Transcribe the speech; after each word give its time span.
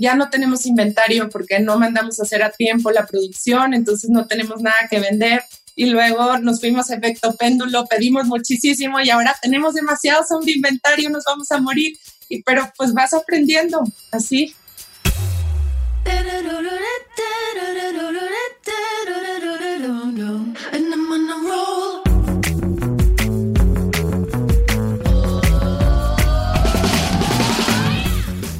ya 0.00 0.14
no 0.14 0.30
tenemos 0.30 0.66
inventario 0.66 1.28
porque 1.28 1.60
no 1.60 1.78
mandamos 1.78 2.18
a 2.18 2.22
hacer 2.22 2.42
a 2.42 2.50
tiempo 2.50 2.90
la 2.90 3.06
producción, 3.06 3.74
entonces 3.74 4.10
no 4.10 4.26
tenemos 4.26 4.62
nada 4.62 4.76
que 4.90 5.00
vender. 5.00 5.42
Y 5.74 5.86
luego 5.86 6.38
nos 6.38 6.60
fuimos 6.60 6.90
a 6.90 6.94
efecto 6.96 7.34
péndulo, 7.36 7.84
pedimos 7.86 8.26
muchísimo 8.26 8.98
y 9.00 9.10
ahora 9.10 9.36
tenemos 9.42 9.74
demasiado 9.74 10.24
de 10.40 10.52
inventario, 10.52 11.10
nos 11.10 11.24
vamos 11.24 11.50
a 11.52 11.58
morir. 11.58 11.98
Y, 12.28 12.42
pero 12.42 12.72
pues 12.76 12.94
vas 12.94 13.12
aprendiendo 13.12 13.84
así. 14.10 14.54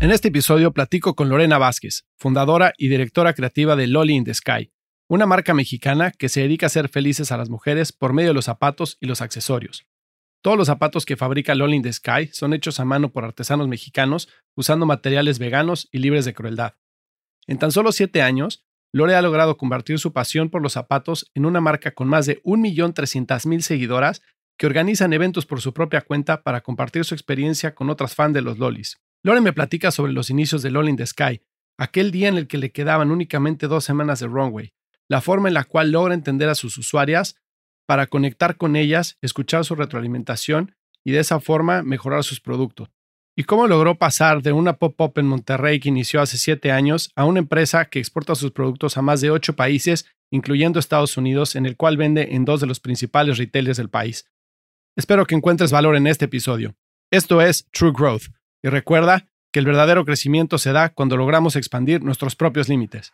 En 0.00 0.12
este 0.12 0.28
episodio 0.28 0.72
platico 0.72 1.16
con 1.16 1.28
Lorena 1.28 1.58
Vázquez, 1.58 2.06
fundadora 2.16 2.72
y 2.78 2.88
directora 2.88 3.34
creativa 3.34 3.74
de 3.74 3.88
Lolly 3.88 4.14
in 4.14 4.22
the 4.22 4.32
Sky, 4.32 4.70
una 5.08 5.26
marca 5.26 5.54
mexicana 5.54 6.12
que 6.12 6.28
se 6.28 6.42
dedica 6.42 6.66
a 6.66 6.68
hacer 6.68 6.88
felices 6.88 7.32
a 7.32 7.36
las 7.36 7.50
mujeres 7.50 7.90
por 7.90 8.12
medio 8.12 8.30
de 8.30 8.34
los 8.34 8.44
zapatos 8.44 8.96
y 9.00 9.06
los 9.06 9.22
accesorios. 9.22 9.88
Todos 10.40 10.56
los 10.56 10.68
zapatos 10.68 11.04
que 11.04 11.16
fabrica 11.16 11.56
Lolly 11.56 11.78
in 11.78 11.82
the 11.82 11.92
Sky 11.92 12.28
son 12.32 12.54
hechos 12.54 12.78
a 12.78 12.84
mano 12.84 13.10
por 13.10 13.24
artesanos 13.24 13.66
mexicanos 13.66 14.28
usando 14.54 14.86
materiales 14.86 15.40
veganos 15.40 15.88
y 15.90 15.98
libres 15.98 16.24
de 16.24 16.32
crueldad. 16.32 16.74
En 17.48 17.58
tan 17.58 17.72
solo 17.72 17.90
siete 17.90 18.22
años, 18.22 18.64
Lore 18.92 19.16
ha 19.16 19.22
logrado 19.22 19.56
convertir 19.56 19.98
su 19.98 20.12
pasión 20.12 20.48
por 20.48 20.62
los 20.62 20.74
zapatos 20.74 21.28
en 21.34 21.44
una 21.44 21.60
marca 21.60 21.90
con 21.90 22.06
más 22.06 22.24
de 22.24 22.40
1.300.000 22.44 23.60
seguidoras 23.62 24.22
que 24.56 24.66
organizan 24.66 25.12
eventos 25.12 25.44
por 25.44 25.60
su 25.60 25.74
propia 25.74 26.02
cuenta 26.02 26.44
para 26.44 26.60
compartir 26.60 27.04
su 27.04 27.16
experiencia 27.16 27.74
con 27.74 27.90
otras 27.90 28.14
fans 28.14 28.34
de 28.34 28.42
los 28.42 28.58
lolis. 28.58 29.00
Lore 29.24 29.40
me 29.40 29.52
platica 29.52 29.90
sobre 29.90 30.12
los 30.12 30.30
inicios 30.30 30.62
de 30.62 30.70
LOL 30.70 30.88
in 30.88 30.96
the 30.96 31.06
Sky, 31.06 31.40
aquel 31.76 32.10
día 32.10 32.28
en 32.28 32.36
el 32.36 32.46
que 32.46 32.58
le 32.58 32.70
quedaban 32.70 33.10
únicamente 33.10 33.66
dos 33.66 33.84
semanas 33.84 34.20
de 34.20 34.28
runway, 34.28 34.72
la 35.08 35.20
forma 35.20 35.48
en 35.48 35.54
la 35.54 35.64
cual 35.64 35.90
logra 35.90 36.14
entender 36.14 36.48
a 36.48 36.54
sus 36.54 36.78
usuarias 36.78 37.36
para 37.86 38.06
conectar 38.06 38.56
con 38.56 38.76
ellas, 38.76 39.16
escuchar 39.20 39.64
su 39.64 39.74
retroalimentación 39.74 40.76
y 41.04 41.12
de 41.12 41.20
esa 41.20 41.40
forma 41.40 41.82
mejorar 41.82 42.22
sus 42.22 42.40
productos. 42.40 42.90
Y 43.36 43.44
cómo 43.44 43.66
logró 43.66 43.96
pasar 43.96 44.42
de 44.42 44.52
una 44.52 44.74
pop-up 44.74 45.12
en 45.16 45.26
Monterrey 45.26 45.80
que 45.80 45.88
inició 45.88 46.20
hace 46.20 46.38
siete 46.38 46.70
años 46.70 47.10
a 47.14 47.24
una 47.24 47.38
empresa 47.38 47.86
que 47.86 47.98
exporta 47.98 48.34
sus 48.34 48.50
productos 48.50 48.96
a 48.96 49.02
más 49.02 49.20
de 49.20 49.30
ocho 49.30 49.54
países, 49.54 50.06
incluyendo 50.30 50.78
Estados 50.78 51.16
Unidos, 51.16 51.56
en 51.56 51.64
el 51.64 51.76
cual 51.76 51.96
vende 51.96 52.34
en 52.34 52.44
dos 52.44 52.60
de 52.60 52.66
los 52.66 52.80
principales 52.80 53.38
retailers 53.38 53.78
del 53.78 53.88
país. 53.88 54.28
Espero 54.96 55.24
que 55.24 55.36
encuentres 55.36 55.70
valor 55.70 55.96
en 55.96 56.08
este 56.08 56.24
episodio. 56.24 56.74
Esto 57.10 57.40
es 57.40 57.68
True 57.70 57.92
Growth 57.96 58.24
y 58.62 58.68
recuerda 58.68 59.26
que 59.52 59.60
el 59.60 59.66
verdadero 59.66 60.04
crecimiento 60.04 60.58
se 60.58 60.72
da 60.72 60.90
cuando 60.90 61.16
logramos 61.16 61.56
expandir 61.56 62.02
nuestros 62.02 62.36
propios 62.36 62.68
límites. 62.68 63.12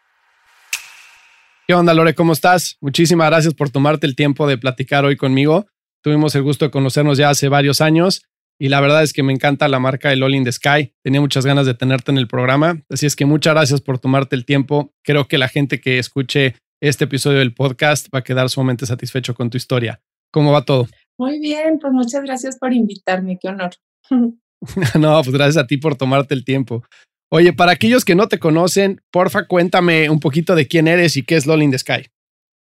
¿Qué 1.66 1.74
onda, 1.74 1.94
Lore? 1.94 2.14
¿Cómo 2.14 2.32
estás? 2.32 2.76
Muchísimas 2.80 3.28
gracias 3.28 3.54
por 3.54 3.70
tomarte 3.70 4.06
el 4.06 4.16
tiempo 4.16 4.46
de 4.46 4.58
platicar 4.58 5.04
hoy 5.04 5.16
conmigo. 5.16 5.66
Tuvimos 6.02 6.34
el 6.34 6.42
gusto 6.42 6.66
de 6.66 6.70
conocernos 6.70 7.16
ya 7.16 7.30
hace 7.30 7.48
varios 7.48 7.80
años 7.80 8.26
y 8.58 8.68
la 8.68 8.80
verdad 8.80 9.02
es 9.02 9.12
que 9.12 9.22
me 9.22 9.32
encanta 9.32 9.68
la 9.68 9.78
marca 9.78 10.10
de 10.10 10.22
All 10.22 10.34
in 10.34 10.44
the 10.44 10.52
Sky. 10.52 10.92
Tenía 11.02 11.20
muchas 11.20 11.46
ganas 11.46 11.64
de 11.64 11.74
tenerte 11.74 12.10
en 12.10 12.18
el 12.18 12.28
programa. 12.28 12.82
Así 12.90 13.06
es 13.06 13.16
que 13.16 13.24
muchas 13.24 13.54
gracias 13.54 13.80
por 13.80 13.98
tomarte 13.98 14.36
el 14.36 14.44
tiempo. 14.44 14.92
Creo 15.02 15.26
que 15.26 15.38
la 15.38 15.48
gente 15.48 15.80
que 15.80 15.98
escuche 15.98 16.56
este 16.82 17.04
episodio 17.04 17.38
del 17.38 17.54
podcast 17.54 18.08
va 18.14 18.18
a 18.18 18.24
quedar 18.24 18.50
sumamente 18.50 18.84
satisfecho 18.84 19.34
con 19.34 19.48
tu 19.48 19.56
historia. 19.56 20.02
¿Cómo 20.30 20.52
va 20.52 20.64
todo? 20.64 20.86
Muy 21.16 21.38
bien, 21.38 21.78
pues 21.80 21.92
muchas 21.92 22.22
gracias 22.22 22.58
por 22.58 22.72
invitarme. 22.74 23.38
Qué 23.40 23.48
honor. 23.48 23.70
no, 24.98 25.22
pues 25.22 25.34
gracias 25.34 25.62
a 25.62 25.66
ti 25.66 25.76
por 25.76 25.96
tomarte 25.96 26.34
el 26.34 26.44
tiempo. 26.44 26.82
Oye, 27.30 27.52
para 27.52 27.72
aquellos 27.72 28.04
que 28.04 28.14
no 28.14 28.28
te 28.28 28.38
conocen, 28.38 29.00
porfa, 29.10 29.46
cuéntame 29.46 30.08
un 30.10 30.20
poquito 30.20 30.54
de 30.54 30.68
quién 30.68 30.86
eres 30.86 31.16
y 31.16 31.24
qué 31.24 31.36
es 31.36 31.46
LOL 31.46 31.68
the 31.70 31.78
Sky. 31.78 32.06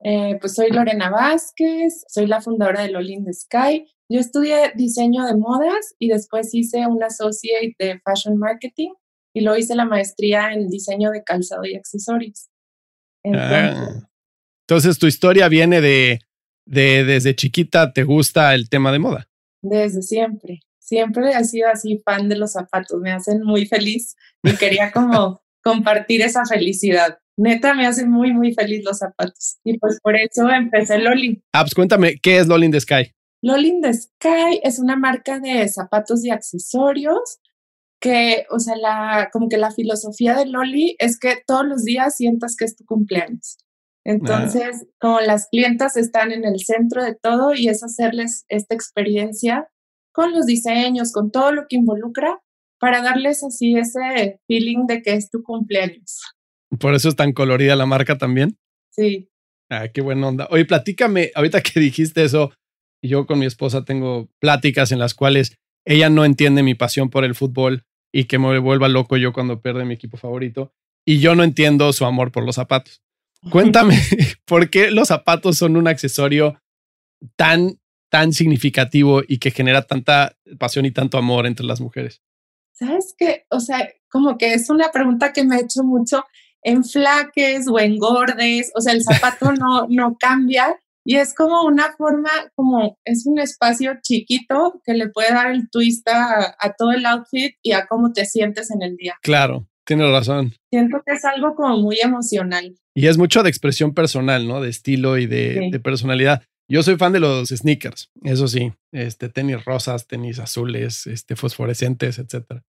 Eh, 0.00 0.36
pues 0.40 0.54
soy 0.54 0.70
Lorena 0.70 1.10
Vázquez, 1.10 2.04
soy 2.08 2.26
la 2.26 2.40
fundadora 2.40 2.82
de 2.82 2.90
LOL 2.90 3.06
the 3.24 3.32
Sky. 3.32 3.86
Yo 4.08 4.20
estudié 4.20 4.72
diseño 4.74 5.26
de 5.26 5.36
modas 5.36 5.94
y 5.98 6.08
después 6.08 6.54
hice 6.54 6.86
un 6.86 7.02
associate 7.02 7.74
de 7.78 8.00
fashion 8.00 8.38
marketing 8.38 8.90
y 9.34 9.42
luego 9.42 9.58
hice 9.58 9.74
la 9.74 9.84
maestría 9.84 10.52
en 10.52 10.68
diseño 10.68 11.10
de 11.10 11.22
calzado 11.22 11.64
y 11.64 11.76
accesorios. 11.76 12.48
Entonces, 13.22 13.76
ah. 13.76 14.08
Entonces 14.66 14.98
tu 14.98 15.06
historia 15.06 15.48
viene 15.48 15.80
de, 15.80 16.20
de 16.66 17.04
desde 17.04 17.34
chiquita, 17.34 17.92
¿te 17.92 18.04
gusta 18.04 18.54
el 18.54 18.68
tema 18.68 18.92
de 18.92 18.98
moda? 18.98 19.28
Desde 19.62 20.02
siempre 20.02 20.60
siempre 20.88 21.30
he 21.30 21.44
sido 21.44 21.68
así 21.68 22.00
fan 22.04 22.28
de 22.28 22.36
los 22.36 22.52
zapatos, 22.52 23.00
me 23.00 23.12
hacen 23.12 23.42
muy 23.42 23.66
feliz 23.66 24.16
y 24.42 24.56
quería 24.56 24.90
como 24.90 25.42
compartir 25.62 26.22
esa 26.22 26.44
felicidad. 26.44 27.18
Neta, 27.36 27.74
me 27.74 27.86
hacen 27.86 28.10
muy, 28.10 28.32
muy 28.32 28.52
feliz 28.52 28.82
los 28.84 28.98
zapatos. 28.98 29.58
Y 29.62 29.78
pues 29.78 29.98
por 30.02 30.16
eso 30.16 30.48
empecé 30.48 30.98
Loli. 30.98 31.42
Ah, 31.52 31.62
pues 31.62 31.74
cuéntame, 31.74 32.16
¿qué 32.20 32.38
es 32.38 32.48
Loli 32.48 32.66
in 32.66 32.72
the 32.72 32.80
Sky? 32.80 33.12
Loli 33.42 33.68
in 33.68 33.82
the 33.82 33.94
Sky 33.94 34.60
es 34.64 34.80
una 34.80 34.96
marca 34.96 35.38
de 35.38 35.68
zapatos 35.68 36.24
y 36.24 36.30
accesorios 36.30 37.38
que, 38.00 38.46
o 38.50 38.58
sea, 38.58 38.76
la, 38.76 39.28
como 39.32 39.48
que 39.48 39.58
la 39.58 39.70
filosofía 39.70 40.34
de 40.34 40.46
Loli 40.46 40.96
es 40.98 41.18
que 41.18 41.36
todos 41.46 41.66
los 41.66 41.84
días 41.84 42.16
sientas 42.16 42.56
que 42.56 42.64
es 42.64 42.76
tu 42.76 42.84
cumpleaños. 42.84 43.58
Entonces, 44.04 44.86
como 44.98 45.20
las 45.20 45.48
clientas 45.48 45.96
están 45.96 46.32
en 46.32 46.44
el 46.44 46.60
centro 46.60 47.04
de 47.04 47.14
todo 47.14 47.54
y 47.54 47.68
es 47.68 47.84
hacerles 47.84 48.46
esta 48.48 48.74
experiencia 48.74 49.68
con 50.18 50.32
los 50.32 50.46
diseños, 50.46 51.12
con 51.12 51.30
todo 51.30 51.52
lo 51.52 51.66
que 51.68 51.76
involucra, 51.76 52.40
para 52.80 53.02
darles 53.02 53.44
así 53.44 53.76
ese 53.76 54.40
feeling 54.48 54.86
de 54.88 55.00
que 55.00 55.12
es 55.12 55.30
tu 55.30 55.44
cumpleaños. 55.44 56.22
Por 56.80 56.96
eso 56.96 57.08
es 57.08 57.14
tan 57.14 57.32
colorida 57.32 57.76
la 57.76 57.86
marca 57.86 58.18
también. 58.18 58.58
Sí. 58.90 59.30
Ah, 59.70 59.86
qué 59.86 60.00
buena 60.00 60.26
onda. 60.26 60.48
Oye, 60.50 60.64
platícame, 60.64 61.30
ahorita 61.36 61.60
que 61.60 61.78
dijiste 61.78 62.24
eso, 62.24 62.50
yo 63.00 63.26
con 63.26 63.38
mi 63.38 63.46
esposa 63.46 63.84
tengo 63.84 64.28
pláticas 64.40 64.90
en 64.90 64.98
las 64.98 65.14
cuales 65.14 65.54
ella 65.86 66.10
no 66.10 66.24
entiende 66.24 66.64
mi 66.64 66.74
pasión 66.74 67.10
por 67.10 67.24
el 67.24 67.36
fútbol 67.36 67.84
y 68.12 68.24
que 68.24 68.40
me 68.40 68.58
vuelva 68.58 68.88
loco 68.88 69.16
yo 69.18 69.32
cuando 69.32 69.62
pierde 69.62 69.84
mi 69.84 69.94
equipo 69.94 70.16
favorito. 70.16 70.72
Y 71.06 71.20
yo 71.20 71.36
no 71.36 71.44
entiendo 71.44 71.92
su 71.92 72.04
amor 72.04 72.32
por 72.32 72.44
los 72.44 72.56
zapatos. 72.56 73.02
Cuéntame, 73.52 73.96
¿por 74.46 74.68
qué 74.68 74.90
los 74.90 75.06
zapatos 75.06 75.58
son 75.58 75.76
un 75.76 75.86
accesorio 75.86 76.60
tan 77.36 77.78
tan 78.10 78.32
significativo 78.32 79.22
y 79.26 79.38
que 79.38 79.50
genera 79.50 79.82
tanta 79.82 80.36
pasión 80.58 80.86
y 80.86 80.90
tanto 80.90 81.18
amor 81.18 81.46
entre 81.46 81.66
las 81.66 81.80
mujeres? 81.80 82.22
¿Sabes 82.72 83.14
qué? 83.18 83.44
O 83.50 83.60
sea, 83.60 83.88
como 84.08 84.38
que 84.38 84.54
es 84.54 84.70
una 84.70 84.90
pregunta 84.90 85.32
que 85.32 85.44
me 85.44 85.56
he 85.56 85.60
hecho 85.60 85.82
mucho 85.82 86.24
en 86.62 86.84
flaques 86.84 87.66
o 87.68 87.78
en 87.78 87.98
gordes, 87.98 88.72
o 88.74 88.80
sea, 88.80 88.92
el 88.92 89.02
zapato 89.02 89.52
no, 89.52 89.86
no 89.88 90.16
cambia 90.18 90.76
y 91.08 91.16
es 91.16 91.34
como 91.34 91.62
una 91.62 91.94
forma, 91.96 92.28
como 92.54 92.98
es 93.02 93.24
un 93.24 93.38
espacio 93.38 93.94
chiquito 94.02 94.82
que 94.84 94.92
le 94.92 95.08
puede 95.08 95.32
dar 95.32 95.50
el 95.50 95.70
twist 95.70 96.06
a, 96.06 96.54
todo 96.76 96.92
el 96.92 97.06
outfit 97.06 97.54
y 97.62 97.72
a 97.72 97.86
cómo 97.86 98.12
te 98.12 98.26
sientes 98.26 98.70
en 98.70 98.82
el 98.82 98.96
día. 98.96 99.14
Claro, 99.22 99.66
tienes 99.86 100.10
razón. 100.10 100.52
Siento 100.70 101.00
que 101.06 101.14
es 101.14 101.24
algo 101.24 101.54
como 101.54 101.78
muy 101.78 101.98
emocional. 102.02 102.76
Y 102.94 103.06
es 103.06 103.16
mucho 103.16 103.42
de 103.42 103.48
expresión 103.48 103.94
personal, 103.94 104.46
¿no? 104.46 104.60
De 104.60 104.68
estilo 104.68 105.16
y 105.16 105.24
de, 105.24 105.70
de 105.72 105.80
personalidad. 105.80 106.42
Yo 106.70 106.82
soy 106.82 106.96
fan 106.96 107.12
de 107.12 107.20
los 107.20 107.48
sneakers, 107.48 108.10
eso 108.24 108.46
sí, 108.46 108.72
este 108.92 109.28
tenis 109.28 109.64
rosas, 109.64 110.06
tenis 110.06 110.38
azules, 110.38 111.06
este 111.06 111.34
fosforescentes, 111.34 112.18
etcétera. 112.18 112.62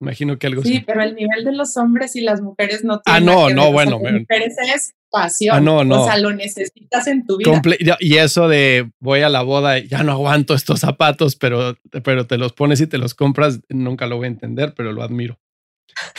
Imagino 0.00 0.36
que 0.36 0.48
algo 0.48 0.62
sí. 0.62 0.82
Pero 0.84 1.00
el 1.02 1.14
nivel 1.14 1.44
de 1.44 1.52
los 1.52 1.76
hombres 1.76 2.16
y 2.16 2.22
las 2.22 2.40
mujeres 2.40 2.82
no 2.82 3.00
Ah, 3.06 3.20
no, 3.20 3.50
no, 3.50 3.70
bueno. 3.70 3.98
mujeres 4.00 4.56
es 4.74 4.94
pasión. 5.10 5.56
Ah, 5.56 5.60
no, 5.60 5.84
no. 5.84 6.02
O 6.02 6.04
sea, 6.04 6.18
lo 6.18 6.32
necesitas 6.32 7.06
en 7.06 7.24
tu 7.24 7.36
vida. 7.36 7.62
y 8.00 8.16
eso 8.16 8.48
de 8.48 8.90
voy 8.98 9.20
a 9.20 9.28
la 9.28 9.42
boda, 9.42 9.78
ya 9.78 10.02
no 10.02 10.12
aguanto 10.12 10.54
estos 10.54 10.80
zapatos, 10.80 11.36
pero, 11.36 11.76
pero 12.02 12.26
te 12.26 12.36
los 12.36 12.52
pones 12.52 12.80
y 12.80 12.88
te 12.88 12.98
los 12.98 13.14
compras, 13.14 13.60
nunca 13.68 14.06
lo 14.08 14.16
voy 14.16 14.24
a 14.24 14.28
entender, 14.28 14.74
pero 14.74 14.92
lo 14.92 15.04
admiro. 15.04 15.38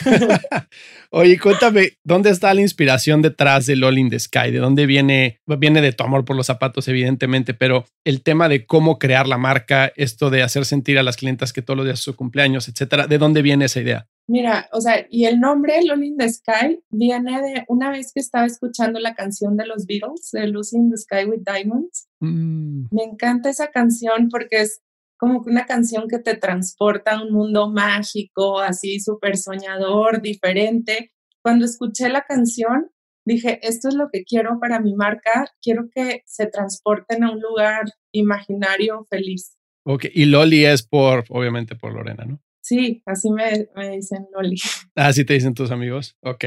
Oye, 1.12 1.40
cuéntame, 1.40 1.94
¿dónde 2.04 2.30
está 2.30 2.54
la 2.54 2.62
inspiración 2.62 3.22
detrás 3.22 3.66
de 3.66 3.74
All 3.84 3.98
in 3.98 4.10
the 4.10 4.20
Sky? 4.20 4.52
¿De 4.52 4.60
dónde 4.60 4.86
viene? 4.86 5.40
Viene 5.46 5.82
de 5.82 5.92
tu 5.92 6.04
amor 6.04 6.26
por 6.26 6.36
los 6.36 6.48
zapatos, 6.48 6.88
evidentemente, 6.88 7.54
pero 7.54 7.86
el 8.04 8.24
tema 8.24 8.50
de 8.50 8.66
cómo 8.66 9.00
crear 9.00 9.28
la 9.28 9.38
marca, 9.38 9.92
esto 9.96 10.30
de 10.30 10.44
hacer 10.44 10.66
sentir 10.66 10.98
a 10.98 11.04
las 11.04 11.18
clientas 11.18 11.54
que 11.54 11.62
todos 11.62 11.78
los 11.78 11.86
días 11.86 12.00
es 12.00 12.04
su 12.04 12.16
cumpleaños, 12.16 12.68
etcétera, 12.68 13.08
¿de 13.08 13.18
dónde 13.18 13.42
viene 13.42 13.66
esa 13.66 13.82
idea? 13.82 14.08
Mira, 14.28 14.70
o 14.72 14.80
sea, 14.80 15.06
y 15.10 15.26
el 15.26 15.40
nombre 15.40 15.80
All 15.92 16.04
in 16.04 16.18
the 16.18 16.30
Sky 16.30 16.80
viene 16.90 17.42
de 17.42 17.66
una 17.68 17.92
vez 17.92 18.12
que 18.14 18.22
estaba 18.22 18.46
escuchando 18.46 19.00
la 19.00 19.16
canción 19.16 19.58
de 19.58 19.66
los 19.66 19.86
Beatles, 19.86 20.30
de 20.32 20.48
Lucy 20.48 20.78
in 20.78 20.90
the 20.90 20.98
Sky 20.98 21.26
with 21.26 21.42
Diamonds. 21.46 22.08
Mm. 22.22 22.86
Me 22.92 23.04
encanta 23.04 23.50
esa 23.50 23.68
canción 23.68 24.30
porque 24.30 24.62
es 24.62 24.82
como 25.18 25.44
que 25.44 25.50
una 25.50 25.66
canción 25.66 26.08
que 26.08 26.20
te 26.20 26.36
transporta 26.36 27.14
a 27.14 27.24
un 27.24 27.32
mundo 27.32 27.72
mágico, 27.72 28.60
así 28.60 29.00
súper 29.00 29.38
soñador, 29.38 30.22
diferente. 30.22 31.12
Cuando 31.42 31.66
escuché 31.66 32.10
la 32.10 32.24
canción, 32.24 32.90
dije, 33.26 33.60
esto 33.64 33.90
es 33.90 33.96
lo 33.96 34.10
que 34.12 34.24
quiero 34.24 34.60
para 34.60 34.80
mi 34.80 34.96
marca, 34.96 35.48
quiero 35.62 35.90
que 35.94 36.24
se 36.26 36.48
transporten 36.48 37.24
a 37.24 37.32
un 37.32 37.42
lugar 37.42 37.86
imaginario 38.12 39.06
feliz. 39.10 39.58
Ok, 39.86 40.06
y 40.14 40.26
Loli 40.26 40.66
es 40.66 40.88
por, 40.88 41.26
obviamente 41.30 41.76
por 41.76 41.94
Lorena, 41.94 42.26
¿no? 42.26 42.42
Sí, 42.62 43.04
así 43.06 43.30
me, 43.30 43.68
dicen 43.92 44.28
Loli. 44.34 44.56
Así 44.96 45.26
te 45.26 45.34
dicen 45.34 45.54
tus 45.54 45.70
amigos. 45.72 46.16
Ok. 46.22 46.46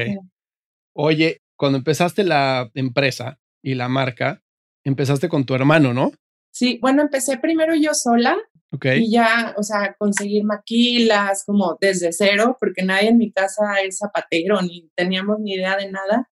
Oye, 0.95 1.41
cuando 1.55 1.77
empezaste 1.77 2.23
la 2.23 2.71
empresa 2.73 3.39
y 3.61 3.75
la 3.75 3.87
marca, 3.87 4.41
empezaste 4.83 5.29
con 5.29 5.45
tu 5.45 5.53
hermano, 5.53 5.93
¿no? 5.93 6.11
Sí, 6.57 6.79
bueno, 6.81 7.03
empecé 7.03 7.37
primero 7.37 7.75
yo 7.75 7.93
sola 7.93 8.35
y 8.81 9.11
ya, 9.11 9.53
o 9.57 9.61
sea, 9.61 9.95
conseguir 9.99 10.43
maquilas 10.43 11.43
como 11.45 11.77
desde 11.79 12.11
cero, 12.11 12.57
porque 12.59 12.81
nadie 12.81 13.09
en 13.09 13.19
mi 13.19 13.31
casa 13.31 13.75
es 13.85 13.99
zapatero, 13.99 14.59
ni 14.63 14.89
teníamos 14.95 15.39
ni 15.39 15.53
idea 15.53 15.77
de 15.77 15.91
nada. 15.91 16.31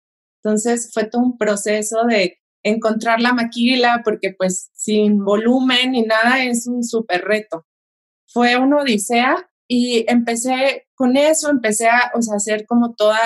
Entonces 0.42 0.90
fue 0.92 1.04
todo 1.04 1.22
un 1.22 1.38
proceso 1.38 2.02
de 2.02 2.40
encontrar 2.64 3.20
la 3.20 3.32
maquila, 3.32 4.00
porque 4.04 4.34
pues 4.36 4.70
sin 4.74 5.24
volumen 5.24 5.92
ni 5.92 6.02
nada 6.02 6.42
es 6.42 6.66
un 6.66 6.82
súper 6.82 7.22
reto. 7.22 7.64
Fue 8.26 8.56
una 8.56 8.78
odisea 8.78 9.48
y 9.68 10.04
empecé 10.08 10.88
con 10.96 11.16
eso, 11.16 11.48
empecé 11.48 11.88
a, 11.88 12.10
o 12.16 12.22
sea, 12.22 12.38
hacer 12.38 12.66
como 12.66 12.96
toda, 12.96 13.20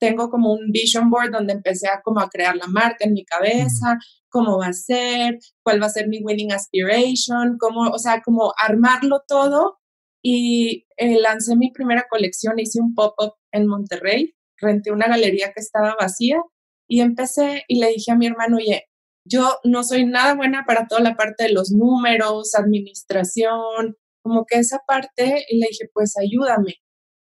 tengo 0.00 0.30
como 0.30 0.52
un 0.52 0.72
vision 0.72 1.10
board 1.10 1.30
donde 1.30 1.52
empecé 1.52 1.88
a 1.88 2.00
como 2.02 2.20
a 2.20 2.28
crear 2.28 2.56
la 2.56 2.66
marca 2.66 3.04
en 3.04 3.12
mi 3.12 3.24
cabeza, 3.24 3.98
cómo 4.28 4.58
va 4.58 4.68
a 4.68 4.72
ser, 4.72 5.38
cuál 5.62 5.82
va 5.82 5.86
a 5.86 5.90
ser 5.90 6.08
mi 6.08 6.20
winning 6.22 6.52
aspiration, 6.52 7.56
cómo, 7.58 7.90
o 7.90 7.98
sea, 7.98 8.22
como 8.22 8.52
armarlo 8.60 9.22
todo. 9.28 9.78
Y 10.22 10.86
eh, 10.96 11.18
lancé 11.20 11.56
mi 11.56 11.70
primera 11.70 12.06
colección, 12.10 12.58
hice 12.58 12.80
un 12.80 12.94
pop-up 12.94 13.34
en 13.52 13.66
Monterrey, 13.66 14.34
renté 14.58 14.92
una 14.92 15.08
galería 15.08 15.52
que 15.52 15.60
estaba 15.60 15.96
vacía 15.98 16.42
y 16.88 17.00
empecé 17.00 17.64
y 17.68 17.80
le 17.80 17.88
dije 17.88 18.12
a 18.12 18.16
mi 18.16 18.26
hermano, 18.26 18.56
oye, 18.58 18.84
yo 19.24 19.58
no 19.64 19.84
soy 19.84 20.06
nada 20.06 20.34
buena 20.34 20.64
para 20.66 20.86
toda 20.88 21.00
la 21.02 21.16
parte 21.16 21.44
de 21.44 21.52
los 21.52 21.70
números, 21.72 22.54
administración, 22.54 23.96
como 24.22 24.44
que 24.46 24.58
esa 24.58 24.80
parte, 24.86 25.44
y 25.48 25.58
le 25.58 25.68
dije, 25.68 25.88
pues 25.92 26.14
ayúdame. 26.18 26.74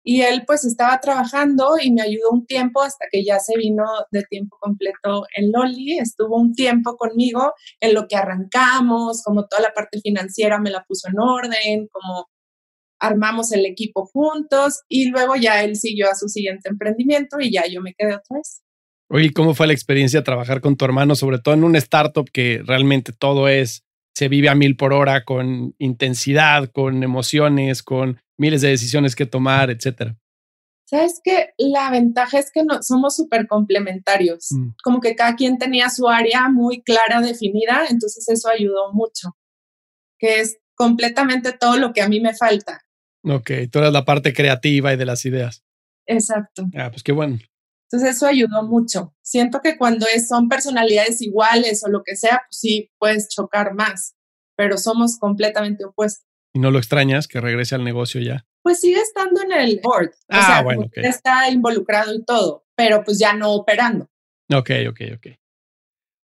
Y 0.08 0.22
él 0.22 0.44
pues 0.46 0.64
estaba 0.64 1.00
trabajando 1.00 1.74
y 1.82 1.92
me 1.92 2.04
ayudó 2.04 2.30
un 2.32 2.46
tiempo 2.46 2.84
hasta 2.84 3.08
que 3.12 3.26
ya 3.26 3.40
se 3.40 3.58
vino 3.58 3.84
de 4.12 4.24
tiempo 4.24 4.56
completo 4.60 5.26
en 5.36 5.52
Loli. 5.52 5.98
Estuvo 5.98 6.38
un 6.40 6.54
tiempo 6.54 6.96
conmigo 6.96 7.54
en 7.80 7.96
lo 7.96 8.08
que 8.08 8.16
arrancamos, 8.16 9.24
como 9.24 9.48
toda 9.48 9.64
la 9.64 9.74
parte 9.74 10.00
financiera 10.00 10.60
me 10.60 10.70
la 10.70 10.86
puso 10.88 11.10
en 11.10 11.20
orden, 11.20 11.88
como 11.92 12.28
armamos 13.00 13.52
el 13.52 13.66
equipo 13.66 14.06
juntos 14.06 14.82
y 14.88 15.10
luego 15.10 15.36
ya 15.36 15.64
él 15.64 15.76
siguió 15.76 16.10
a 16.10 16.16
su 16.16 16.28
siguiente 16.28 16.70
emprendimiento 16.70 17.40
y 17.40 17.52
ya 17.52 17.64
yo 17.68 17.82
me 17.82 17.94
quedé 17.94 18.16
otra 18.16 18.38
vez. 18.38 18.62
Oye, 19.10 19.32
¿cómo 19.34 19.54
fue 19.54 19.68
la 19.68 19.74
experiencia 19.74 20.24
trabajar 20.24 20.62
con 20.62 20.78
tu 20.78 20.86
hermano, 20.86 21.16
sobre 21.16 21.40
todo 21.40 21.54
en 21.56 21.64
un 21.64 21.76
startup 21.76 22.30
que 22.32 22.62
realmente 22.66 23.12
todo 23.12 23.48
es, 23.48 23.84
se 24.16 24.30
vive 24.30 24.50
a 24.50 24.56
mil 24.56 24.78
por 24.78 24.94
hora 24.94 25.26
con 25.26 25.76
intensidad, 25.78 26.72
con 26.72 27.04
emociones, 27.04 27.84
con 27.84 28.20
miles 28.38 28.62
de 28.62 28.70
decisiones 28.70 29.16
que 29.16 29.26
tomar, 29.26 29.70
etcétera. 29.70 30.18
Sabes 30.88 31.20
que 31.24 31.50
la 31.58 31.90
ventaja 31.90 32.40
es 32.40 32.52
que 32.52 32.64
no, 32.64 32.82
somos 32.84 33.16
súper 33.16 33.48
complementarios, 33.48 34.50
mm. 34.52 34.70
como 34.84 35.02
que 35.02 35.16
cada 35.16 35.36
quien 35.36 35.58
tenía 35.58 35.90
su 35.90 36.08
área 36.08 36.48
muy 36.48 36.84
clara, 36.84 37.22
definida, 37.22 37.86
entonces 37.90 38.28
eso 38.30 38.50
ayudó 38.50 38.94
mucho, 38.94 39.36
que 40.20 40.42
es 40.42 40.60
completamente 40.76 41.54
todo 41.54 41.78
lo 41.78 41.92
que 41.92 42.02
a 42.02 42.08
mí 42.08 42.22
me 42.22 42.36
falta. 42.36 42.82
Ok, 43.24 43.52
tú 43.72 43.80
eres 43.80 43.92
la 43.92 44.06
parte 44.06 44.34
creativa 44.34 44.94
y 44.94 44.98
de 44.98 45.06
las 45.06 45.26
ideas. 45.26 45.64
Exacto. 46.06 46.68
Ah, 46.76 46.90
pues 46.92 47.02
qué 47.02 47.12
bueno. 47.12 47.40
Entonces 47.96 48.18
eso 48.18 48.28
ayudó 48.28 48.64
mucho. 48.64 49.16
Siento 49.22 49.62
que 49.62 49.78
cuando 49.78 50.06
es, 50.14 50.28
son 50.28 50.50
personalidades 50.50 51.22
iguales 51.22 51.82
o 51.86 51.90
lo 51.90 52.04
que 52.04 52.18
sea, 52.18 52.42
pues 52.50 52.60
sí 52.60 52.92
puedes 53.00 53.30
chocar 53.30 53.74
más, 53.74 54.18
pero 54.58 54.78
somos 54.78 55.18
completamente 55.18 55.86
opuestos. 55.86 56.26
¿Y 56.54 56.60
no 56.60 56.72
lo 56.72 56.78
extrañas 56.78 57.30
que 57.30 57.40
regrese 57.40 57.74
al 57.74 57.86
negocio 57.86 58.20
ya? 58.20 58.46
Pues 58.64 58.82
sigue 58.82 59.00
estando 59.00 59.42
en 59.44 59.54
el 59.54 59.80
board. 59.82 60.12
Ah, 60.28 60.40
o 60.40 60.46
sea, 60.46 60.64
bueno, 60.64 60.90
está 60.94 61.50
involucrado 61.50 62.14
y 62.14 62.26
todo, 62.26 62.66
pero 62.76 63.02
pues 63.06 63.18
ya 63.18 63.34
no 63.34 63.54
operando. 63.54 64.10
Ok, 64.54 64.72
ok, 64.90 65.02
ok. 65.16 65.28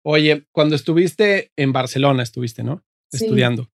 Oye, 0.03 0.45
cuando 0.51 0.75
estuviste 0.75 1.53
en 1.56 1.71
Barcelona, 1.71 2.24
estuviste, 2.24 2.63
¿no? 2.63 2.83
Estudiando. 3.13 3.71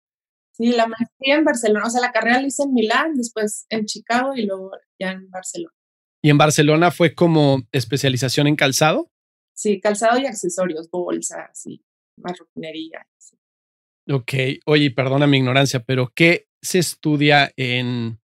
Sí, 0.52 0.74
la 0.74 0.88
maestría 0.88 1.36
en 1.36 1.46
Barcelona. 1.46 1.86
O 1.86 1.90
sea, 1.90 2.02
la 2.02 2.12
carrera 2.12 2.42
la 2.42 2.48
hice 2.48 2.64
en 2.64 2.74
Milán, 2.74 3.16
después 3.16 3.66
en 3.70 3.86
Chicago 3.86 4.34
y 4.36 4.46
luego 4.46 4.72
ya 5.00 5.12
en 5.12 5.30
Barcelona. 5.30 5.74
¿Y 6.26 6.32
en 6.32 6.40
Barcelona 6.40 6.90
fue 6.90 7.14
como 7.14 7.68
especialización 7.72 8.48
en 8.48 8.56
calzado? 8.56 9.12
Sí, 9.54 9.80
calzado 9.80 10.18
y 10.20 10.26
accesorios, 10.26 10.90
bolsas 10.90 11.68
y 11.68 11.86
marroquinería. 12.18 13.06
Sí. 13.20 13.38
Ok, 14.10 14.34
oye, 14.66 14.90
perdona 14.90 15.28
mi 15.28 15.38
ignorancia, 15.38 15.82
pero 15.82 16.12
¿qué 16.16 16.48
se 16.64 16.80
estudia 16.80 17.54
en 17.58 18.20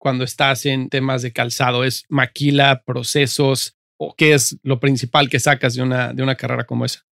cuando 0.00 0.24
estás 0.24 0.66
en 0.66 0.88
temas 0.88 1.22
de 1.22 1.32
calzado? 1.32 1.84
¿Es 1.84 2.06
maquila, 2.08 2.82
procesos 2.84 3.78
o 4.00 4.16
qué 4.16 4.34
es 4.34 4.58
lo 4.64 4.80
principal 4.80 5.28
que 5.28 5.38
sacas 5.38 5.76
de 5.76 5.82
una, 5.82 6.12
de 6.12 6.24
una 6.24 6.34
carrera 6.34 6.64
como 6.64 6.86
esa? 6.86 7.06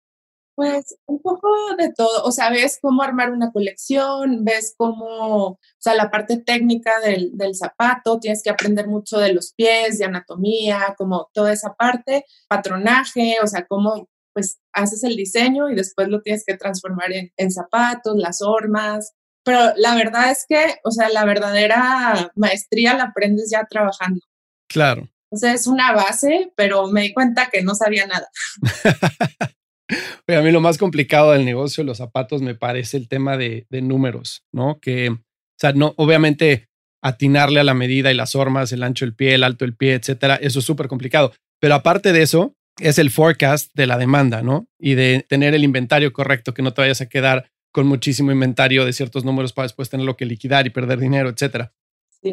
Pues 0.56 0.96
un 1.06 1.20
poco 1.20 1.48
de 1.78 1.92
todo, 1.92 2.24
o 2.24 2.32
sea, 2.32 2.50
ves 2.50 2.78
cómo 2.80 3.02
armar 3.02 3.30
una 3.30 3.52
colección, 3.52 4.42
ves 4.42 4.74
cómo, 4.76 5.46
o 5.48 5.58
sea, 5.78 5.94
la 5.94 6.10
parte 6.10 6.38
técnica 6.38 6.98
del, 7.00 7.30
del, 7.34 7.54
zapato, 7.54 8.18
tienes 8.18 8.42
que 8.42 8.50
aprender 8.50 8.88
mucho 8.88 9.18
de 9.18 9.34
los 9.34 9.52
pies, 9.52 9.98
de 9.98 10.06
anatomía, 10.06 10.94
como 10.96 11.28
toda 11.34 11.52
esa 11.52 11.74
parte, 11.74 12.24
patronaje, 12.48 13.36
o 13.42 13.46
sea, 13.46 13.66
cómo 13.66 14.08
pues 14.32 14.58
haces 14.72 15.04
el 15.04 15.16
diseño 15.16 15.70
y 15.70 15.74
después 15.74 16.08
lo 16.08 16.22
tienes 16.22 16.44
que 16.46 16.56
transformar 16.56 17.12
en, 17.12 17.30
en 17.36 17.50
zapatos, 17.50 18.16
las 18.16 18.40
hormas, 18.40 19.14
pero 19.46 19.74
la 19.76 19.94
verdad 19.94 20.32
es 20.32 20.44
que, 20.48 20.78
o 20.82 20.90
sea, 20.90 21.08
la 21.08 21.24
verdadera 21.24 22.32
maestría 22.34 22.94
la 22.94 23.04
aprendes 23.04 23.48
ya 23.48 23.64
trabajando. 23.70 24.20
Claro. 24.68 25.08
O 25.30 25.36
sea, 25.36 25.52
es 25.52 25.68
una 25.68 25.92
base, 25.92 26.52
pero 26.56 26.88
me 26.88 27.02
di 27.02 27.14
cuenta 27.14 27.48
que 27.52 27.62
no 27.62 27.76
sabía 27.76 28.06
nada. 28.08 28.28
a 29.88 30.40
mí 30.42 30.50
lo 30.50 30.60
más 30.60 30.78
complicado 30.78 31.32
del 31.32 31.44
negocio 31.44 31.82
de 31.82 31.86
los 31.86 31.98
zapatos 31.98 32.42
me 32.42 32.54
parece 32.54 32.96
el 32.96 33.08
tema 33.08 33.36
de, 33.36 33.66
de, 33.70 33.82
números, 33.82 34.44
¿no? 34.52 34.78
Que, 34.80 35.10
o 35.10 35.18
sea, 35.58 35.72
no, 35.72 35.94
obviamente 35.96 36.68
atinarle 37.02 37.60
a 37.60 37.64
la 37.64 37.74
medida 37.74 38.10
y 38.10 38.16
las 38.16 38.34
hormas, 38.34 38.72
el 38.72 38.82
ancho 38.82 39.04
del 39.04 39.14
pie, 39.14 39.34
el 39.34 39.44
alto 39.44 39.64
del 39.64 39.76
pie, 39.76 39.94
etcétera, 39.94 40.36
eso 40.36 40.58
es 40.58 40.64
súper 40.64 40.88
complicado. 40.88 41.32
Pero 41.60 41.74
aparte 41.74 42.12
de 42.12 42.22
eso, 42.22 42.56
es 42.80 42.98
el 42.98 43.10
forecast 43.10 43.70
de 43.74 43.86
la 43.86 43.98
demanda, 43.98 44.42
¿no? 44.42 44.68
Y 44.78 44.94
de 44.94 45.24
tener 45.28 45.54
el 45.54 45.64
inventario 45.64 46.12
correcto, 46.12 46.52
que 46.52 46.62
no 46.62 46.72
te 46.72 46.82
vayas 46.82 47.00
a 47.00 47.08
quedar 47.08 47.50
con 47.72 47.86
muchísimo 47.86 48.32
inventario 48.32 48.84
de 48.84 48.92
ciertos 48.92 49.24
números 49.24 49.52
para 49.52 49.66
después 49.66 49.90
tenerlo 49.90 50.16
que 50.16 50.26
liquidar 50.26 50.66
y 50.66 50.70
perder 50.70 50.98
dinero, 50.98 51.28
etcétera. 51.28 51.72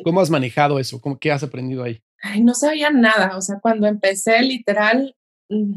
¿Cómo 0.04 0.22
has 0.22 0.30
manejado 0.30 0.80
eso? 0.80 1.00
¿Cómo, 1.02 1.20
¿Qué 1.20 1.32
has 1.32 1.44
aprendido 1.44 1.84
ahí? 1.84 2.02
Ay, 2.22 2.42
no 2.42 2.54
sabía 2.56 2.90
nada. 2.90 3.38
O 3.38 3.42
sea, 3.42 3.60
cuando 3.60 3.86
empecé, 3.86 4.42
literal, 4.42 5.16
mm, 5.50 5.76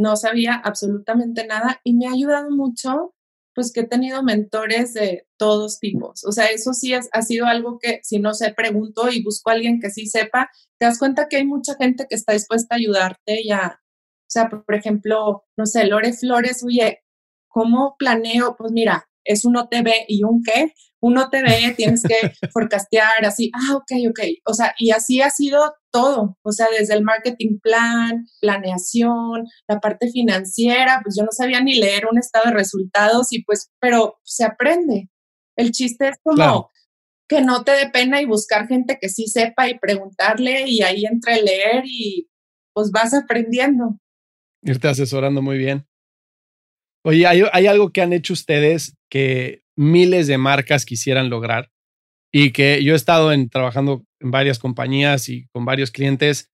no 0.00 0.16
sabía 0.16 0.54
absolutamente 0.54 1.46
nada 1.46 1.80
y 1.84 1.94
me 1.94 2.06
ha 2.06 2.12
ayudado 2.12 2.50
mucho, 2.50 3.14
pues 3.54 3.72
que 3.72 3.80
he 3.80 3.86
tenido 3.86 4.22
mentores 4.22 4.94
de 4.94 5.26
todos 5.38 5.78
tipos. 5.78 6.24
O 6.24 6.32
sea, 6.32 6.46
eso 6.46 6.72
sí 6.72 6.92
es, 6.92 7.08
ha 7.12 7.22
sido 7.22 7.46
algo 7.46 7.78
que 7.78 8.00
si 8.02 8.18
no 8.18 8.34
sé, 8.34 8.52
pregunto 8.52 9.10
y 9.10 9.22
busco 9.22 9.50
a 9.50 9.54
alguien 9.54 9.80
que 9.80 9.90
sí 9.90 10.06
sepa, 10.06 10.50
te 10.78 10.86
das 10.86 10.98
cuenta 10.98 11.28
que 11.28 11.36
hay 11.36 11.46
mucha 11.46 11.74
gente 11.76 12.06
que 12.08 12.16
está 12.16 12.32
dispuesta 12.32 12.74
a 12.74 12.78
ayudarte 12.78 13.40
y 13.42 13.52
o 13.52 14.30
sea, 14.34 14.48
por 14.48 14.74
ejemplo, 14.74 15.44
no 15.56 15.66
sé, 15.66 15.86
Lore 15.86 16.12
Flores, 16.12 16.64
oye, 16.64 17.04
¿cómo 17.48 17.94
planeo? 17.98 18.56
Pues 18.56 18.72
mira, 18.72 19.08
es 19.24 19.44
un 19.44 19.56
OTB 19.56 19.88
y 20.08 20.24
un 20.24 20.42
qué, 20.42 20.74
uno 21.04 21.28
te 21.28 21.42
ve, 21.42 21.74
tienes 21.76 22.02
que 22.02 22.14
forecastear 22.52 23.26
así, 23.26 23.50
ah, 23.54 23.76
ok, 23.76 23.92
ok. 24.08 24.20
O 24.46 24.54
sea, 24.54 24.74
y 24.78 24.90
así 24.90 25.20
ha 25.20 25.28
sido 25.28 25.74
todo, 25.92 26.38
o 26.42 26.52
sea, 26.52 26.66
desde 26.76 26.94
el 26.94 27.04
marketing 27.04 27.58
plan, 27.60 28.26
planeación, 28.40 29.44
la 29.68 29.80
parte 29.80 30.10
financiera, 30.10 31.00
pues 31.04 31.14
yo 31.18 31.24
no 31.24 31.30
sabía 31.30 31.60
ni 31.60 31.74
leer 31.74 32.06
un 32.10 32.18
estado 32.18 32.46
de 32.46 32.56
resultados 32.56 33.32
y 33.32 33.44
pues, 33.44 33.70
pero 33.80 34.18
se 34.24 34.44
aprende. 34.44 35.10
El 35.56 35.72
chiste 35.72 36.08
es 36.08 36.16
como 36.22 36.70
que 37.28 37.42
no 37.42 37.64
te 37.64 37.72
dé 37.72 37.90
pena 37.90 38.22
y 38.22 38.24
buscar 38.24 38.66
gente 38.66 38.98
que 38.98 39.10
sí 39.10 39.26
sepa 39.26 39.68
y 39.68 39.78
preguntarle 39.78 40.68
y 40.68 40.82
ahí 40.82 41.04
entre 41.04 41.42
leer 41.42 41.84
y 41.84 42.30
pues 42.72 42.90
vas 42.90 43.12
aprendiendo. 43.12 43.98
Irte 44.62 44.88
asesorando 44.88 45.42
muy 45.42 45.58
bien. 45.58 45.86
Oye, 47.04 47.26
¿hay, 47.26 47.42
¿hay, 47.52 47.66
algo 47.66 47.90
que 47.90 48.00
han 48.00 48.12
hecho 48.12 48.32
ustedes 48.32 48.96
que 49.10 49.62
miles 49.76 50.26
de 50.26 50.38
marcas 50.38 50.86
quisieran 50.86 51.28
lograr 51.28 51.70
y 52.32 52.50
que 52.50 52.82
yo 52.82 52.94
he 52.94 52.96
estado 52.96 53.32
en, 53.32 53.48
trabajando 53.48 54.04
en 54.20 54.30
varias 54.30 54.58
compañías 54.58 55.28
y 55.28 55.46
con 55.52 55.64
varios 55.64 55.90
clientes 55.90 56.50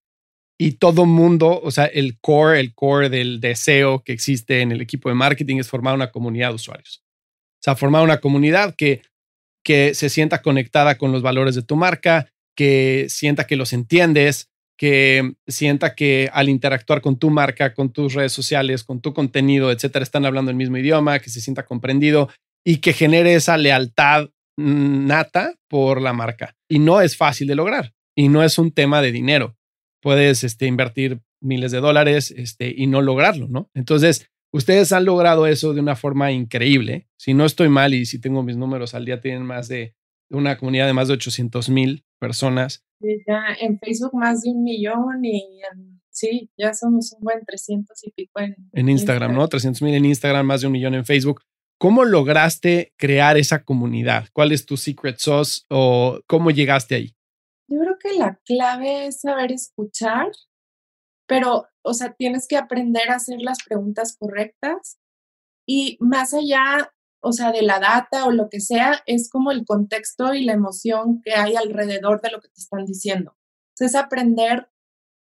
y 0.59 0.73
todo 0.73 1.07
mundo, 1.07 1.59
o 1.63 1.71
sea, 1.71 1.87
el 1.87 2.19
core, 2.21 2.61
el 2.61 2.75
core 2.75 3.09
del 3.09 3.41
deseo 3.41 4.03
que 4.05 4.13
existe 4.13 4.61
en 4.61 4.73
el 4.73 4.83
equipo 4.83 5.09
de 5.09 5.15
marketing 5.15 5.57
es 5.57 5.69
formar 5.69 5.95
una 5.95 6.11
comunidad 6.11 6.51
de 6.51 6.57
usuarios. 6.57 7.03
O 7.61 7.63
sea, 7.63 7.77
formar 7.77 8.03
una 8.03 8.21
comunidad 8.21 8.75
que, 8.77 9.01
que 9.65 9.95
se 9.95 10.11
sienta 10.11 10.43
conectada 10.43 10.99
con 10.99 11.13
los 11.13 11.23
valores 11.23 11.55
de 11.55 11.63
tu 11.63 11.77
marca, 11.77 12.31
que 12.55 13.07
sienta 13.09 13.47
que 13.47 13.57
los 13.57 13.73
entiendes, 13.73 14.50
que 14.81 15.35
sienta 15.47 15.95
que 15.95 16.31
al 16.33 16.49
interactuar 16.49 17.03
con 17.03 17.19
tu 17.19 17.29
marca, 17.29 17.75
con 17.75 17.93
tus 17.93 18.15
redes 18.15 18.33
sociales, 18.33 18.83
con 18.83 19.03
tu 19.03 19.13
contenido, 19.13 19.71
etcétera, 19.71 20.03
están 20.03 20.25
hablando 20.25 20.51
el 20.51 20.57
mismo 20.57 20.79
idioma, 20.79 21.19
que 21.19 21.29
se 21.29 21.43
sienta 21.43 21.67
comprendido 21.67 22.31
y 22.65 22.79
que 22.79 22.95
genere 22.95 23.35
esa 23.35 23.59
lealtad 23.59 24.31
nata 24.57 25.55
por 25.69 26.01
la 26.01 26.15
marca. 26.15 26.57
Y 26.67 26.79
no 26.79 27.03
es 27.03 27.19
fácil 27.19 27.47
de 27.47 27.57
lograr 27.57 27.93
y 28.17 28.31
no 28.31 28.43
es 28.43 28.57
un 28.57 28.73
tema 28.73 29.03
de 29.03 29.13
dinero. 29.13 29.55
Puedes 30.01 30.45
este, 30.45 30.65
invertir 30.65 31.21
miles 31.43 31.73
de 31.73 31.81
dólares 31.81 32.31
este, 32.31 32.73
y 32.75 32.87
no 32.87 33.03
lograrlo, 33.03 33.49
¿no? 33.49 33.69
Entonces, 33.75 34.31
ustedes 34.51 34.93
han 34.93 35.05
logrado 35.05 35.47
eso 35.47 35.75
de 35.75 35.83
una 35.83 35.95
forma 35.95 36.33
increíble. 36.33 37.07
Si 37.19 37.35
no 37.35 37.45
estoy 37.45 37.69
mal 37.69 37.93
y 37.93 38.07
si 38.07 38.19
tengo 38.19 38.43
mis 38.43 38.57
números 38.57 38.95
al 38.95 39.05
día, 39.05 39.21
tienen 39.21 39.45
más 39.45 39.69
de 39.69 39.95
una 40.31 40.57
comunidad 40.57 40.87
de 40.87 40.95
más 40.95 41.09
de 41.09 41.15
800 41.15 41.69
mil 41.69 42.07
personas. 42.19 42.83
Ya 43.01 43.43
en 43.61 43.79
Facebook 43.79 44.15
más 44.15 44.43
de 44.43 44.51
un 44.51 44.63
millón 44.63 45.25
y 45.25 45.61
sí, 46.11 46.51
ya 46.57 46.75
somos 46.75 47.13
un 47.13 47.21
buen 47.21 47.45
300 47.45 48.05
y 48.05 48.11
pico 48.11 48.41
en, 48.41 48.57
en 48.73 48.89
Instagram, 48.89 49.35
¿no? 49.35 49.49
300 49.49 49.81
mil 49.83 49.95
en 49.95 50.05
Instagram, 50.05 50.47
más 50.47 50.61
de 50.61 50.67
un 50.67 50.73
millón 50.73 50.95
en 50.95 51.05
Facebook. 51.05 51.43
¿Cómo 51.79 52.05
lograste 52.05 52.93
crear 52.99 53.39
esa 53.39 53.65
comunidad? 53.65 54.29
¿Cuál 54.35 54.53
es 54.53 54.67
tu 54.67 54.77
secret 54.77 55.17
sauce 55.19 55.63
o 55.71 56.21
cómo 56.27 56.51
llegaste 56.51 56.95
ahí? 56.95 57.15
Yo 57.69 57.79
creo 57.79 57.97
que 57.99 58.19
la 58.19 58.39
clave 58.45 59.07
es 59.07 59.21
saber 59.21 59.53
escuchar, 59.53 60.31
pero, 61.27 61.69
o 61.83 61.95
sea, 61.95 62.13
tienes 62.13 62.47
que 62.47 62.57
aprender 62.57 63.09
a 63.09 63.15
hacer 63.15 63.41
las 63.41 63.59
preguntas 63.65 64.17
correctas 64.19 64.99
y 65.67 65.97
más 66.01 66.35
allá, 66.35 66.93
o 67.21 67.33
sea, 67.33 67.53
de 67.53 67.63
la 67.63 67.79
data 67.79 68.27
o 68.27 68.33
lo 68.33 68.49
que 68.49 68.61
sea, 68.61 69.03
es 69.07 69.31
como 69.31 69.51
el 69.51 69.65
contexto 69.65 70.35
y 70.35 70.45
la 70.45 70.53
emoción 70.53 71.21
que 71.23 71.35
hay 71.35 71.57
alrededor 71.57 72.21
de 72.21 72.31
lo 72.31 72.41
que 72.41 72.49
te 72.49 72.61
están 72.61 72.85
diciendo. 72.87 73.37
es 73.79 73.95
aprender 73.95 74.69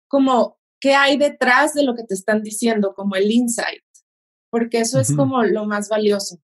como 0.09 0.59
qué 0.81 0.95
hay 0.95 1.17
detrás 1.17 1.75
de 1.75 1.85
lo 1.85 1.95
que 1.95 2.05
te 2.05 2.15
están 2.15 2.43
diciendo, 2.43 2.95
como 2.95 3.15
el 3.17 3.31
insight, 3.31 3.83
porque 4.51 4.81
eso 4.81 5.01
es 5.01 5.15
como 5.15 5.43
lo 5.45 5.65
más 5.67 5.89
valioso. 5.89 6.39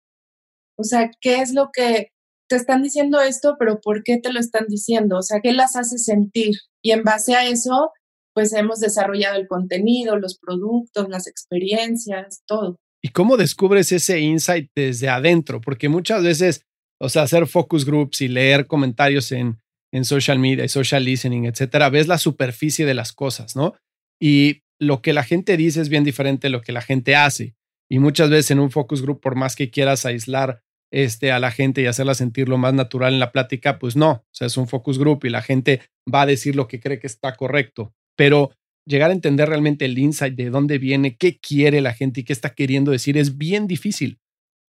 O 0.77 0.83
sea, 0.83 1.11
¿qué 1.21 1.41
es 1.41 1.53
lo 1.53 1.69
que 1.71 2.11
te 2.49 2.55
están 2.55 2.83
diciendo 2.83 3.21
esto, 3.21 3.55
pero 3.57 3.79
por 3.79 4.03
qué 4.03 4.19
te 4.19 4.33
lo 4.33 4.39
están 4.39 4.65
diciendo? 4.67 5.17
O 5.19 5.21
sea, 5.21 5.39
¿qué 5.41 5.53
las 5.53 5.75
hace 5.75 5.97
sentir? 5.97 6.55
Y 6.81 6.91
en 6.91 7.03
base 7.03 7.35
a 7.35 7.45
eso, 7.45 7.91
pues 8.33 8.53
hemos 8.53 8.79
desarrollado 8.79 9.37
el 9.37 9.47
contenido, 9.47 10.17
los 10.17 10.37
productos, 10.37 11.07
las 11.09 11.27
experiencias, 11.27 12.43
todo. 12.45 12.77
¿Y 13.03 13.09
cómo 13.09 13.37
descubres 13.37 13.91
ese 13.91 14.19
insight 14.19 14.69
desde 14.75 15.09
adentro? 15.09 15.59
Porque 15.59 15.89
muchas 15.89 16.23
veces, 16.23 16.65
o 16.99 17.09
sea, 17.09 17.23
hacer 17.23 17.47
focus 17.47 17.85
groups 17.85 18.21
y 18.21 18.27
leer 18.27 18.67
comentarios 18.67 19.31
en, 19.31 19.59
en 19.91 20.05
social 20.05 20.39
media 20.39 20.63
y 20.63 20.69
social 20.69 21.03
listening, 21.03 21.45
etcétera, 21.45 21.89
ves 21.89 22.07
la 22.07 22.17
superficie 22.17 22.85
de 22.85 22.93
las 22.93 23.11
cosas, 23.11 23.55
¿no? 23.55 23.73
Y 24.19 24.61
lo 24.79 25.01
que 25.01 25.13
la 25.13 25.23
gente 25.23 25.57
dice 25.57 25.81
es 25.81 25.89
bien 25.89 26.03
diferente 26.03 26.47
de 26.47 26.51
lo 26.51 26.61
que 26.61 26.71
la 26.71 26.81
gente 26.81 27.15
hace. 27.15 27.55
Y 27.89 27.99
muchas 27.99 28.29
veces 28.29 28.51
en 28.51 28.59
un 28.59 28.71
focus 28.71 29.01
group, 29.01 29.19
por 29.19 29.35
más 29.35 29.55
que 29.55 29.69
quieras 29.69 30.05
aislar 30.05 30.61
este, 30.91 31.31
a 31.31 31.39
la 31.39 31.51
gente 31.51 31.81
y 31.81 31.87
hacerla 31.87 32.13
sentir 32.13 32.49
lo 32.49 32.57
más 32.57 32.73
natural 32.73 33.13
en 33.13 33.19
la 33.19 33.31
plática, 33.31 33.79
pues 33.79 33.95
no, 33.95 34.11
o 34.11 34.25
sea, 34.31 34.47
es 34.47 34.57
un 34.57 34.67
focus 34.67 34.99
group 34.99 35.25
y 35.25 35.29
la 35.29 35.41
gente 35.41 35.81
va 36.11 36.21
a 36.21 36.25
decir 36.25 36.55
lo 36.55 36.67
que 36.67 36.79
cree 36.79 36.99
que 36.99 37.07
está 37.07 37.35
correcto, 37.35 37.93
pero 38.15 38.51
llegar 38.85 39.09
a 39.09 39.13
entender 39.13 39.47
realmente 39.47 39.85
el 39.85 39.97
insight 39.97 40.35
de 40.35 40.49
dónde 40.49 40.77
viene, 40.77 41.15
qué 41.17 41.39
quiere 41.39 41.81
la 41.81 41.93
gente 41.93 42.21
y 42.21 42.23
qué 42.23 42.33
está 42.33 42.53
queriendo 42.53 42.91
decir 42.91 43.17
es 43.17 43.37
bien 43.37 43.67
difícil. 43.67 44.19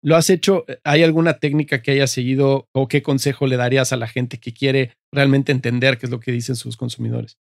¿Lo 0.04 0.16
has 0.16 0.30
hecho? 0.30 0.64
¿Hay 0.82 1.04
alguna 1.04 1.38
técnica 1.38 1.80
que 1.80 1.92
hayas 1.92 2.10
seguido 2.10 2.68
o 2.72 2.88
qué 2.88 3.02
consejo 3.02 3.46
le 3.46 3.56
darías 3.56 3.92
a 3.92 3.96
la 3.96 4.08
gente 4.08 4.40
que 4.40 4.52
quiere 4.52 4.94
realmente 5.12 5.52
entender 5.52 5.96
qué 5.96 6.06
es 6.06 6.10
lo 6.10 6.18
que 6.18 6.32
dicen 6.32 6.56
sus 6.56 6.76
consumidores? 6.76 7.38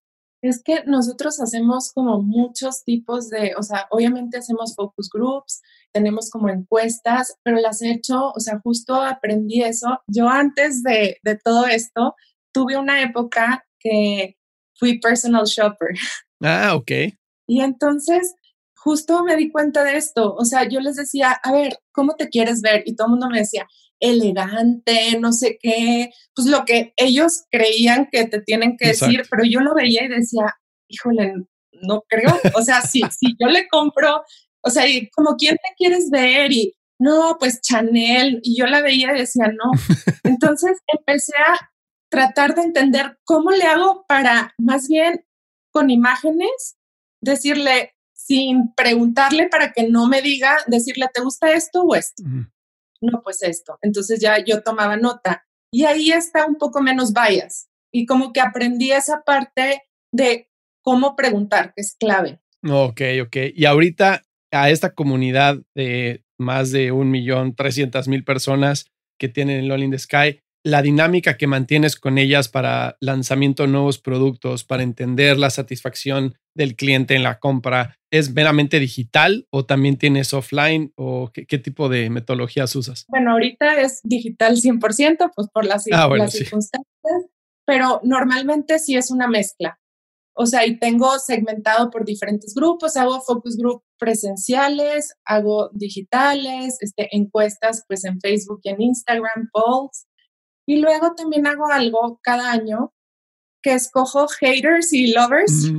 Es 0.42 0.62
que 0.62 0.84
nosotros 0.86 1.40
hacemos 1.40 1.92
como 1.92 2.22
muchos 2.22 2.82
tipos 2.84 3.28
de, 3.28 3.52
o 3.58 3.62
sea, 3.62 3.86
obviamente 3.90 4.38
hacemos 4.38 4.74
focus 4.74 5.10
groups, 5.10 5.60
tenemos 5.92 6.30
como 6.30 6.48
encuestas, 6.48 7.34
pero 7.42 7.58
las 7.58 7.82
he 7.82 7.90
hecho, 7.90 8.30
o 8.30 8.40
sea, 8.40 8.60
justo 8.60 8.94
aprendí 8.94 9.62
eso. 9.62 10.00
Yo 10.06 10.28
antes 10.28 10.82
de, 10.82 11.18
de 11.22 11.36
todo 11.36 11.66
esto, 11.66 12.14
tuve 12.54 12.76
una 12.76 13.02
época 13.02 13.66
que 13.78 14.36
fui 14.78 14.98
personal 14.98 15.44
shopper. 15.44 15.90
Ah, 16.42 16.74
ok. 16.74 16.90
Y 17.46 17.60
entonces, 17.60 18.34
justo 18.74 19.24
me 19.24 19.36
di 19.36 19.50
cuenta 19.50 19.84
de 19.84 19.96
esto. 19.96 20.34
O 20.34 20.44
sea, 20.44 20.68
yo 20.68 20.80
les 20.80 20.96
decía, 20.96 21.32
a 21.42 21.52
ver, 21.52 21.78
¿cómo 21.92 22.14
te 22.14 22.28
quieres 22.28 22.60
ver? 22.60 22.82
Y 22.86 22.94
todo 22.94 23.06
el 23.06 23.12
mundo 23.12 23.28
me 23.30 23.38
decía, 23.38 23.66
elegante, 24.00 25.18
no 25.18 25.32
sé 25.32 25.58
qué, 25.60 26.10
pues 26.34 26.48
lo 26.48 26.64
que 26.64 26.92
ellos 26.96 27.44
creían 27.50 28.08
que 28.10 28.26
te 28.26 28.40
tienen 28.40 28.76
que 28.76 28.88
decir, 28.88 29.22
pero 29.30 29.42
yo 29.44 29.60
lo 29.60 29.74
veía 29.74 30.04
y 30.04 30.08
decía, 30.08 30.54
híjole, 30.88 31.32
no 31.82 32.02
creo, 32.08 32.38
o 32.54 32.62
sea, 32.62 32.82
si, 32.82 33.00
si 33.18 33.34
yo 33.40 33.48
le 33.48 33.66
compro, 33.68 34.22
o 34.60 34.70
sea, 34.70 34.86
y 34.86 35.08
como 35.10 35.36
quién 35.36 35.56
te 35.56 35.74
quieres 35.76 36.10
ver 36.10 36.52
y 36.52 36.74
no, 36.98 37.36
pues 37.38 37.60
Chanel, 37.60 38.40
y 38.42 38.58
yo 38.58 38.66
la 38.66 38.82
veía 38.82 39.14
y 39.14 39.18
decía, 39.18 39.48
no. 39.48 39.70
Entonces 40.24 40.78
empecé 40.86 41.34
a 41.36 41.70
tratar 42.08 42.54
de 42.54 42.62
entender 42.62 43.18
cómo 43.24 43.50
le 43.50 43.64
hago 43.64 44.04
para 44.08 44.54
más 44.58 44.88
bien 44.88 45.24
con 45.76 45.90
imágenes 45.90 46.78
decirle, 47.20 47.94
sin 48.14 48.72
preguntarle 48.74 49.46
para 49.46 49.72
que 49.72 49.86
no 49.86 50.08
me 50.08 50.22
diga, 50.22 50.56
decirle, 50.66 51.06
¿te 51.12 51.20
gusta 51.20 51.52
esto 51.52 51.82
o 51.82 51.94
esto? 51.94 52.22
no, 53.02 53.20
pues 53.22 53.42
esto. 53.42 53.78
Entonces 53.82 54.18
ya 54.18 54.42
yo 54.42 54.62
tomaba 54.62 54.96
nota 54.96 55.46
y 55.70 55.84
ahí 55.84 56.12
está 56.12 56.46
un 56.46 56.54
poco 56.54 56.80
menos 56.80 57.12
bias 57.12 57.68
y 57.92 58.06
como 58.06 58.32
que 58.32 58.40
aprendí 58.40 58.90
esa 58.90 59.20
parte 59.20 59.82
de 60.14 60.48
cómo 60.80 61.14
preguntar, 61.14 61.74
que 61.76 61.82
es 61.82 61.94
clave. 62.00 62.40
Ok, 62.66 63.02
ok. 63.22 63.36
Y 63.54 63.66
ahorita 63.66 64.22
a 64.52 64.70
esta 64.70 64.94
comunidad 64.94 65.58
de 65.74 66.24
más 66.38 66.70
de 66.70 66.90
un 66.90 67.10
millón 67.10 67.54
trescientas 67.54 68.08
mil 68.08 68.24
personas 68.24 68.86
que 69.18 69.28
tienen 69.28 69.62
el 69.62 69.70
All 69.70 69.82
in 69.82 69.90
the 69.90 69.98
Sky, 69.98 70.40
la 70.66 70.82
dinámica 70.82 71.36
que 71.36 71.46
mantienes 71.46 71.94
con 71.94 72.18
ellas 72.18 72.48
para 72.48 72.96
lanzamiento 72.98 73.62
de 73.62 73.68
nuevos 73.68 74.00
productos, 74.00 74.64
para 74.64 74.82
entender 74.82 75.38
la 75.38 75.50
satisfacción 75.50 76.34
del 76.56 76.74
cliente 76.74 77.14
en 77.14 77.22
la 77.22 77.38
compra, 77.38 77.96
¿es 78.10 78.34
meramente 78.34 78.80
digital 78.80 79.46
o 79.50 79.64
también 79.64 79.96
tienes 79.96 80.34
offline 80.34 80.92
o 80.96 81.30
qué, 81.32 81.58
tipo 81.58 81.88
de 81.88 82.10
metodologías 82.10 82.74
usas? 82.74 83.04
Bueno, 83.06 83.30
ahorita 83.30 83.80
es 83.80 84.00
digital 84.02 84.56
100%, 84.56 85.30
pues 85.36 85.48
por 85.52 85.64
las, 85.64 85.84
ah, 85.92 86.08
circunstancias, 86.28 86.84
pero 87.64 88.00
normalmente 88.02 88.80
sí 88.80 88.96
es 88.96 89.12
una 89.12 89.28
mezcla. 89.28 89.78
O 90.34 90.46
sea, 90.46 90.66
y 90.66 90.80
tengo 90.80 91.16
segmentado 91.20 91.90
por 91.90 92.04
diferentes 92.04 92.54
grupos, 92.56 92.96
hago 92.96 93.20
focus 93.20 93.56
group 93.56 93.84
presenciales, 94.00 95.14
hago 95.24 95.70
digitales, 95.74 96.78
este, 96.80 97.08
encuestas 97.16 97.84
pues 97.86 98.04
en 98.04 98.20
Facebook 98.20 98.58
y 98.64 98.70
en 98.70 98.82
Instagram, 98.82 99.48
polls, 99.52 100.08
y 100.66 100.76
luego 100.76 101.14
también 101.14 101.46
hago 101.46 101.66
algo 101.66 102.20
cada 102.22 102.50
año 102.50 102.92
que 103.62 103.74
escojo 103.74 104.26
haters 104.28 104.92
y 104.92 105.12
lovers 105.12 105.70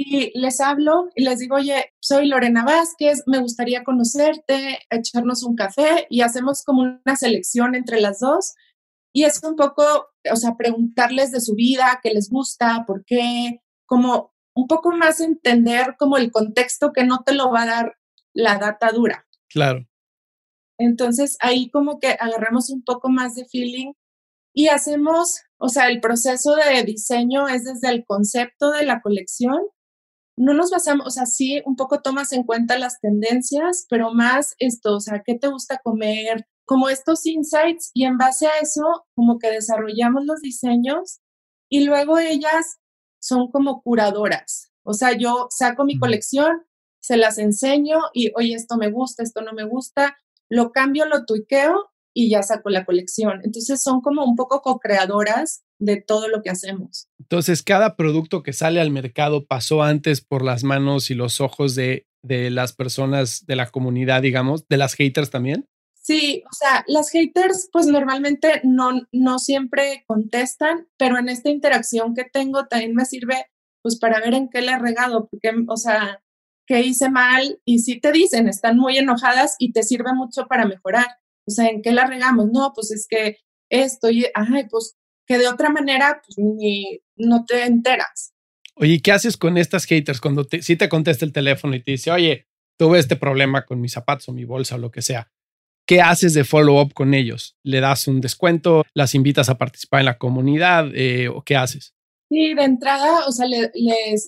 y 0.00 0.30
les 0.38 0.60
hablo 0.60 1.10
y 1.16 1.24
les 1.24 1.40
digo, 1.40 1.56
oye, 1.56 1.92
soy 1.98 2.28
Lorena 2.28 2.64
Vázquez, 2.64 3.24
me 3.26 3.40
gustaría 3.40 3.82
conocerte, 3.82 4.78
echarnos 4.90 5.42
un 5.42 5.56
café 5.56 6.06
y 6.08 6.20
hacemos 6.20 6.62
como 6.62 6.82
una 6.82 7.16
selección 7.16 7.74
entre 7.74 8.00
las 8.00 8.20
dos. 8.20 8.54
Y 9.12 9.24
es 9.24 9.42
un 9.42 9.56
poco, 9.56 9.82
o 10.30 10.36
sea, 10.36 10.56
preguntarles 10.56 11.32
de 11.32 11.40
su 11.40 11.56
vida, 11.56 11.98
qué 12.00 12.10
les 12.10 12.30
gusta, 12.30 12.84
por 12.86 13.04
qué, 13.04 13.60
como 13.86 14.32
un 14.54 14.68
poco 14.68 14.92
más 14.92 15.20
entender 15.20 15.96
como 15.98 16.16
el 16.16 16.30
contexto 16.30 16.92
que 16.92 17.02
no 17.02 17.24
te 17.24 17.34
lo 17.34 17.50
va 17.50 17.62
a 17.62 17.66
dar 17.66 17.96
la 18.32 18.58
data 18.58 18.92
dura. 18.92 19.26
Claro. 19.48 19.84
Entonces 20.78 21.36
ahí 21.40 21.70
como 21.70 21.98
que 21.98 22.16
agarramos 22.20 22.70
un 22.70 22.84
poco 22.84 23.08
más 23.08 23.34
de 23.34 23.46
feeling 23.46 23.94
Y 24.58 24.66
hacemos, 24.66 25.42
o 25.58 25.68
sea, 25.68 25.86
el 25.86 26.00
proceso 26.00 26.56
de 26.56 26.82
diseño 26.82 27.46
es 27.46 27.62
desde 27.62 27.94
el 27.94 28.04
concepto 28.04 28.72
de 28.72 28.84
la 28.84 29.00
colección. 29.00 29.56
No 30.36 30.52
nos 30.52 30.72
basamos, 30.72 31.06
o 31.06 31.10
sea, 31.10 31.26
sí, 31.26 31.62
un 31.64 31.76
poco 31.76 32.02
tomas 32.02 32.32
en 32.32 32.42
cuenta 32.42 32.76
las 32.76 32.98
tendencias, 33.00 33.86
pero 33.88 34.12
más 34.12 34.56
esto, 34.58 34.96
o 34.96 35.00
sea, 35.00 35.22
¿qué 35.24 35.38
te 35.38 35.46
gusta 35.46 35.78
comer? 35.80 36.48
Como 36.64 36.88
estos 36.88 37.24
insights 37.24 37.92
y 37.94 38.04
en 38.04 38.18
base 38.18 38.48
a 38.48 38.58
eso, 38.60 38.82
como 39.14 39.38
que 39.38 39.48
desarrollamos 39.48 40.24
los 40.24 40.40
diseños 40.40 41.20
y 41.70 41.84
luego 41.84 42.18
ellas 42.18 42.80
son 43.20 43.52
como 43.52 43.80
curadoras. 43.80 44.72
O 44.82 44.92
sea, 44.92 45.16
yo 45.16 45.46
saco 45.50 45.84
mi 45.84 46.00
colección, 46.00 46.66
se 47.00 47.16
las 47.16 47.38
enseño 47.38 48.00
y, 48.12 48.32
oye, 48.34 48.54
esto 48.54 48.76
me 48.76 48.90
gusta, 48.90 49.22
esto 49.22 49.40
no 49.40 49.52
me 49.52 49.62
gusta, 49.62 50.16
lo 50.48 50.72
cambio, 50.72 51.06
lo 51.06 51.26
tuiqueo 51.26 51.92
y 52.14 52.30
ya 52.30 52.42
saco 52.42 52.70
la 52.70 52.84
colección. 52.84 53.40
Entonces 53.44 53.82
son 53.82 54.00
como 54.00 54.24
un 54.24 54.36
poco 54.36 54.60
co-creadoras 54.62 55.62
de 55.78 56.00
todo 56.00 56.28
lo 56.28 56.42
que 56.42 56.50
hacemos. 56.50 57.08
Entonces, 57.20 57.62
cada 57.62 57.96
producto 57.96 58.42
que 58.42 58.52
sale 58.52 58.80
al 58.80 58.90
mercado 58.90 59.46
pasó 59.46 59.82
antes 59.82 60.20
por 60.20 60.44
las 60.44 60.64
manos 60.64 61.10
y 61.10 61.14
los 61.14 61.40
ojos 61.40 61.74
de, 61.74 62.06
de 62.22 62.50
las 62.50 62.72
personas 62.72 63.46
de 63.46 63.56
la 63.56 63.70
comunidad, 63.70 64.22
digamos, 64.22 64.66
de 64.68 64.76
las 64.76 64.94
haters 64.94 65.30
también. 65.30 65.66
Sí, 66.08 66.42
o 66.50 66.54
sea, 66.54 66.84
las 66.86 67.10
haters 67.10 67.68
pues 67.70 67.86
normalmente 67.86 68.62
no, 68.64 69.02
no 69.12 69.38
siempre 69.38 70.04
contestan, 70.06 70.88
pero 70.96 71.18
en 71.18 71.28
esta 71.28 71.50
interacción 71.50 72.14
que 72.14 72.24
tengo 72.24 72.66
también 72.66 72.94
me 72.94 73.04
sirve 73.04 73.46
pues 73.82 73.98
para 73.98 74.18
ver 74.20 74.34
en 74.34 74.48
qué 74.48 74.62
le 74.62 74.72
he 74.72 74.78
regado, 74.78 75.28
porque, 75.28 75.52
o 75.68 75.76
sea, 75.76 76.22
qué 76.66 76.80
hice 76.80 77.10
mal 77.10 77.60
y 77.64 77.80
si 77.80 78.00
te 78.00 78.12
dicen, 78.12 78.48
están 78.48 78.78
muy 78.78 78.98
enojadas 78.98 79.56
y 79.58 79.72
te 79.72 79.82
sirve 79.82 80.12
mucho 80.14 80.46
para 80.46 80.66
mejorar. 80.66 81.06
O 81.48 81.50
sea, 81.50 81.68
¿en 81.68 81.82
qué 81.82 81.92
la 81.92 82.06
regamos? 82.06 82.50
No, 82.52 82.72
pues 82.74 82.90
es 82.90 83.06
que 83.08 83.38
esto 83.70 84.10
y, 84.10 84.26
ay, 84.34 84.66
pues 84.70 84.96
que 85.26 85.38
de 85.38 85.48
otra 85.48 85.70
manera 85.70 86.22
pues 86.24 86.38
ni 86.38 87.00
no 87.16 87.44
te 87.46 87.64
enteras. 87.64 88.34
Oye, 88.76 89.00
¿qué 89.02 89.12
haces 89.12 89.36
con 89.36 89.58
estas 89.58 89.86
haters 89.86 90.20
cuando 90.20 90.44
te, 90.44 90.62
si 90.62 90.76
te 90.76 90.88
contesta 90.88 91.24
el 91.24 91.32
teléfono 91.32 91.74
y 91.74 91.82
te 91.82 91.92
dice, 91.92 92.10
oye, 92.10 92.46
tuve 92.78 92.98
este 92.98 93.16
problema 93.16 93.64
con 93.64 93.80
mis 93.80 93.92
zapatos 93.92 94.28
o 94.28 94.32
mi 94.32 94.44
bolsa 94.44 94.76
o 94.76 94.78
lo 94.78 94.90
que 94.90 95.02
sea? 95.02 95.32
¿Qué 95.86 96.02
haces 96.02 96.34
de 96.34 96.44
follow-up 96.44 96.92
con 96.92 97.14
ellos? 97.14 97.56
¿Le 97.62 97.80
das 97.80 98.06
un 98.08 98.20
descuento? 98.20 98.84
¿Las 98.94 99.14
invitas 99.14 99.48
a 99.48 99.56
participar 99.56 100.00
en 100.00 100.06
la 100.06 100.18
comunidad? 100.18 100.90
Eh, 100.94 101.28
¿O 101.28 101.42
qué 101.42 101.56
haces? 101.56 101.94
Sí, 102.30 102.52
de 102.52 102.62
entrada, 102.62 103.26
o 103.26 103.32
sea, 103.32 103.46
les, 103.46 103.70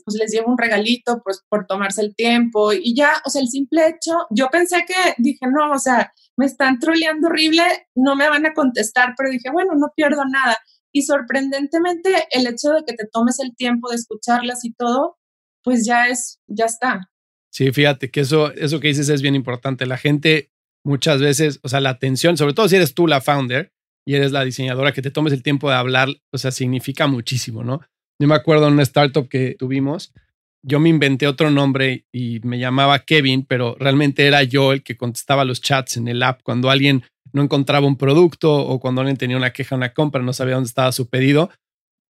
pues 0.07 0.17
les 0.19 0.33
llevo 0.33 0.51
un 0.51 0.57
regalito 0.57 1.21
pues, 1.23 1.45
por 1.51 1.67
tomarse 1.67 2.01
el 2.01 2.15
tiempo 2.15 2.73
y 2.73 2.95
ya, 2.95 3.13
o 3.27 3.29
sea, 3.29 3.43
el 3.43 3.49
simple 3.49 3.89
hecho, 3.89 4.13
yo 4.31 4.49
pensé 4.49 4.87
que 4.87 4.95
dije, 5.19 5.47
no, 5.53 5.71
o 5.71 5.79
sea, 5.79 6.11
me 6.41 6.47
están 6.47 6.79
troleando 6.79 7.29
horrible, 7.29 7.63
no 7.95 8.17
me 8.17 8.27
van 8.27 8.47
a 8.47 8.55
contestar, 8.55 9.13
pero 9.15 9.31
dije, 9.31 9.51
bueno, 9.53 9.75
no 9.75 9.93
pierdo 9.95 10.25
nada. 10.25 10.57
Y 10.91 11.03
sorprendentemente, 11.03 12.09
el 12.31 12.47
hecho 12.47 12.71
de 12.71 12.83
que 12.87 12.95
te 12.95 13.07
tomes 13.13 13.39
el 13.41 13.55
tiempo 13.55 13.91
de 13.91 13.97
escucharlas 13.97 14.65
y 14.65 14.73
todo, 14.73 15.19
pues 15.63 15.85
ya 15.85 16.09
es, 16.09 16.41
ya 16.47 16.65
está. 16.65 17.11
Sí, 17.53 17.71
fíjate 17.73 18.11
que 18.11 18.21
eso, 18.21 18.55
eso 18.55 18.81
que 18.81 18.89
dices 18.89 19.11
es 19.11 19.21
bien 19.21 19.35
importante. 19.35 19.85
La 19.85 19.99
gente 19.99 20.51
muchas 20.83 21.21
veces, 21.21 21.61
o 21.63 21.69
sea, 21.69 21.81
la 21.81 21.91
atención, 21.91 22.39
sobre 22.39 22.55
todo 22.55 22.71
si 22.71 22.77
eres 22.77 22.95
tú 22.95 23.07
la 23.07 23.21
founder 23.21 23.75
y 24.07 24.15
eres 24.15 24.33
la 24.33 24.43
diseñadora, 24.43 24.93
que 24.93 25.03
te 25.03 25.11
tomes 25.11 25.35
el 25.35 25.43
tiempo 25.43 25.69
de 25.69 25.77
hablar, 25.77 26.09
o 26.33 26.39
sea, 26.39 26.53
significa 26.53 27.07
muchísimo, 27.07 27.65
¿no? 27.65 27.83
Yo 28.19 28.29
me 28.29 28.35
acuerdo 28.35 28.67
en 28.67 28.73
una 28.73 28.83
startup 28.83 29.29
que 29.29 29.57
tuvimos, 29.59 30.15
yo 30.63 30.81
me 30.81 30.89
inventé 30.89 31.27
otro 31.27 31.51
nombre 31.51 32.05
y 32.13 32.41
me 32.41 32.59
llamaba 32.59 33.01
Kevin, 33.01 33.45
pero 33.45 33.77
realmente 33.79 34.27
era 34.27 34.43
yo 34.43 34.73
el 34.73 34.83
que 34.83 34.97
contestaba 34.97 35.45
los 35.45 35.61
chats 35.61 35.97
en 35.97 36.09
el 36.09 36.23
app 36.23 36.43
cuando 36.43 36.71
alguien 36.71 37.03
no 37.33 37.43
encontraba 37.43 37.87
un 37.87 37.97
producto 37.97 38.53
o 38.53 38.81
cuando 38.81 39.01
alguien 39.01 39.17
tenía 39.17 39.37
una 39.37 39.53
queja, 39.53 39.77
una 39.77 39.93
compra, 39.93 40.23
no 40.23 40.33
sabía 40.33 40.55
dónde 40.55 40.69
estaba 40.69 40.93
su 40.93 41.09
pedido. 41.09 41.51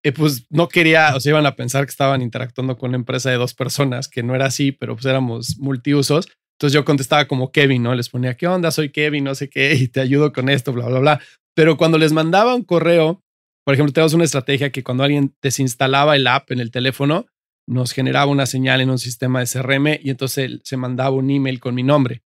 Eh, 0.02 0.12
pues 0.12 0.46
no 0.48 0.68
quería, 0.68 1.14
o 1.14 1.20
sea, 1.20 1.30
iban 1.30 1.46
a 1.46 1.56
pensar 1.56 1.84
que 1.84 1.90
estaban 1.90 2.22
interactuando 2.22 2.78
con 2.78 2.90
una 2.90 2.96
empresa 2.96 3.30
de 3.30 3.36
dos 3.36 3.52
personas, 3.52 4.08
que 4.08 4.22
no 4.22 4.34
era 4.34 4.46
así, 4.46 4.72
pero 4.72 4.94
pues 4.94 5.04
éramos 5.04 5.58
multiusos. 5.58 6.28
Entonces 6.58 6.74
yo 6.74 6.84
contestaba 6.84 7.26
como 7.26 7.52
Kevin, 7.52 7.82
¿no? 7.82 7.94
Les 7.94 8.08
ponía, 8.08 8.36
¿qué 8.36 8.46
onda? 8.46 8.70
Soy 8.70 8.90
Kevin, 8.90 9.24
no 9.24 9.34
sé 9.34 9.48
qué, 9.48 9.74
y 9.74 9.88
te 9.88 10.00
ayudo 10.00 10.32
con 10.32 10.48
esto, 10.48 10.72
bla, 10.72 10.86
bla, 10.86 11.00
bla. 11.00 11.20
Pero 11.54 11.76
cuando 11.76 11.98
les 11.98 12.12
mandaba 12.12 12.54
un 12.54 12.64
correo, 12.64 13.22
por 13.64 13.74
ejemplo, 13.74 13.92
tenemos 13.92 14.14
una 14.14 14.24
estrategia 14.24 14.70
que 14.70 14.82
cuando 14.82 15.04
alguien 15.04 15.34
desinstalaba 15.42 16.16
el 16.16 16.26
app 16.26 16.50
en 16.50 16.60
el 16.60 16.70
teléfono, 16.70 17.26
nos 17.66 17.92
generaba 17.92 18.30
una 18.30 18.46
señal 18.46 18.80
en 18.80 18.90
un 18.90 18.98
sistema 18.98 19.40
de 19.40 19.46
CRM 19.46 19.98
y 20.02 20.10
entonces 20.10 20.60
se 20.62 20.76
mandaba 20.76 21.10
un 21.10 21.30
email 21.30 21.60
con 21.60 21.74
mi 21.74 21.82
nombre. 21.82 22.22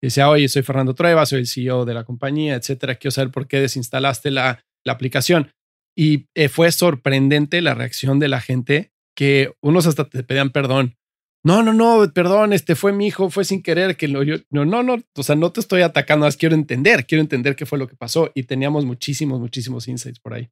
Y 0.00 0.08
decía, 0.08 0.28
oye, 0.28 0.48
soy 0.48 0.62
Fernando 0.62 0.94
Trueba, 0.94 1.26
soy 1.26 1.40
el 1.40 1.46
CEO 1.46 1.84
de 1.84 1.94
la 1.94 2.04
compañía, 2.04 2.54
etcétera. 2.54 2.96
Quiero 2.96 3.12
saber 3.12 3.30
por 3.30 3.46
qué 3.46 3.60
desinstalaste 3.60 4.30
la, 4.30 4.64
la 4.84 4.92
aplicación. 4.92 5.52
Y 5.96 6.28
eh, 6.34 6.48
fue 6.48 6.70
sorprendente 6.70 7.60
la 7.60 7.74
reacción 7.74 8.18
de 8.18 8.28
la 8.28 8.40
gente 8.40 8.92
que 9.16 9.52
unos 9.60 9.86
hasta 9.86 10.08
te 10.08 10.22
pedían 10.22 10.50
perdón 10.50 10.98
no, 11.44 11.62
no, 11.62 11.72
no, 11.72 12.12
perdón, 12.12 12.52
este 12.52 12.74
fue 12.74 12.92
mi 12.92 13.06
hijo, 13.06 13.30
fue 13.30 13.44
sin 13.44 13.62
querer 13.62 13.96
que 13.96 14.08
lo 14.08 14.22
yo, 14.22 14.36
no, 14.50 14.64
no, 14.64 14.82
no, 14.82 14.96
o 15.16 15.22
sea, 15.22 15.36
no 15.36 15.52
te 15.52 15.60
estoy 15.60 15.82
atacando, 15.82 16.26
es 16.26 16.36
quiero 16.36 16.54
entender, 16.54 17.06
quiero 17.06 17.22
entender 17.22 17.54
qué 17.54 17.64
fue 17.64 17.78
lo 17.78 17.86
que 17.86 17.96
pasó 17.96 18.30
y 18.34 18.42
teníamos 18.42 18.84
muchísimos, 18.84 19.38
muchísimos 19.40 19.86
insights 19.86 20.18
por 20.18 20.34
ahí. 20.34 20.50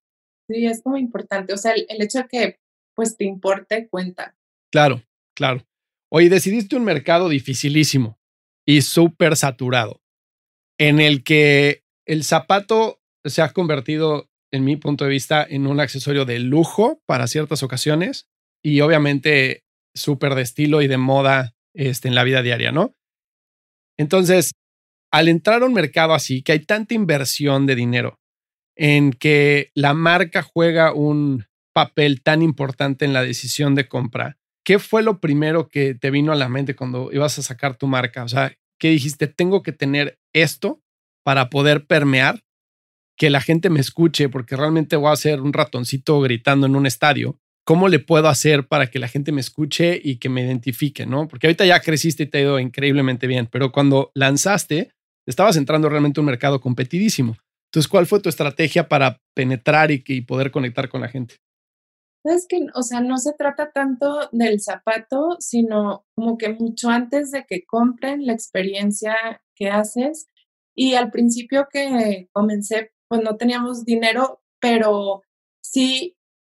Sí, 0.49 0.65
es 0.65 0.87
muy 0.87 1.01
importante, 1.01 1.53
o 1.53 1.57
sea, 1.57 1.73
el, 1.73 1.87
el 1.89 2.03
hecho 2.03 2.19
de 2.19 2.29
que 2.29 2.61
pues 2.97 3.17
te 3.17 3.25
importe 3.25 3.89
cuenta. 3.89 4.35
Claro, 4.73 5.03
claro. 5.37 5.65
Oye, 6.11 6.29
decidiste 6.29 6.75
un 6.75 6.85
mercado 6.85 7.29
dificilísimo 7.29 8.19
y 8.67 8.83
súper 8.83 9.37
saturado, 9.37 10.03
en 10.79 10.99
el 10.99 11.23
que 11.23 11.85
el 12.07 12.25
zapato 12.25 13.01
se 13.25 13.43
ha 13.43 13.53
convertido, 13.53 14.29
en 14.53 14.65
mi 14.65 14.77
punto 14.77 15.05
de 15.05 15.11
vista, 15.11 15.47
en 15.49 15.67
un 15.67 15.79
accesorio 15.79 16.25
de 16.25 16.39
lujo 16.39 17.03
para 17.07 17.27
ciertas 17.27 17.63
ocasiones 17.63 18.29
y 18.63 18.81
obviamente 18.81 19.65
súper 19.95 20.35
de 20.35 20.43
estilo 20.43 20.83
y 20.83 20.89
de 20.89 20.97
moda 20.97 21.55
este, 21.75 22.09
en 22.09 22.15
la 22.15 22.25
vida 22.25 22.43
diaria, 22.43 22.73
¿no? 22.73 22.95
Entonces, 23.99 24.53
al 25.13 25.29
entrar 25.29 25.63
a 25.63 25.67
un 25.67 25.73
mercado 25.73 26.15
así, 26.15 26.43
que 26.43 26.53
hay 26.53 26.61
tanta 26.61 26.95
inversión 26.95 27.67
de 27.67 27.75
dinero, 27.75 28.21
en 28.77 29.13
que 29.13 29.71
la 29.75 29.95
marca 29.95 30.43
juega 30.43 30.93
un 30.93 31.47
papel 31.77 32.23
tan 32.23 32.41
importante 32.41 33.05
en 33.05 33.13
la 33.13 33.23
decisión 33.23 33.75
de 33.75 33.87
compra, 33.87 34.39
¿qué 34.65 34.79
fue 34.79 35.03
lo 35.03 35.21
primero 35.21 35.69
que 35.69 35.95
te 35.95 36.11
vino 36.11 36.33
a 36.33 36.37
la 36.37 36.49
mente 36.49 36.75
cuando 36.75 37.13
ibas 37.13 37.39
a 37.39 37.43
sacar 37.43 37.77
tu 37.77 37.87
marca? 37.87 38.25
O 38.25 38.29
sea, 38.29 38.57
¿qué 38.81 38.89
dijiste? 38.89 39.27
Tengo 39.27 39.63
que 39.63 39.73
tener 39.73 40.19
esto 40.33 40.81
para 41.23 41.51
poder 41.51 41.87
permear, 41.87 42.43
que 43.19 43.29
la 43.29 43.43
gente 43.43 43.69
me 43.69 43.81
escuche, 43.81 44.31
porque 44.31 44.57
realmente 44.57 44.97
voy 44.97 45.13
a 45.13 45.17
ser 45.17 45.43
un 45.43 45.53
ratoncito 45.53 46.19
gritando 46.23 46.67
en 46.67 46.77
un 46.77 46.87
estadio 46.87 47.39
¿cómo 47.67 47.89
le 47.89 47.99
puedo 47.99 48.29
hacer 48.29 48.69
para 48.69 48.87
que 48.87 49.01
la 49.01 49.09
gente 49.09 49.33
me 49.33 49.41
escuche 49.41 50.01
y 50.03 50.17
que 50.17 50.29
me 50.29 50.43
identifique, 50.43 51.05
no? 51.05 51.27
Porque 51.27 51.49
ahorita 51.49 51.67
ya 51.67 51.81
creciste 51.81 52.23
y 52.23 52.27
te 52.27 52.39
ha 52.39 52.43
ido 52.43 52.61
increíblemente 52.61 53.27
bien, 53.27 53.49
pero 53.51 53.73
cuando 53.73 54.13
lanzaste, 54.15 54.93
estabas 55.27 55.57
entrando 55.57 55.89
realmente 55.89 56.21
a 56.21 56.23
un 56.23 56.27
mercado 56.27 56.61
competidísimo. 56.61 57.37
Entonces, 57.69 57.89
¿cuál 57.89 58.07
fue 58.07 58.21
tu 58.21 58.29
estrategia 58.29 58.89
para 58.89 59.21
penetrar 59.35 59.91
y, 59.91 60.03
y 60.07 60.21
poder 60.21 60.53
conectar 60.53 60.89
con 60.89 61.01
la 61.01 61.09
gente? 61.09 61.35
Es 62.27 62.47
que, 62.49 62.67
o 62.75 62.83
sea, 62.83 63.01
no 63.01 63.19
se 63.19 63.33
trata 63.35 63.71
tanto 63.73 64.29
del 64.33 64.61
zapato, 64.61 65.37
sino 65.39 66.05
como 66.17 66.37
que 66.39 66.55
mucho 66.55 66.89
antes 66.89 67.31
de 67.31 67.45
que 67.47 67.65
compren 67.65 68.27
la 68.27 68.33
experiencia 68.33 69.15
que 69.55 69.69
haces. 69.69 70.29
Y 70.75 70.95
al 70.95 71.11
principio 71.11 71.69
que 71.71 72.29
comencé, 72.33 72.93
pues 73.09 73.23
no 73.23 73.37
teníamos 73.37 73.85
dinero, 73.85 74.43
pero 74.61 75.23
sí 75.63 76.17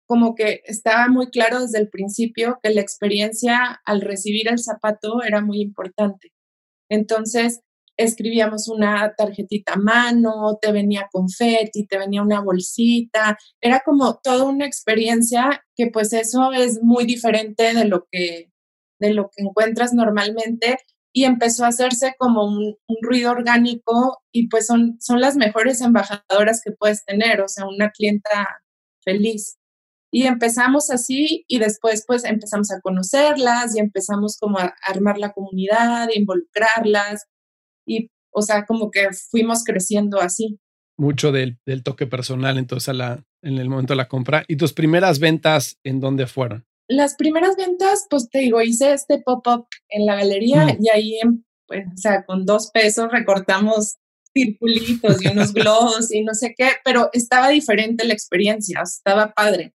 como 0.09 0.35
que 0.35 0.63
estaba 0.65 1.09
muy 1.09 1.29
claro 1.29 1.61
desde 1.61 1.79
el 1.81 1.91
principio 1.91 2.59
que 2.63 2.71
la 2.71 2.81
experiencia 2.81 3.81
al 3.85 4.01
recibir 4.01 4.49
el 4.49 4.59
zapato 4.59 5.23
era 5.23 5.43
muy 5.43 5.61
importante. 5.61 6.33
Entonces, 6.91 7.61
escribíamos 7.99 8.69
una 8.69 9.13
tarjetita 9.17 9.75
a 9.75 9.77
mano, 9.77 10.57
te 10.63 10.73
venía 10.73 11.09
confeti, 11.11 11.87
te 11.87 11.99
venía 11.99 12.23
una 12.23 12.41
bolsita, 12.41 13.37
era 13.61 13.81
como 13.85 14.21
toda 14.23 14.45
una 14.45 14.65
experiencia 14.65 15.65
que 15.77 15.89
pues 15.89 16.13
eso 16.13 16.53
es 16.53 16.81
muy 16.81 17.05
diferente 17.05 17.75
de 17.75 17.85
lo 17.85 18.07
que, 18.11 18.53
de 19.01 19.13
lo 19.13 19.31
que 19.31 19.43
encuentras 19.43 19.93
normalmente 19.93 20.79
y 21.13 21.25
empezó 21.25 21.65
a 21.65 21.69
hacerse 21.69 22.15
como 22.19 22.45
un, 22.45 22.77
un, 22.87 22.97
ruido 23.03 23.33
orgánico 23.33 24.19
y 24.33 24.49
pues 24.49 24.67
son, 24.67 24.97
son 25.01 25.21
las 25.21 25.37
mejores 25.37 25.81
embajadoras 25.81 26.63
que 26.65 26.73
puedes 26.73 27.05
tener, 27.05 27.41
o 27.41 27.49
sea, 27.49 27.67
una 27.67 27.91
clienta 27.91 28.61
feliz. 29.03 29.57
Y 30.13 30.27
empezamos 30.27 30.91
así 30.91 31.45
y 31.49 31.59
después 31.59 32.05
pues 32.07 32.25
empezamos 32.25 32.71
a 32.71 32.81
conocerlas 32.81 33.75
y 33.75 33.81
empezamos 33.81 34.39
como 34.39 34.59
a 34.59 34.75
armar 34.87 35.19
la 35.19 35.33
comunidad, 35.33 36.09
involucrarlas 36.15 37.27
y 37.89 38.11
o 38.31 38.43
sea, 38.43 38.67
como 38.67 38.91
que 38.91 39.09
fuimos 39.31 39.65
creciendo 39.65 40.21
así. 40.21 40.59
Mucho 40.97 41.33
del, 41.33 41.59
del 41.67 41.83
toque 41.83 42.07
personal 42.07 42.59
entonces 42.59 42.89
a 42.89 42.93
la, 42.93 43.25
en 43.43 43.59
el 43.59 43.69
momento 43.69 43.93
de 43.93 43.99
la 43.99 44.09
compra. 44.09 44.45
¿Y 44.49 44.57
tus 44.57 44.73
primeras 44.73 45.19
ventas 45.19 45.79
en 45.85 46.01
dónde 46.01 46.27
fueron? 46.27 46.67
Las 46.89 47.17
primeras 47.17 47.57
ventas, 47.57 48.07
pues 48.09 48.29
te 48.31 48.39
digo, 48.39 48.63
hice 48.63 48.93
este 48.93 49.21
pop-up 49.21 49.67
en 49.89 50.07
la 50.07 50.17
galería 50.17 50.77
y 50.81 50.89
ahí, 50.89 51.19
pues, 51.67 51.87
o 51.87 51.97
sea, 51.97 52.25
con 52.25 52.47
dos 52.47 52.71
pesos 52.73 53.11
recortamos 53.13 53.97
circulitos 54.33 55.23
y 55.23 55.29
unos 55.29 55.53
globos 55.55 56.13
y 56.13 56.23
no 56.23 56.35
sé 56.35 56.55
qué, 56.57 56.71
pero 56.85 57.11
estaba 57.13 57.51
diferente 57.51 58.07
la 58.07 58.15
experiencia, 58.15 58.81
estaba 58.83 59.33
padre. 59.33 59.75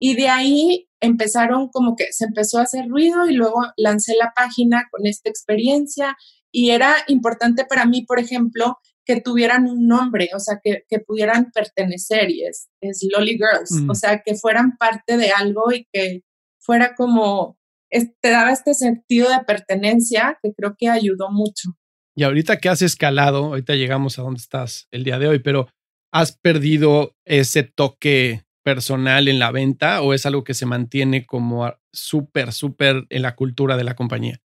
Y 0.00 0.14
de 0.14 0.28
ahí 0.28 0.88
empezaron 1.00 1.68
como 1.68 1.94
que 1.96 2.12
se 2.12 2.24
empezó 2.24 2.58
a 2.58 2.62
hacer 2.62 2.88
ruido 2.88 3.28
y 3.28 3.34
luego 3.34 3.60
lancé 3.76 4.14
la 4.18 4.32
página 4.34 4.88
con 4.90 5.06
esta 5.06 5.28
experiencia 5.28 6.16
y 6.52 6.70
era 6.70 6.96
importante 7.08 7.64
para 7.64 7.86
mí, 7.86 8.04
por 8.06 8.18
ejemplo, 8.18 8.78
que 9.04 9.20
tuvieran 9.20 9.64
un 9.64 9.86
nombre, 9.86 10.28
o 10.34 10.38
sea, 10.38 10.60
que, 10.62 10.84
que 10.88 11.00
pudieran 11.00 11.50
pertenecer 11.52 12.30
y 12.30 12.44
es, 12.44 12.68
es 12.82 13.06
Lolly 13.10 13.38
Girls, 13.38 13.72
o 13.88 13.92
mm. 13.92 13.94
sea, 13.94 14.22
que 14.24 14.34
fueran 14.34 14.76
parte 14.76 15.16
de 15.16 15.30
algo 15.30 15.72
y 15.72 15.86
que 15.92 16.22
fuera 16.60 16.94
como, 16.94 17.58
te 17.90 18.30
daba 18.30 18.52
este 18.52 18.74
sentido 18.74 19.30
de 19.30 19.44
pertenencia 19.46 20.38
que 20.42 20.52
creo 20.52 20.74
que 20.76 20.90
ayudó 20.90 21.30
mucho. 21.30 21.70
Y 22.14 22.24
ahorita 22.24 22.58
que 22.58 22.68
has 22.68 22.82
escalado, 22.82 23.46
ahorita 23.46 23.74
llegamos 23.76 24.18
a 24.18 24.22
donde 24.22 24.40
estás 24.40 24.88
el 24.90 25.04
día 25.04 25.18
de 25.18 25.28
hoy, 25.28 25.38
pero 25.38 25.68
¿has 26.12 26.36
perdido 26.36 27.16
ese 27.24 27.62
toque 27.62 28.44
personal 28.62 29.28
en 29.28 29.38
la 29.38 29.52
venta 29.52 30.02
o 30.02 30.12
es 30.12 30.26
algo 30.26 30.44
que 30.44 30.52
se 30.52 30.66
mantiene 30.66 31.24
como 31.24 31.72
súper, 31.92 32.52
súper 32.52 33.06
en 33.08 33.22
la 33.22 33.36
cultura 33.36 33.76
de 33.76 33.84
la 33.84 33.94
compañía? 33.94 34.40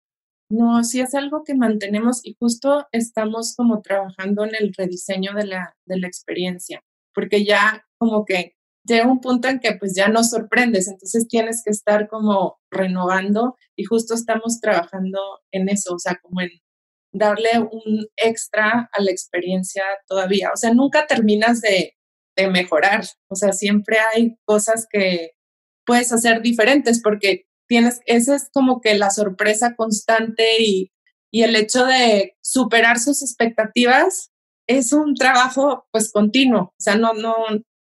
No, 0.54 0.84
sí 0.84 1.00
es 1.00 1.16
algo 1.16 1.42
que 1.42 1.56
mantenemos 1.56 2.24
y 2.24 2.36
justo 2.38 2.86
estamos 2.92 3.56
como 3.56 3.82
trabajando 3.82 4.44
en 4.44 4.52
el 4.56 4.72
rediseño 4.72 5.34
de 5.34 5.46
la, 5.46 5.76
de 5.84 5.98
la 5.98 6.06
experiencia, 6.06 6.80
porque 7.12 7.44
ya 7.44 7.84
como 7.98 8.24
que 8.24 8.54
llega 8.86 9.10
un 9.10 9.20
punto 9.20 9.48
en 9.48 9.58
que 9.58 9.74
pues 9.74 9.94
ya 9.96 10.06
no 10.08 10.22
sorprendes, 10.22 10.86
entonces 10.86 11.26
tienes 11.26 11.62
que 11.64 11.72
estar 11.72 12.06
como 12.08 12.58
renovando 12.70 13.56
y 13.74 13.82
justo 13.82 14.14
estamos 14.14 14.60
trabajando 14.60 15.18
en 15.50 15.68
eso, 15.68 15.94
o 15.94 15.98
sea, 15.98 16.20
como 16.22 16.40
en 16.40 16.50
darle 17.12 17.58
un 17.58 18.06
extra 18.16 18.88
a 18.92 19.02
la 19.02 19.10
experiencia 19.10 19.82
todavía. 20.06 20.50
O 20.52 20.56
sea, 20.56 20.72
nunca 20.72 21.06
terminas 21.06 21.60
de, 21.60 21.94
mejorar. 22.50 23.04
O 23.28 23.36
sea, 23.36 23.52
siempre 23.52 23.96
hay 24.12 24.36
cosas 24.44 24.86
que 24.90 25.30
puedes 25.86 26.12
hacer 26.12 26.42
diferentes 26.42 27.00
porque 27.00 27.46
esa 27.76 28.36
es 28.36 28.50
como 28.52 28.80
que 28.80 28.94
la 28.96 29.10
sorpresa 29.10 29.74
constante 29.76 30.62
y, 30.62 30.90
el 31.32 31.56
hecho 31.56 31.84
de 31.84 32.36
superar 32.42 33.00
sus 33.00 33.20
expectativas 33.20 34.30
es 34.68 34.92
un 34.92 35.14
trabajo 35.14 35.84
pues 35.90 36.12
continuo. 36.12 36.62
O 36.62 36.74
sea, 36.78 36.94
no, 36.94 37.12
no, 37.12 37.34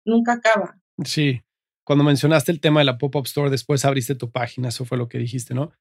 nunca 0.05 0.33
acaba. 0.33 0.79
Sí. 1.03 1.41
Cuando 1.85 2.05
mencionaste 2.05 2.53
el 2.53 2.61
tema 2.61 2.79
de 2.79 2.85
la 2.85 2.97
pop-up 2.97 3.25
store, 3.25 3.49
después 3.49 3.83
abriste 3.83 4.15
tu 4.15 4.31
página, 4.31 4.69
eso 4.69 4.85
fue 4.85 4.97
lo 4.97 5.09
que 5.09 5.17
dijiste, 5.17 5.53
¿no? 5.53 5.73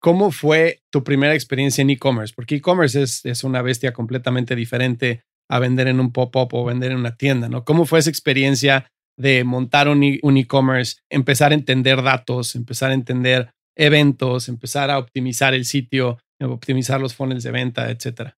¿Cómo 0.00 0.30
fue 0.30 0.82
tu 0.90 1.04
primera 1.04 1.34
experiencia 1.34 1.82
en 1.82 1.90
e-commerce? 1.90 2.34
Porque 2.34 2.56
e-commerce 2.56 3.00
es, 3.02 3.44
una 3.44 3.62
bestia 3.62 3.92
completamente 3.92 4.56
diferente 4.56 5.22
a 5.48 5.58
vender 5.60 5.86
en 5.86 6.00
un 6.00 6.12
pop-up 6.12 6.48
o 6.52 6.64
vender 6.64 6.90
en 6.90 6.98
una 6.98 7.16
tienda, 7.16 7.48
¿no? 7.48 7.64
¿Cómo 7.64 7.86
fue 7.86 8.00
esa 8.00 8.10
experiencia 8.10 8.88
de 9.16 9.44
montar 9.44 9.88
un 9.88 10.02
e, 10.02 10.20
e-commerce, 10.22 10.96
empezar 11.10 11.52
a 11.52 11.54
entender 11.54 12.02
datos, 12.02 12.54
empezar 12.54 12.90
a 12.90 12.94
entender 12.94 13.50
eventos, 13.74 14.48
empezar 14.48 14.90
a 14.90 14.98
optimizar 14.98 15.54
el 15.54 15.64
sitio, 15.64 16.18
optimizar 16.40 17.00
los 17.00 17.14
funnels 17.14 17.42
de 17.42 17.50
venta, 17.50 17.90
etcétera? 17.90 18.36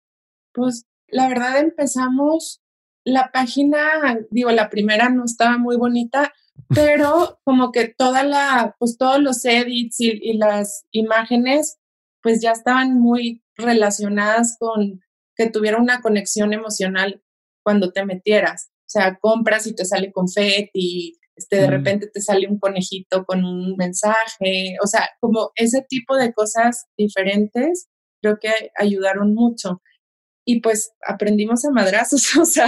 Pues 0.54 0.86
la 1.08 1.28
verdad 1.28 1.60
empezamos, 1.60 2.62
la 3.04 3.32
página, 3.32 3.80
digo, 4.30 4.52
la 4.52 4.70
primera 4.70 5.10
no 5.10 5.26
estaba 5.26 5.58
muy 5.58 5.78
bonita, 5.78 6.34
pero 6.70 7.40
como 7.44 7.72
que 7.72 7.88
toda 7.88 8.24
la, 8.24 8.76
pues 8.80 8.98
todos 8.98 9.22
los 9.22 9.44
edits 9.46 10.00
y, 10.00 10.34
las 10.38 10.86
imágenes, 10.92 11.78
pues 12.22 12.42
ya 12.42 12.52
estaban 12.52 13.00
muy 13.00 13.44
relacionadas 13.56 14.58
con 14.60 15.02
que 15.36 15.50
tuviera 15.50 15.78
una 15.78 16.02
conexión 16.02 16.52
emocional 16.54 17.22
cuando 17.63 17.92
te 17.92 18.06
metieras. 18.06 18.72
O 18.88 18.89
sea, 18.89 19.17
compras 19.19 19.67
y 19.67 19.76
te 19.76 19.84
sale 19.84 20.13
confeti, 20.13 21.19
este, 21.36 21.58
de 21.58 21.67
mm. 21.67 21.71
repente 21.71 22.10
te 22.12 22.21
sale 22.21 22.47
un 22.47 22.58
conejito 22.58 23.26
con 23.26 23.43
un 23.43 23.76
mensaje, 23.78 24.76
o 24.82 24.88
sea, 24.88 25.10
como 25.19 25.52
ese 25.56 25.86
tipo 25.88 26.15
de 26.15 26.34
cosas 26.34 26.86
diferentes, 26.97 27.89
creo 28.21 28.38
que 28.39 28.50
ayudaron 28.78 29.34
mucho. 29.34 29.82
Y 30.45 30.62
pues 30.62 30.93
aprendimos 31.06 31.65
a 31.65 31.71
madrazos, 31.71 32.36
o 32.38 32.45
sea, 32.45 32.67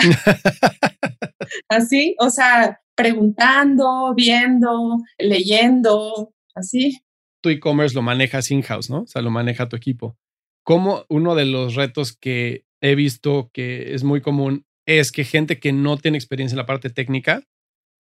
así, 1.69 2.15
o 2.19 2.29
sea, 2.29 2.81
preguntando, 2.95 4.13
viendo, 4.13 4.97
leyendo, 5.17 6.33
así. 6.53 6.99
Tu 7.41 7.49
e-commerce 7.49 7.95
lo 7.95 8.01
manejas 8.01 8.51
in-house, 8.51 8.89
¿no? 8.89 9.03
O 9.03 9.07
sea, 9.07 9.21
lo 9.21 9.31
maneja 9.31 9.69
tu 9.69 9.77
equipo. 9.77 10.17
Como 10.63 11.05
uno 11.07 11.33
de 11.35 11.45
los 11.45 11.75
retos 11.75 12.11
que 12.15 12.65
he 12.81 12.95
visto 12.95 13.49
que 13.53 13.93
es 13.93 14.03
muy 14.03 14.21
común 14.21 14.65
es 14.97 15.11
que 15.11 15.23
gente 15.23 15.59
que 15.59 15.71
no 15.71 15.97
tiene 15.97 16.17
experiencia 16.17 16.55
en 16.55 16.59
la 16.59 16.65
parte 16.65 16.89
técnica 16.89 17.43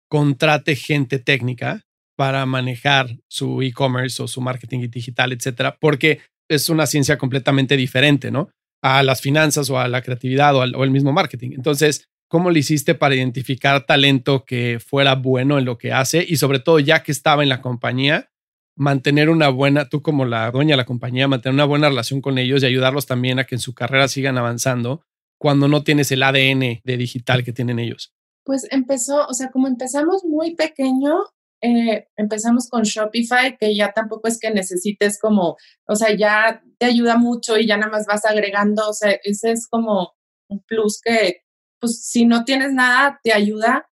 contrate 0.09 0.77
gente 0.77 1.19
técnica 1.19 1.83
para 2.17 2.47
manejar 2.47 3.19
su 3.29 3.61
e-commerce 3.63 4.23
o 4.23 4.29
su 4.29 4.41
marketing 4.41 4.89
digital, 4.89 5.33
etcétera, 5.33 5.77
porque 5.81 6.21
es 6.49 6.69
una 6.69 6.87
ciencia 6.87 7.19
completamente 7.19 7.77
diferente, 7.77 8.31
¿no? 8.31 8.51
A 8.83 9.03
las 9.03 9.21
finanzas 9.21 9.69
o 9.69 9.79
a 9.79 9.89
la 9.89 10.01
creatividad 10.01 10.55
o 10.55 10.63
al, 10.63 10.75
o 10.77 10.85
el 10.85 10.91
mismo 10.91 11.13
marketing. 11.13 11.51
Entonces, 11.55 12.09
¿Cómo 12.29 12.51
le 12.51 12.59
hiciste 12.59 12.97
para 12.97 13.15
identificar 13.15 13.87
talento 13.87 14.45
que 14.45 14.81
fuera 14.85 15.15
bueno 15.15 15.59
en 15.59 15.65
lo 15.65 15.79
que 15.79 15.93
hace? 15.93 16.25
Y 16.27 16.39
sobre 16.39 16.59
todo, 16.59 16.81
ya 16.81 17.05
que 17.05 17.13
estaba 17.13 17.45
en 17.45 17.49
la 17.49 17.63
compañía, 17.63 18.31
mantener 18.77 19.31
una 19.31 19.49
buena, 19.49 19.89
tú 19.89 20.03
como 20.03 20.25
la 20.25 20.51
dueña 20.51 20.73
de 20.73 20.79
la 20.79 20.87
compañía, 20.87 21.29
mantener 21.29 21.55
una 21.55 21.65
buena 21.65 21.89
relación 21.89 22.21
con 22.21 22.39
ellos 22.39 22.63
y 22.63 22.67
ayudarlos 22.67 23.07
también 23.07 23.39
a 23.39 23.45
que 23.45 23.55
en 23.55 23.61
su 23.61 23.75
carrera 23.75 24.09
sigan 24.09 24.39
avanzando 24.39 25.03
cuando 25.39 25.69
no 25.69 25.83
tienes 25.83 26.11
el 26.13 26.23
ADN 26.23 26.81
de 26.85 26.97
digital 26.97 27.45
que 27.45 27.53
tienen 27.53 27.79
ellos. 27.79 28.13
Pues 28.45 28.67
empezó, 28.71 29.27
o 29.27 29.35
sea, 29.35 29.51
como 29.51 29.67
empezamos 29.67 30.25
muy 30.25 30.55
pequeño, 30.55 31.15
eh, 31.63 32.07
empezamos 32.17 32.69
con 32.69 32.83
Shopify, 32.83 33.57
que 33.59 33.75
ya 33.75 33.93
tampoco 33.93 34.29
es 34.29 34.39
que 34.39 34.51
necesites 34.51 35.19
como, 35.21 35.57
o 35.87 35.97
sea, 35.97 36.15
ya 36.17 36.63
te 36.79 36.87
ayuda 36.87 37.17
mucho 37.17 37.59
y 37.59 37.67
ya 37.67 37.77
nada 37.77 37.91
más 37.91 38.07
vas 38.07 38.25
agregando, 38.25 38.89
o 38.89 38.93
sea, 38.93 39.19
ese 39.25 39.53
es 39.53 39.67
como 39.69 40.13
un 40.49 40.61
plus 40.61 41.01
que 41.03 41.47
pues 41.81 42.05
si 42.05 42.27
no 42.27 42.45
tienes 42.45 42.73
nada, 42.73 43.21
te 43.23 43.33
ayuda. 43.33 43.89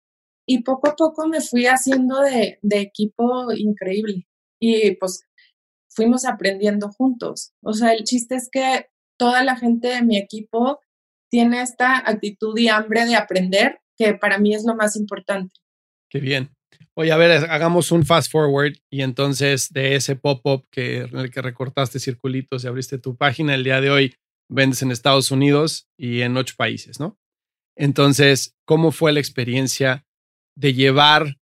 Y 0.47 0.63
poco 0.63 0.89
a 0.89 0.95
poco 0.95 1.27
me 1.27 1.41
fui 1.41 1.65
haciendo 1.65 2.19
de, 2.19 2.59
equipo 2.63 3.51
increíble. 3.53 4.27
Y 4.59 4.95
pues 4.95 5.23
fuimos 5.89 6.25
aprendiendo 6.25 6.89
juntos. 6.89 7.53
O 7.63 7.73
sea, 7.73 7.93
el 7.93 8.03
chiste 8.03 8.35
es 8.35 8.49
que 8.51 8.87
toda 9.17 9.43
la 9.43 9.55
gente 9.55 9.89
de 9.89 10.01
mi 10.03 10.17
equipo 10.17 10.79
tiene 11.31 11.61
esta 11.61 11.97
actitud 11.97 12.57
y 12.57 12.67
hambre 12.67 13.05
de 13.05 13.15
aprender, 13.15 13.79
que 13.97 14.13
para 14.13 14.37
mí 14.37 14.53
es 14.53 14.65
lo 14.65 14.75
más 14.75 14.95
importante. 14.95 15.53
Qué 16.09 16.19
bien. 16.19 16.51
Oye, 16.93 17.11
a 17.11 17.17
ver, 17.17 17.49
hagamos 17.49 17.91
un 17.91 18.05
fast 18.05 18.29
forward 18.29 18.73
y 18.91 19.01
entonces 19.01 19.69
de 19.71 19.95
ese 19.95 20.17
pop-up 20.17 20.67
que, 20.69 21.03
en 21.03 21.17
el 21.17 21.31
que 21.31 21.41
recortaste 21.41 21.99
circulitos 21.99 22.63
y 22.63 22.67
abriste 22.67 22.97
tu 22.97 23.15
página, 23.15 23.55
el 23.55 23.63
día 23.63 23.79
de 23.79 23.89
hoy 23.89 24.15
vendes 24.49 24.81
en 24.81 24.91
Estados 24.91 25.31
Unidos 25.31 25.87
y 25.97 26.21
en 26.21 26.35
ocho 26.35 26.55
países, 26.57 26.99
¿no? 26.99 27.17
Entonces, 27.77 28.57
¿cómo 28.65 28.91
fue 28.91 29.13
la 29.13 29.21
experiencia 29.21 30.05
de 30.57 30.73
llevar 30.73 31.37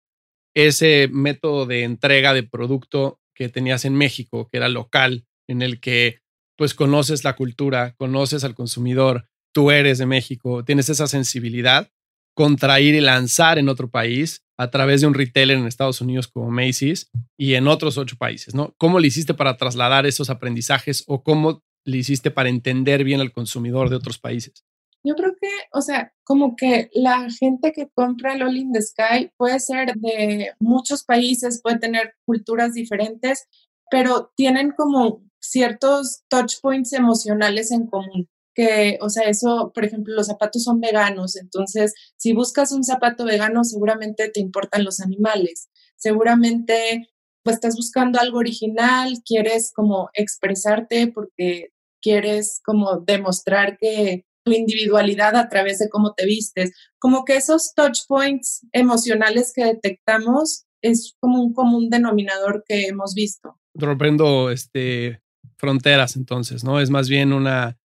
ese 0.54 1.10
método 1.12 1.66
de 1.66 1.84
entrega 1.84 2.36
de 2.36 2.44
producto 2.44 3.20
que 3.34 3.50
tenías 3.50 3.86
en 3.86 3.96
México, 3.96 4.48
que 4.52 4.58
era 4.58 4.70
local, 4.70 5.26
en 5.48 5.64
el 5.64 5.80
que 5.80 6.20
pues 6.58 6.76
conoces 6.76 7.24
la 7.24 7.36
cultura, 7.36 7.96
conoces 7.98 8.44
al 8.44 8.54
consumidor, 8.54 9.30
tú 9.54 9.72
eres 9.72 9.98
de 9.98 10.06
México, 10.06 10.64
tienes 10.64 10.90
esa 10.90 11.08
sensibilidad 11.08 11.90
contra 12.36 12.80
ir 12.80 12.96
y 12.96 13.02
lanzar 13.02 13.58
en 13.58 13.70
otro 13.70 13.90
país 13.90 14.44
a 14.58 14.70
través 14.70 15.02
de 15.02 15.08
un 15.08 15.14
retailer 15.14 15.58
en 15.58 15.68
Estados 15.68 16.02
Unidos 16.02 16.28
como 16.28 16.52
Macy's 16.52 17.10
y 17.38 17.56
en 17.56 17.68
otros 17.68 17.98
ocho 17.98 18.16
países, 18.18 18.54
¿no? 18.54 18.74
¿Cómo 18.78 19.00
le 19.00 19.08
hiciste 19.08 19.34
para 19.34 19.58
trasladar 19.58 20.06
esos 20.06 20.30
aprendizajes 20.30 21.04
o 21.08 21.24
cómo 21.24 21.64
le 21.86 21.98
hiciste 21.98 22.32
para 22.32 22.50
entender 22.50 23.04
bien 23.04 23.22
al 23.22 23.32
consumidor 23.32 23.90
de 23.90 23.96
otros 23.96 24.20
países? 24.20 24.66
Yo 25.04 25.16
creo 25.16 25.32
que, 25.40 25.50
o 25.72 25.82
sea, 25.82 26.14
como 26.26 26.56
que 26.58 26.90
la 26.94 27.28
gente 27.30 27.72
que 27.72 27.90
compra 27.94 28.34
el 28.34 28.42
All 28.42 28.58
in 28.58 28.74
the 28.74 28.82
Sky 28.82 29.32
puede 29.38 29.60
ser 29.60 29.94
de 29.96 30.52
muchos 30.60 31.04
países, 31.04 31.62
puede 31.62 31.80
tener 31.80 32.16
culturas 32.26 32.74
diferentes, 32.74 33.48
pero 33.90 34.32
tienen 34.36 34.72
como 34.72 35.24
ciertos 35.42 36.24
touch 36.28 36.56
points 36.62 36.92
emocionales 36.92 37.72
en 37.72 37.88
común. 37.88 38.28
Que, 38.60 38.98
o 39.00 39.10
sea, 39.10 39.30
eso, 39.30 39.72
por 39.74 39.86
ejemplo, 39.86 40.14
los 40.14 40.28
zapatos 40.28 40.64
son 40.64 40.82
veganos, 40.82 41.38
entonces 41.38 41.94
si 42.18 42.34
buscas 42.34 42.74
un 42.74 42.84
zapato 42.84 43.24
vegano, 43.24 43.64
seguramente 43.64 44.30
te 44.30 44.42
importan 44.42 44.84
los 44.84 45.00
animales, 45.00 45.70
seguramente 45.96 47.08
pues 47.42 47.56
estás 47.56 47.78
buscando 47.78 48.20
algo 48.20 48.40
original, 48.40 49.14
quieres 49.26 49.72
como 49.74 50.10
expresarte 50.14 51.08
porque 51.08 51.70
quieres 52.02 52.60
como 52.66 52.98
demostrar 53.00 53.78
que 53.78 54.26
individualidad 54.46 55.36
a 55.36 55.50
través 55.50 55.80
de 55.80 55.90
cómo 55.90 56.14
te 56.14 56.26
vistes. 56.26 56.72
Como 56.98 57.26
que 57.26 57.38
esos 57.38 57.74
touch 57.76 58.00
points 58.08 58.66
emocionales 58.72 59.54
que 59.56 59.66
detectamos 59.66 60.66
es 60.82 61.16
como 61.20 61.42
un 61.42 61.54
común 61.54 61.90
denominador 61.90 62.64
que 62.68 62.88
hemos 62.88 63.14
visto. 63.14 63.60
Rompiendo 63.74 64.50
este, 64.50 65.22
fronteras 65.58 66.16
entonces, 66.16 66.64
¿no? 66.64 66.80
Es 66.80 66.90
más 66.90 67.10
bien 67.10 67.34
una, 67.34 67.78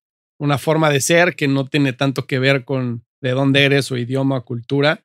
una 0.44 0.58
forma 0.58 0.90
de 0.90 1.00
ser 1.00 1.34
que 1.34 1.48
no 1.48 1.66
tiene 1.66 1.92
tanto 1.92 2.26
que 2.26 2.38
ver 2.38 2.64
con 2.64 3.04
de 3.20 3.30
dónde 3.30 3.64
eres 3.64 3.90
o 3.90 3.96
idioma 3.96 4.36
o 4.36 4.44
cultura. 4.44 5.04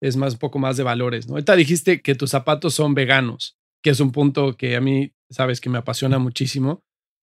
Es 0.00 0.16
más 0.16 0.34
un 0.34 0.38
poco 0.38 0.58
más 0.58 0.76
de 0.76 0.82
valores, 0.82 1.28
¿no? 1.28 1.34
Ahorita 1.34 1.54
dijiste 1.56 2.00
que 2.00 2.14
tus 2.14 2.30
zapatos 2.30 2.74
son 2.74 2.94
veganos, 2.94 3.56
que 3.82 3.90
es 3.90 4.00
un 4.00 4.12
punto 4.12 4.56
que 4.56 4.76
a 4.76 4.80
mí, 4.80 5.12
sabes, 5.30 5.60
que 5.60 5.70
me 5.70 5.78
apasiona 5.78 6.18
muchísimo. 6.18 6.82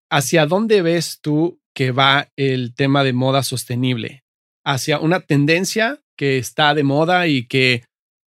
¿Hacia 0.09 0.45
dónde 0.45 0.81
ves 0.81 1.19
tú 1.21 1.59
que 1.73 1.91
va 1.91 2.31
el 2.35 2.73
tema 2.75 3.03
de 3.03 3.13
moda 3.13 3.43
sostenible? 3.43 4.23
¿Hacia 4.63 4.99
una 4.99 5.21
tendencia 5.21 5.99
que 6.17 6.37
está 6.37 6.73
de 6.75 6.83
moda 6.83 7.27
y 7.27 7.47
que, 7.47 7.83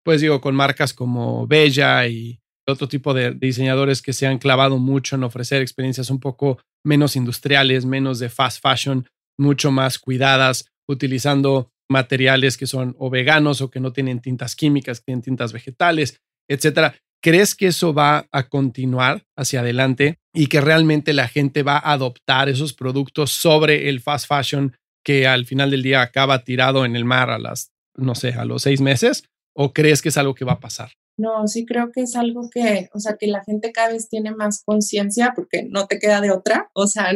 pues 0.03 0.21
digo, 0.21 0.39
con 0.39 0.55
marcas 0.55 0.93
como 0.93 1.45
Bella 1.47 2.07
y 2.07 2.40
otro 2.67 2.87
tipo 2.87 3.13
de 3.13 3.31
diseñadores 3.31 4.01
que 4.01 4.13
se 4.13 4.27
han 4.27 4.37
clavado 4.37 4.77
mucho 4.77 5.15
en 5.15 5.23
ofrecer 5.23 5.61
experiencias 5.61 6.09
un 6.09 6.19
poco 6.19 6.59
menos 6.83 7.15
industriales, 7.15 7.85
menos 7.85 8.19
de 8.19 8.29
fast 8.29 8.61
fashion, 8.61 9.07
mucho 9.37 9.71
más 9.71 9.99
cuidadas, 9.99 10.65
utilizando 10.87 11.71
materiales 11.89 12.57
que 12.57 12.67
son 12.67 12.95
o 12.97 13.09
veganos 13.09 13.61
o 13.61 13.69
que 13.69 13.79
no 13.79 13.91
tienen 13.91 14.21
tintas 14.21 14.55
químicas, 14.55 14.99
que 14.99 15.05
tienen 15.05 15.21
tintas 15.21 15.53
vegetales, 15.53 16.19
etcétera. 16.49 16.95
¿Crees 17.23 17.53
que 17.53 17.67
eso 17.67 17.93
va 17.93 18.27
a 18.31 18.47
continuar 18.49 19.23
hacia 19.37 19.59
adelante 19.59 20.17
y 20.33 20.47
que 20.47 20.59
realmente 20.59 21.13
la 21.13 21.27
gente 21.27 21.61
va 21.61 21.77
a 21.77 21.91
adoptar 21.91 22.49
esos 22.49 22.73
productos 22.73 23.31
sobre 23.31 23.89
el 23.89 24.01
fast 24.01 24.27
fashion 24.27 24.75
que 25.03 25.27
al 25.27 25.45
final 25.45 25.69
del 25.69 25.83
día 25.83 26.01
acaba 26.01 26.43
tirado 26.43 26.83
en 26.83 26.95
el 26.95 27.05
mar 27.05 27.29
a 27.29 27.37
las, 27.37 27.71
no 27.95 28.15
sé, 28.15 28.33
a 28.33 28.45
los 28.45 28.63
seis 28.63 28.81
meses? 28.81 29.23
¿O 29.55 29.73
crees 29.73 30.01
que 30.01 30.09
es 30.09 30.17
algo 30.17 30.33
que 30.33 30.45
va 30.45 30.53
a 30.53 30.59
pasar? 30.59 30.93
No, 31.17 31.47
sí 31.47 31.65
creo 31.65 31.91
que 31.91 32.01
es 32.01 32.15
algo 32.15 32.49
que, 32.49 32.89
o 32.93 32.99
sea, 32.99 33.17
que 33.17 33.27
la 33.27 33.43
gente 33.43 33.71
cada 33.71 33.89
vez 33.89 34.09
tiene 34.09 34.31
más 34.33 34.63
conciencia 34.63 35.33
porque 35.35 35.63
no 35.69 35.87
te 35.87 35.99
queda 35.99 36.21
de 36.21 36.31
otra. 36.31 36.69
O 36.73 36.87
sea, 36.87 37.11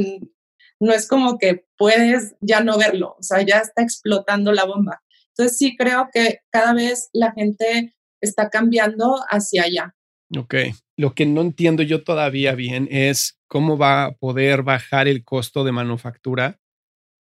no 0.80 0.94
es 0.94 1.08
como 1.08 1.38
que 1.38 1.66
puedes 1.78 2.36
ya 2.42 2.62
no 2.62 2.78
verlo, 2.78 3.16
o 3.18 3.24
sea, 3.24 3.42
ya 3.42 3.60
está 3.60 3.82
explotando 3.82 4.52
la 4.52 4.66
bomba. 4.66 5.02
Entonces 5.30 5.58
sí 5.58 5.76
creo 5.76 6.10
que 6.14 6.40
cada 6.52 6.74
vez 6.74 7.10
la 7.14 7.32
gente 7.34 7.96
está 8.22 8.50
cambiando 8.50 9.18
hacia 9.30 9.64
allá. 9.64 9.96
Ok, 10.38 10.56
lo 10.98 11.14
que 11.14 11.26
no 11.26 11.42
entiendo 11.42 11.84
yo 11.84 12.04
todavía 12.04 12.56
bien 12.56 12.88
es 12.90 13.40
cómo 13.48 13.78
va 13.78 14.06
a 14.06 14.12
poder 14.16 14.64
bajar 14.64 15.08
el 15.08 15.24
costo 15.24 15.64
de 15.64 15.72
manufactura 15.72 16.60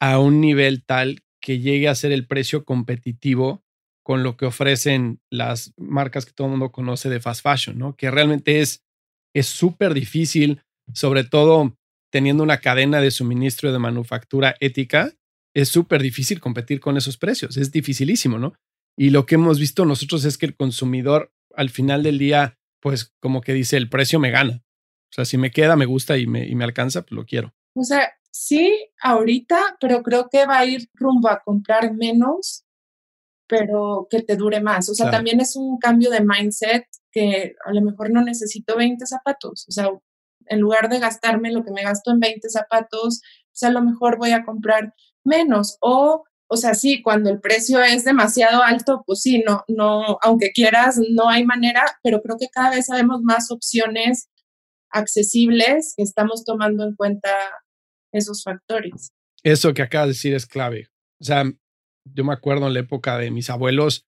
a 0.00 0.18
un 0.18 0.40
nivel 0.40 0.84
tal 0.84 1.20
que 1.40 1.60
llegue 1.60 1.88
a 1.88 1.94
ser 1.94 2.12
el 2.12 2.26
precio 2.26 2.64
competitivo 2.64 3.62
con 4.08 4.22
lo 4.22 4.38
que 4.38 4.46
ofrecen 4.46 5.20
las 5.28 5.74
marcas 5.76 6.24
que 6.24 6.32
todo 6.32 6.46
el 6.46 6.52
mundo 6.52 6.72
conoce 6.72 7.10
de 7.10 7.20
fast 7.20 7.42
fashion, 7.42 7.78
¿no? 7.78 7.94
Que 7.94 8.10
realmente 8.10 8.62
es 8.62 8.80
súper 9.42 9.92
difícil, 9.92 10.62
sobre 10.94 11.24
todo 11.24 11.76
teniendo 12.10 12.42
una 12.42 12.56
cadena 12.56 13.02
de 13.02 13.10
suministro 13.10 13.70
de 13.70 13.78
manufactura 13.78 14.54
ética, 14.60 15.12
es 15.54 15.68
súper 15.68 16.00
difícil 16.00 16.40
competir 16.40 16.80
con 16.80 16.96
esos 16.96 17.18
precios, 17.18 17.58
es 17.58 17.70
dificilísimo, 17.70 18.38
¿no? 18.38 18.54
Y 18.96 19.10
lo 19.10 19.26
que 19.26 19.34
hemos 19.34 19.58
visto 19.60 19.84
nosotros 19.84 20.24
es 20.24 20.38
que 20.38 20.46
el 20.46 20.56
consumidor 20.56 21.30
al 21.54 21.68
final 21.68 22.02
del 22.02 22.16
día, 22.16 22.56
pues 22.80 23.12
como 23.20 23.42
que 23.42 23.52
dice, 23.52 23.76
el 23.76 23.90
precio 23.90 24.18
me 24.18 24.30
gana. 24.30 24.64
O 25.10 25.12
sea, 25.12 25.26
si 25.26 25.36
me 25.36 25.50
queda, 25.50 25.76
me 25.76 25.84
gusta 25.84 26.16
y 26.16 26.26
me, 26.26 26.48
y 26.48 26.54
me 26.54 26.64
alcanza, 26.64 27.02
pues 27.02 27.12
lo 27.12 27.26
quiero. 27.26 27.52
O 27.74 27.84
sea, 27.84 28.10
sí, 28.30 28.74
ahorita, 29.02 29.76
pero 29.78 30.02
creo 30.02 30.30
que 30.30 30.46
va 30.46 30.60
a 30.60 30.64
ir 30.64 30.88
rumbo 30.94 31.28
a 31.28 31.42
comprar 31.44 31.92
menos 31.92 32.64
pero 33.48 34.06
que 34.10 34.22
te 34.22 34.36
dure 34.36 34.60
más. 34.60 34.88
O 34.88 34.94
sea, 34.94 35.10
también 35.10 35.40
es 35.40 35.56
un 35.56 35.78
cambio 35.78 36.10
de 36.10 36.20
mindset 36.20 36.84
que 37.10 37.54
a 37.64 37.72
lo 37.72 37.80
mejor 37.80 38.10
no 38.10 38.22
necesito 38.22 38.76
20 38.76 39.06
zapatos. 39.06 39.64
O 39.68 39.72
sea, 39.72 39.88
en 40.46 40.60
lugar 40.60 40.88
de 40.88 40.98
gastarme 40.98 41.50
lo 41.50 41.64
que 41.64 41.72
me 41.72 41.82
gasto 41.82 42.10
en 42.10 42.20
20 42.20 42.48
zapatos, 42.50 43.22
pues 43.50 43.62
a 43.62 43.70
lo 43.70 43.82
mejor 43.82 44.18
voy 44.18 44.32
a 44.32 44.44
comprar 44.44 44.94
menos. 45.24 45.78
O, 45.80 46.24
o 46.46 46.56
sea, 46.56 46.74
sí, 46.74 47.02
cuando 47.02 47.30
el 47.30 47.40
precio 47.40 47.82
es 47.82 48.04
demasiado 48.04 48.62
alto, 48.62 49.02
pues 49.06 49.22
sí, 49.22 49.42
no, 49.46 49.64
no, 49.68 50.18
aunque 50.22 50.52
quieras, 50.52 51.00
no 51.10 51.28
hay 51.28 51.44
manera, 51.44 51.84
pero 52.02 52.20
creo 52.20 52.36
que 52.38 52.48
cada 52.48 52.70
vez 52.70 52.86
sabemos 52.86 53.22
más 53.22 53.50
opciones 53.50 54.28
accesibles 54.90 55.94
que 55.96 56.02
estamos 56.02 56.44
tomando 56.44 56.84
en 56.84 56.94
cuenta 56.94 57.30
esos 58.12 58.42
factores. 58.42 59.12
Eso 59.42 59.72
que 59.72 59.82
acabas 59.82 60.08
de 60.08 60.12
decir 60.12 60.34
es 60.34 60.46
clave. 60.46 60.88
O 61.20 61.24
sea, 61.24 61.44
yo 62.14 62.24
me 62.24 62.32
acuerdo 62.32 62.66
en 62.66 62.74
la 62.74 62.80
época 62.80 63.18
de 63.18 63.30
mis 63.30 63.50
abuelos, 63.50 64.06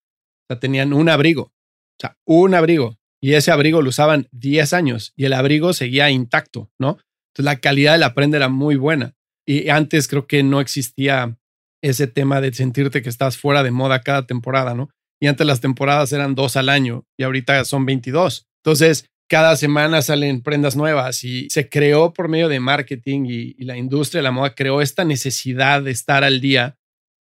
o 0.48 0.58
tenían 0.58 0.92
un 0.92 1.08
abrigo, 1.08 1.42
o 1.42 2.00
sea, 2.00 2.16
un 2.24 2.54
abrigo, 2.54 3.00
y 3.22 3.34
ese 3.34 3.50
abrigo 3.50 3.82
lo 3.82 3.90
usaban 3.90 4.28
10 4.32 4.72
años 4.72 5.12
y 5.14 5.26
el 5.26 5.34
abrigo 5.34 5.72
seguía 5.72 6.10
intacto, 6.10 6.70
¿no? 6.78 6.98
Entonces 7.30 7.44
la 7.44 7.60
calidad 7.60 7.92
de 7.92 7.98
la 7.98 8.14
prenda 8.14 8.38
era 8.38 8.48
muy 8.48 8.76
buena. 8.76 9.14
Y 9.46 9.68
antes 9.68 10.08
creo 10.08 10.26
que 10.26 10.42
no 10.42 10.60
existía 10.60 11.36
ese 11.82 12.06
tema 12.06 12.40
de 12.40 12.52
sentirte 12.52 13.02
que 13.02 13.08
estás 13.08 13.36
fuera 13.36 13.62
de 13.62 13.70
moda 13.70 14.00
cada 14.00 14.26
temporada, 14.26 14.74
¿no? 14.74 14.90
Y 15.20 15.26
antes 15.26 15.46
las 15.46 15.60
temporadas 15.60 16.12
eran 16.12 16.34
dos 16.34 16.56
al 16.56 16.70
año 16.70 17.04
y 17.18 17.24
ahorita 17.24 17.64
son 17.64 17.84
22. 17.84 18.46
Entonces, 18.64 19.06
cada 19.28 19.54
semana 19.56 20.02
salen 20.02 20.42
prendas 20.42 20.76
nuevas 20.76 21.22
y 21.24 21.48
se 21.50 21.68
creó 21.68 22.12
por 22.12 22.28
medio 22.28 22.48
de 22.48 22.58
marketing 22.58 23.26
y, 23.26 23.54
y 23.58 23.64
la 23.64 23.76
industria 23.76 24.20
de 24.20 24.24
la 24.24 24.32
moda 24.32 24.54
creó 24.54 24.80
esta 24.80 25.04
necesidad 25.04 25.82
de 25.82 25.90
estar 25.90 26.24
al 26.24 26.40
día 26.40 26.78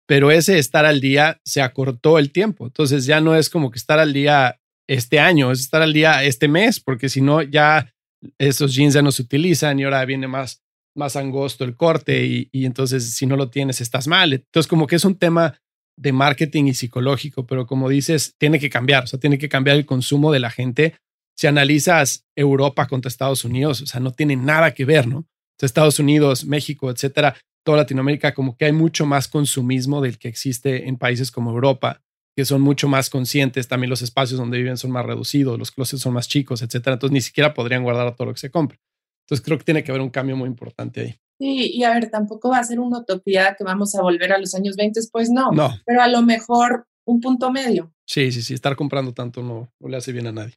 pero 0.10 0.32
ese 0.32 0.58
estar 0.58 0.88
al 0.88 1.02
día 1.02 1.40
se 1.46 1.62
acortó 1.62 2.18
el 2.18 2.32
tiempo. 2.32 2.66
Entonces 2.66 3.06
ya 3.06 3.22
no 3.22 3.36
es 3.36 3.48
como 3.48 3.70
que 3.70 3.78
estar 3.78 4.00
al 4.00 4.12
día 4.12 4.60
este 4.88 5.20
año, 5.20 5.52
es 5.52 5.60
estar 5.60 5.84
al 5.84 5.94
día 5.94 6.24
este 6.24 6.48
mes, 6.48 6.80
porque 6.80 7.10
si 7.10 7.22
no, 7.22 7.44
ya 7.44 7.94
esos 8.40 8.74
jeans 8.74 8.96
ya 8.96 9.04
no 9.04 9.12
se 9.12 9.22
utilizan 9.22 9.78
y 9.78 9.84
ahora 9.84 10.04
viene 10.06 10.28
más, 10.28 10.64
más 10.96 11.16
angosto 11.16 11.64
el 11.64 11.76
corte 11.76 12.26
y, 12.26 12.66
entonces 12.66 13.14
si 13.14 13.28
no 13.28 13.36
lo 13.36 13.52
tienes 13.52 13.82
estás 13.82 14.08
mal. 14.08 14.34
Entonces 14.34 14.68
como 14.68 14.88
que 14.88 14.96
es 14.96 15.06
un 15.06 15.16
tema 15.16 15.60
de 15.96 16.12
marketing 16.12 16.64
y 16.64 16.74
psicológico, 16.74 17.46
pero 17.46 17.68
como 17.68 17.88
dices, 17.88 18.34
tiene 18.40 18.60
que 18.60 18.72
cambiar, 18.72 19.04
o 19.04 19.08
sea, 19.08 19.20
tiene 19.20 19.38
que 19.38 19.48
cambiar 19.48 19.78
el 19.78 19.86
consumo 19.86 20.32
de 20.32 20.40
la 20.40 20.50
gente. 20.50 20.96
Si 21.38 21.46
analizas 21.46 22.26
Europa 22.36 22.88
contra 22.88 23.10
Estados 23.10 23.46
Unidos, 23.46 23.84
o 23.84 23.86
sea, 23.86 24.00
no 24.00 24.10
tiene 24.10 24.38
nada 24.38 24.74
que 24.74 24.86
ver, 24.86 25.06
¿no? 25.06 25.28
Estados 25.66 26.00
Unidos, 26.00 26.46
México, 26.46 26.90
etcétera, 26.90 27.36
toda 27.64 27.78
Latinoamérica, 27.78 28.34
como 28.34 28.58
que 28.58 28.66
hay 28.66 28.72
mucho 28.72 29.06
más 29.06 29.28
consumismo 29.28 30.02
del 30.02 30.18
que 30.18 30.28
existe 30.28 30.88
en 30.88 30.98
países 30.98 31.32
como 31.32 31.52
Europa, 31.52 32.02
que 32.36 32.46
son 32.46 32.62
mucho 32.62 32.88
más 32.88 33.10
conscientes, 33.10 33.68
también 33.68 33.90
los 33.90 34.02
espacios 34.02 34.40
donde 34.40 34.58
viven 34.58 34.78
son 34.78 34.92
más 34.92 35.06
reducidos, 35.06 35.60
los 35.60 35.72
closets 35.72 36.02
son 36.02 36.14
más 36.14 36.28
chicos, 36.28 36.62
etcétera. 36.62 36.94
Entonces 36.94 37.14
ni 37.14 37.22
siquiera 37.22 37.54
podrían 37.54 37.84
guardar 37.84 38.16
todo 38.16 38.28
lo 38.28 38.34
que 38.34 38.40
se 38.40 38.50
compra. 38.52 38.80
Entonces 39.26 39.46
creo 39.46 39.58
que 39.58 39.66
tiene 39.66 39.84
que 39.84 39.92
haber 39.92 40.02
un 40.02 40.10
cambio 40.10 40.36
muy 40.38 40.48
importante 40.48 41.02
ahí. 41.02 41.16
Sí, 41.38 41.72
y 41.74 41.84
a 41.84 41.94
ver, 41.94 42.10
tampoco 42.10 42.50
va 42.50 42.60
a 42.60 42.64
ser 42.64 42.80
una 42.80 43.00
utopía 43.00 43.56
que 43.58 43.64
vamos 43.64 43.94
a 43.96 44.02
volver 44.02 44.34
a 44.34 44.38
los 44.38 44.56
años 44.56 44.76
20, 44.76 45.00
pues 45.12 45.30
no. 45.30 45.52
No. 45.52 45.70
Pero 45.86 46.02
a 46.02 46.08
lo 46.08 46.22
mejor 46.22 46.88
un 47.06 47.22
punto 47.22 47.52
medio. 47.52 47.94
Sí, 48.06 48.32
sí, 48.32 48.42
sí, 48.42 48.54
estar 48.54 48.76
comprando 48.76 49.14
tanto 49.14 49.44
no, 49.44 49.72
no 49.80 49.90
le 49.90 49.98
hace 49.98 50.12
bien 50.12 50.28
a 50.28 50.32
nadie. 50.32 50.56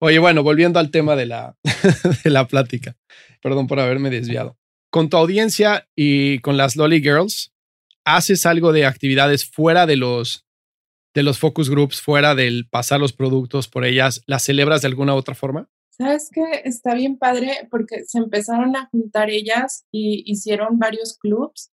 Oye, 0.00 0.18
bueno, 0.18 0.42
volviendo 0.42 0.78
al 0.78 0.90
tema 0.90 1.16
de 1.16 1.26
la, 1.26 1.56
de 2.24 2.30
la 2.30 2.46
plática. 2.46 2.96
Perdón 3.42 3.66
por 3.66 3.80
haberme 3.80 4.10
desviado 4.10 4.59
con 4.90 5.08
tu 5.08 5.16
audiencia 5.16 5.88
y 5.96 6.40
con 6.40 6.56
las 6.56 6.76
Lolly 6.76 7.00
Girls, 7.00 7.52
¿haces 8.04 8.44
algo 8.46 8.72
de 8.72 8.86
actividades 8.86 9.48
fuera 9.48 9.86
de 9.86 9.96
los, 9.96 10.46
de 11.14 11.22
los 11.22 11.38
focus 11.38 11.70
groups, 11.70 12.00
fuera 12.00 12.34
del 12.34 12.68
pasar 12.68 13.00
los 13.00 13.12
productos 13.12 13.68
por 13.68 13.84
ellas? 13.84 14.22
¿Las 14.26 14.44
celebras 14.44 14.82
de 14.82 14.88
alguna 14.88 15.14
otra 15.14 15.34
forma? 15.34 15.68
Sabes 15.90 16.30
que 16.32 16.62
está 16.64 16.94
bien 16.94 17.18
padre 17.18 17.68
porque 17.70 18.04
se 18.06 18.18
empezaron 18.18 18.74
a 18.74 18.88
juntar 18.90 19.30
ellas 19.30 19.84
y 19.92 20.22
hicieron 20.26 20.78
varios 20.78 21.16
clubs 21.18 21.70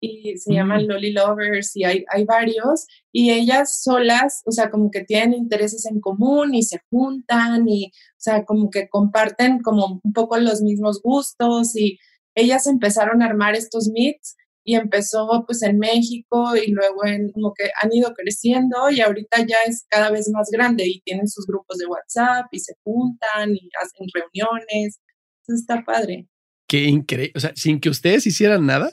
y 0.00 0.36
se 0.38 0.52
llaman 0.52 0.84
mm. 0.84 0.86
Lolly 0.86 1.12
Lovers 1.12 1.76
y 1.76 1.84
hay, 1.84 2.04
hay 2.12 2.24
varios 2.24 2.86
y 3.10 3.30
ellas 3.30 3.82
solas, 3.82 4.42
o 4.44 4.52
sea, 4.52 4.70
como 4.70 4.90
que 4.90 5.02
tienen 5.02 5.34
intereses 5.34 5.86
en 5.86 6.00
común 6.00 6.54
y 6.54 6.62
se 6.62 6.80
juntan 6.90 7.68
y, 7.68 7.86
o 7.86 8.20
sea, 8.20 8.44
como 8.44 8.70
que 8.70 8.88
comparten 8.88 9.60
como 9.60 10.00
un 10.04 10.12
poco 10.12 10.38
los 10.38 10.60
mismos 10.60 11.00
gustos 11.02 11.74
y 11.76 11.98
ellas 12.34 12.66
empezaron 12.66 13.22
a 13.22 13.26
armar 13.26 13.54
estos 13.54 13.88
meets 13.92 14.36
y 14.64 14.76
empezó 14.76 15.44
pues 15.46 15.62
en 15.62 15.78
México 15.78 16.56
y 16.56 16.70
luego 16.70 17.04
en 17.04 17.30
como 17.32 17.52
que 17.52 17.68
han 17.82 17.92
ido 17.92 18.14
creciendo 18.14 18.90
y 18.90 19.00
ahorita 19.00 19.40
ya 19.46 19.56
es 19.66 19.84
cada 19.90 20.10
vez 20.10 20.30
más 20.32 20.48
grande 20.50 20.84
y 20.86 21.02
tienen 21.02 21.28
sus 21.28 21.46
grupos 21.46 21.78
de 21.78 21.86
WhatsApp 21.86 22.46
y 22.50 22.60
se 22.60 22.74
juntan 22.82 23.54
y 23.54 23.68
hacen 23.80 24.06
reuniones. 24.12 25.00
Eso 25.46 25.54
está 25.54 25.84
padre. 25.84 26.28
Qué 26.66 26.84
increíble. 26.84 27.32
O 27.36 27.40
sea, 27.40 27.52
sin 27.54 27.78
que 27.78 27.90
ustedes 27.90 28.26
hicieran 28.26 28.64
nada. 28.64 28.90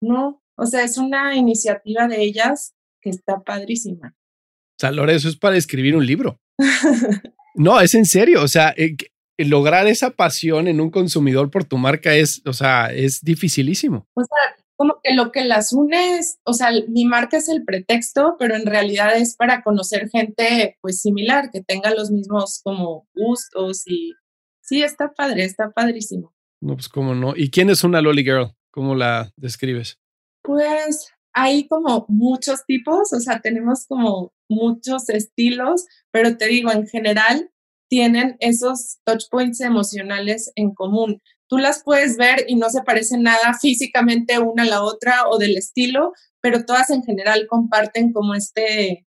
No, 0.00 0.42
o 0.56 0.66
sea, 0.66 0.82
es 0.82 0.98
una 0.98 1.36
iniciativa 1.36 2.08
de 2.08 2.20
ellas 2.20 2.74
que 3.00 3.10
está 3.10 3.40
padrísima. 3.40 4.16
O 4.16 4.78
sea, 4.80 4.90
Lore, 4.90 5.14
eso 5.14 5.28
es 5.28 5.36
para 5.36 5.56
escribir 5.56 5.94
un 5.94 6.04
libro. 6.04 6.40
no, 7.54 7.80
es 7.80 7.94
en 7.94 8.04
serio. 8.04 8.42
O 8.42 8.48
sea, 8.48 8.74
eh, 8.76 8.96
lograr 9.44 9.86
esa 9.86 10.10
pasión 10.10 10.68
en 10.68 10.80
un 10.80 10.90
consumidor 10.90 11.50
por 11.50 11.64
tu 11.64 11.78
marca 11.78 12.14
es, 12.14 12.42
o 12.46 12.52
sea, 12.52 12.92
es 12.92 13.20
dificilísimo. 13.22 14.06
O 14.14 14.22
sea, 14.22 14.64
como 14.76 15.00
que 15.02 15.14
lo 15.14 15.30
que 15.30 15.44
las 15.44 15.72
une 15.72 16.18
es, 16.18 16.40
o 16.44 16.52
sea, 16.54 16.70
mi 16.88 17.04
marca 17.04 17.36
es 17.36 17.48
el 17.48 17.64
pretexto, 17.64 18.34
pero 18.38 18.56
en 18.56 18.66
realidad 18.66 19.16
es 19.16 19.36
para 19.36 19.62
conocer 19.62 20.08
gente 20.10 20.76
pues 20.80 21.00
similar, 21.00 21.50
que 21.52 21.62
tenga 21.62 21.94
los 21.94 22.10
mismos 22.10 22.60
como 22.64 23.06
gustos 23.14 23.86
y 23.86 24.12
sí, 24.60 24.82
está 24.82 25.12
padre, 25.12 25.44
está 25.44 25.70
padrísimo. 25.70 26.34
No, 26.60 26.74
pues 26.74 26.88
cómo 26.88 27.14
no. 27.14 27.34
¿Y 27.36 27.50
quién 27.50 27.70
es 27.70 27.84
una 27.84 28.02
Lolly 28.02 28.24
Girl? 28.24 28.56
¿Cómo 28.72 28.94
la 28.94 29.32
describes? 29.36 30.00
Pues 30.42 31.12
hay 31.32 31.68
como 31.68 32.04
muchos 32.08 32.64
tipos, 32.66 33.12
o 33.12 33.20
sea, 33.20 33.40
tenemos 33.40 33.86
como 33.86 34.32
muchos 34.48 35.08
estilos, 35.10 35.86
pero 36.10 36.36
te 36.36 36.46
digo, 36.46 36.72
en 36.72 36.88
general 36.88 37.51
tienen 37.92 38.36
esos 38.40 39.00
touch 39.04 39.24
points 39.30 39.60
emocionales 39.60 40.50
en 40.54 40.72
común. 40.72 41.20
Tú 41.46 41.58
las 41.58 41.82
puedes 41.84 42.16
ver 42.16 42.46
y 42.48 42.56
no 42.56 42.70
se 42.70 42.80
parecen 42.80 43.22
nada 43.22 43.52
físicamente 43.60 44.38
una 44.38 44.62
a 44.62 44.66
la 44.66 44.82
otra 44.82 45.28
o 45.28 45.36
del 45.36 45.58
estilo, 45.58 46.14
pero 46.40 46.64
todas 46.64 46.88
en 46.88 47.02
general 47.02 47.46
comparten 47.50 48.14
como 48.14 48.32
este, 48.32 49.06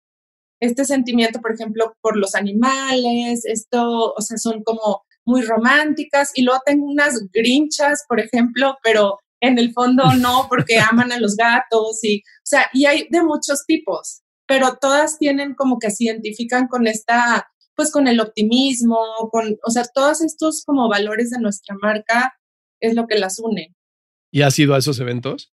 este 0.61 0.85
sentimiento, 0.85 1.41
por 1.41 1.55
ejemplo, 1.55 1.97
por 2.03 2.19
los 2.19 2.35
animales, 2.35 3.47
esto, 3.47 4.13
o 4.13 4.21
sea, 4.21 4.37
son 4.37 4.63
como 4.63 5.05
muy 5.25 5.41
románticas 5.41 6.33
y 6.35 6.43
luego 6.43 6.61
tengo 6.67 6.85
unas 6.85 7.15
grinchas, 7.33 8.05
por 8.07 8.21
ejemplo, 8.21 8.77
pero 8.83 9.19
en 9.41 9.59
el 9.59 9.73
fondo 9.73 10.05
no, 10.21 10.45
porque 10.51 10.79
aman 10.79 11.11
a 11.11 11.19
los 11.19 11.37
gatos 11.37 12.05
y, 12.05 12.19
o 12.19 12.45
sea, 12.45 12.67
y 12.75 12.85
hay 12.85 13.09
de 13.09 13.23
muchos 13.23 13.65
tipos, 13.67 14.21
pero 14.47 14.77
todas 14.79 15.17
tienen 15.17 15.55
como 15.55 15.79
que 15.79 15.91
se 15.91 16.05
identifican 16.05 16.69
con 16.69 16.87
esta, 16.87 17.49
pues 17.75 17.91
con 17.91 18.07
el 18.09 18.21
optimismo, 18.21 18.99
con, 19.31 19.57
o 19.67 19.71
sea, 19.71 19.85
todos 19.93 20.23
estos 20.23 20.65
como 20.65 20.89
valores 20.89 21.31
de 21.31 21.41
nuestra 21.41 21.77
marca 21.81 22.35
es 22.81 22.95
lo 22.95 23.07
que 23.07 23.19
las 23.19 23.39
une. 23.39 23.75
¿Y 24.33 24.43
has 24.43 24.59
ido 24.59 24.75
a 24.75 24.79
esos 24.79 24.99
eventos? 25.01 25.53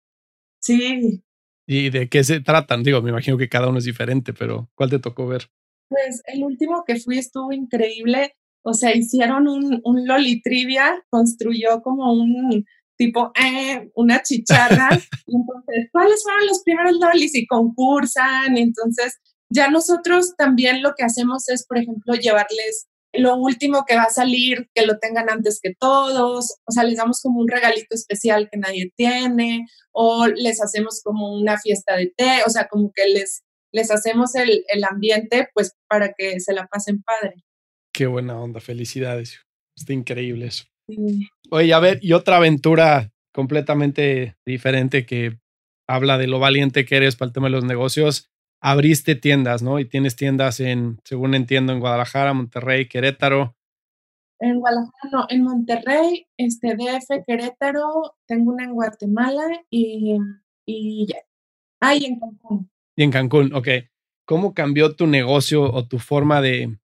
Sí. 0.60 1.22
¿Y 1.66 1.90
de 1.90 2.08
qué 2.08 2.24
se 2.24 2.40
tratan? 2.40 2.82
Digo, 2.82 3.02
me 3.02 3.10
imagino 3.10 3.36
que 3.36 3.48
cada 3.48 3.68
uno 3.68 3.78
es 3.78 3.84
diferente, 3.84 4.32
pero 4.32 4.70
¿cuál 4.74 4.90
te 4.90 4.98
tocó 4.98 5.26
ver? 5.26 5.48
Pues 5.88 6.22
el 6.26 6.44
último 6.44 6.84
que 6.86 6.98
fui 7.00 7.18
estuvo 7.18 7.52
increíble. 7.52 8.34
O 8.62 8.74
sea, 8.74 8.94
hicieron 8.94 9.48
un, 9.48 9.80
un 9.84 10.06
Loli 10.06 10.42
Trivia, 10.42 11.04
construyó 11.10 11.82
como 11.82 12.12
un 12.12 12.64
tipo, 12.96 13.32
eh, 13.34 13.90
una 13.94 14.22
chicharra. 14.22 14.88
entonces, 15.26 15.88
¿cuáles 15.92 16.22
fueron 16.22 16.46
los 16.46 16.62
primeros 16.64 16.96
lolis? 17.00 17.34
Y 17.34 17.46
concursan. 17.46 18.56
Entonces, 18.56 19.18
ya 19.50 19.70
nosotros 19.70 20.34
también 20.36 20.82
lo 20.82 20.94
que 20.96 21.04
hacemos 21.04 21.48
es, 21.48 21.66
por 21.66 21.78
ejemplo, 21.78 22.14
llevarles 22.14 22.86
lo 23.12 23.36
último 23.36 23.84
que 23.86 23.96
va 23.96 24.04
a 24.04 24.10
salir, 24.10 24.68
que 24.74 24.84
lo 24.84 24.98
tengan 24.98 25.30
antes 25.30 25.60
que 25.62 25.74
todos, 25.78 26.56
o 26.66 26.72
sea, 26.72 26.84
les 26.84 26.96
damos 26.96 27.20
como 27.22 27.40
un 27.40 27.48
regalito 27.48 27.94
especial 27.94 28.48
que 28.50 28.58
nadie 28.58 28.92
tiene, 28.96 29.66
o 29.92 30.26
les 30.26 30.62
hacemos 30.62 31.00
como 31.02 31.34
una 31.34 31.58
fiesta 31.58 31.96
de 31.96 32.12
té, 32.14 32.42
o 32.46 32.50
sea, 32.50 32.68
como 32.68 32.92
que 32.94 33.08
les, 33.08 33.42
les 33.72 33.90
hacemos 33.90 34.34
el, 34.34 34.64
el 34.68 34.84
ambiente, 34.84 35.48
pues, 35.54 35.74
para 35.88 36.12
que 36.12 36.40
se 36.40 36.52
la 36.52 36.66
pasen 36.66 37.02
padre. 37.02 37.34
Qué 37.92 38.06
buena 38.06 38.38
onda, 38.38 38.60
felicidades. 38.60 39.40
Está 39.76 39.92
increíble 39.92 40.46
eso. 40.46 40.64
Oye, 41.50 41.72
a 41.72 41.78
ver, 41.78 41.98
y 42.02 42.12
otra 42.12 42.36
aventura 42.36 43.12
completamente 43.32 44.36
diferente 44.46 45.04
que 45.04 45.38
habla 45.88 46.18
de 46.18 46.26
lo 46.26 46.38
valiente 46.38 46.84
que 46.84 46.96
eres 46.96 47.16
para 47.16 47.28
el 47.28 47.32
tema 47.32 47.46
de 47.46 47.52
los 47.52 47.64
negocios. 47.64 48.30
Abriste 48.60 49.14
tiendas, 49.14 49.62
¿no? 49.62 49.78
Y 49.78 49.84
tienes 49.84 50.16
tiendas 50.16 50.60
en, 50.60 50.98
según 51.04 51.34
entiendo, 51.34 51.72
en 51.72 51.80
Guadalajara, 51.80 52.32
Monterrey, 52.32 52.88
Querétaro. 52.88 53.56
En 54.40 54.60
Guadalajara, 54.60 55.10
no, 55.12 55.26
en 55.28 55.42
Monterrey, 55.42 56.26
este 56.36 56.74
DF, 56.74 57.24
Querétaro, 57.26 58.16
tengo 58.26 58.52
una 58.52 58.64
en 58.64 58.74
Guatemala 58.74 59.44
y, 59.70 60.18
y 60.66 61.06
ya. 61.06 61.18
Ah, 61.80 61.94
y 61.94 62.04
en 62.04 62.18
Cancún. 62.18 62.70
Y 62.96 63.02
en 63.02 63.10
Cancún, 63.10 63.54
ok. 63.54 63.68
¿Cómo 64.26 64.54
cambió 64.54 64.96
tu 64.96 65.06
negocio 65.06 65.62
o 65.62 65.86
tu 65.86 65.98
forma 65.98 66.40
de, 66.40 66.78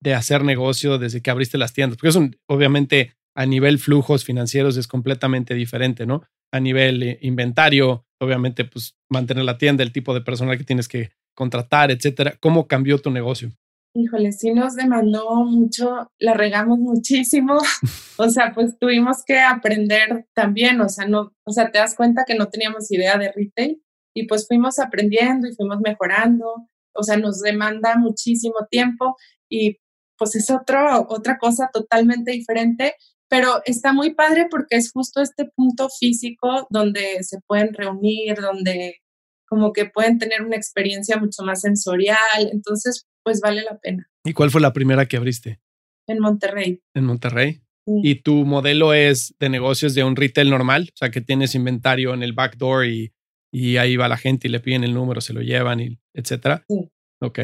de 0.00 0.14
hacer 0.14 0.42
negocio 0.42 0.98
desde 0.98 1.20
que 1.20 1.30
abriste 1.30 1.58
las 1.58 1.74
tiendas? 1.74 1.98
Porque 1.98 2.08
es 2.08 2.16
un, 2.16 2.36
obviamente, 2.46 3.14
a 3.34 3.46
nivel 3.46 3.78
flujos 3.78 4.24
financieros 4.24 4.76
es 4.76 4.88
completamente 4.88 5.54
diferente, 5.54 6.06
¿no? 6.06 6.22
A 6.52 6.60
nivel 6.60 7.02
eh, 7.02 7.18
inventario, 7.22 8.06
obviamente, 8.20 8.64
pues 8.64 8.96
mantener 9.08 9.44
la 9.44 9.58
tienda, 9.58 9.82
el 9.82 9.92
tipo 9.92 10.14
de 10.14 10.20
personal 10.20 10.58
que 10.58 10.64
tienes 10.64 10.88
que 10.88 11.10
contratar, 11.34 11.90
etcétera. 11.90 12.36
¿Cómo 12.40 12.66
cambió 12.66 12.98
tu 12.98 13.10
negocio? 13.10 13.50
Híjole, 13.94 14.32
sí 14.32 14.52
nos 14.52 14.74
demandó 14.74 15.44
mucho, 15.44 16.10
la 16.18 16.34
regamos 16.34 16.78
muchísimo. 16.78 17.58
o 18.18 18.28
sea, 18.28 18.52
pues 18.54 18.78
tuvimos 18.78 19.24
que 19.24 19.40
aprender 19.40 20.26
también, 20.34 20.80
o 20.80 20.88
sea, 20.88 21.06
no, 21.06 21.32
o 21.44 21.52
sea, 21.52 21.70
te 21.70 21.78
das 21.78 21.94
cuenta 21.94 22.24
que 22.26 22.34
no 22.34 22.48
teníamos 22.48 22.90
idea 22.90 23.16
de 23.18 23.32
retail 23.32 23.82
y 24.14 24.26
pues 24.26 24.46
fuimos 24.46 24.78
aprendiendo 24.78 25.48
y 25.48 25.54
fuimos 25.54 25.80
mejorando. 25.80 26.68
O 26.94 27.02
sea, 27.02 27.16
nos 27.16 27.40
demanda 27.40 27.96
muchísimo 27.96 28.66
tiempo 28.70 29.16
y 29.48 29.78
pues 30.16 30.34
es 30.34 30.50
otro, 30.50 31.06
otra 31.08 31.38
cosa 31.38 31.70
totalmente 31.72 32.32
diferente 32.32 32.94
pero 33.28 33.62
está 33.64 33.92
muy 33.92 34.14
padre 34.14 34.46
porque 34.50 34.76
es 34.76 34.90
justo 34.92 35.20
este 35.20 35.44
punto 35.44 35.88
físico 35.88 36.66
donde 36.70 37.22
se 37.22 37.40
pueden 37.46 37.74
reunir, 37.74 38.36
donde 38.36 39.02
como 39.46 39.72
que 39.72 39.86
pueden 39.86 40.18
tener 40.18 40.42
una 40.42 40.56
experiencia 40.56 41.16
mucho 41.16 41.42
más 41.42 41.62
sensorial, 41.62 42.50
entonces 42.52 43.06
pues 43.22 43.40
vale 43.40 43.62
la 43.62 43.78
pena. 43.78 44.08
¿Y 44.24 44.32
cuál 44.32 44.50
fue 44.50 44.60
la 44.60 44.72
primera 44.72 45.06
que 45.06 45.16
abriste? 45.16 45.60
En 46.06 46.20
Monterrey. 46.20 46.82
En 46.94 47.04
Monterrey. 47.04 47.62
¿Y 48.02 48.16
tu 48.16 48.44
modelo 48.44 48.92
es 48.92 49.34
de 49.38 49.48
negocios 49.48 49.94
de 49.94 50.04
un 50.04 50.14
retail 50.14 50.50
normal? 50.50 50.90
O 50.92 50.96
sea, 50.96 51.10
que 51.10 51.22
tienes 51.22 51.54
inventario 51.54 52.12
en 52.12 52.22
el 52.22 52.34
backdoor 52.34 52.86
y, 52.86 53.14
y 53.50 53.78
ahí 53.78 53.96
va 53.96 54.08
la 54.08 54.18
gente 54.18 54.46
y 54.46 54.50
le 54.50 54.60
piden 54.60 54.84
el 54.84 54.92
número, 54.92 55.22
se 55.22 55.32
lo 55.32 55.40
llevan, 55.40 55.80
y 55.80 55.98
etcétera. 56.12 56.64
Sí. 56.68 56.90
Ok. 57.20 57.40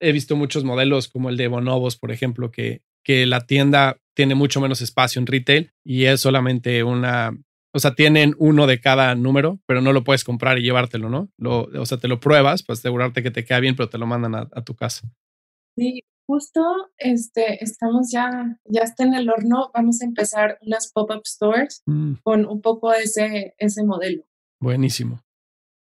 He 0.00 0.12
visto 0.12 0.36
muchos 0.36 0.62
modelos 0.62 1.08
como 1.08 1.28
el 1.28 1.36
de 1.36 1.48
Bonobos, 1.48 1.96
por 1.96 2.12
ejemplo, 2.12 2.52
que, 2.52 2.82
que 3.04 3.26
la 3.26 3.46
tienda 3.46 3.96
tiene 4.14 4.34
mucho 4.34 4.60
menos 4.60 4.80
espacio 4.82 5.20
en 5.20 5.26
retail 5.26 5.72
y 5.84 6.04
es 6.04 6.20
solamente 6.20 6.84
una, 6.84 7.32
o 7.72 7.78
sea, 7.78 7.94
tienen 7.94 8.34
uno 8.38 8.66
de 8.66 8.80
cada 8.80 9.14
número, 9.14 9.60
pero 9.66 9.80
no 9.80 9.92
lo 9.92 10.04
puedes 10.04 10.24
comprar 10.24 10.58
y 10.58 10.62
llevártelo, 10.62 11.08
¿no? 11.08 11.30
Lo, 11.38 11.62
o 11.62 11.86
sea, 11.86 11.98
te 11.98 12.08
lo 12.08 12.20
pruebas 12.20 12.62
para 12.62 12.74
asegurarte 12.74 13.22
que 13.22 13.30
te 13.30 13.44
queda 13.44 13.60
bien, 13.60 13.76
pero 13.76 13.88
te 13.88 13.98
lo 13.98 14.06
mandan 14.06 14.34
a, 14.34 14.64
tu 14.64 14.74
casa. 14.74 15.08
Sí, 15.76 16.00
justo 16.28 16.60
este, 16.98 17.62
estamos 17.62 18.10
ya, 18.12 18.58
ya 18.64 18.82
está 18.82 19.04
en 19.04 19.14
el 19.14 19.30
horno, 19.30 19.70
vamos 19.72 20.02
a 20.02 20.04
empezar 20.04 20.58
unas 20.62 20.90
pop-up 20.92 21.22
stores 21.24 21.82
mm. 21.86 22.14
con 22.22 22.44
un 22.44 22.60
poco 22.60 22.92
ese, 22.92 23.54
ese 23.58 23.84
modelo. 23.84 24.24
Buenísimo. 24.60 25.22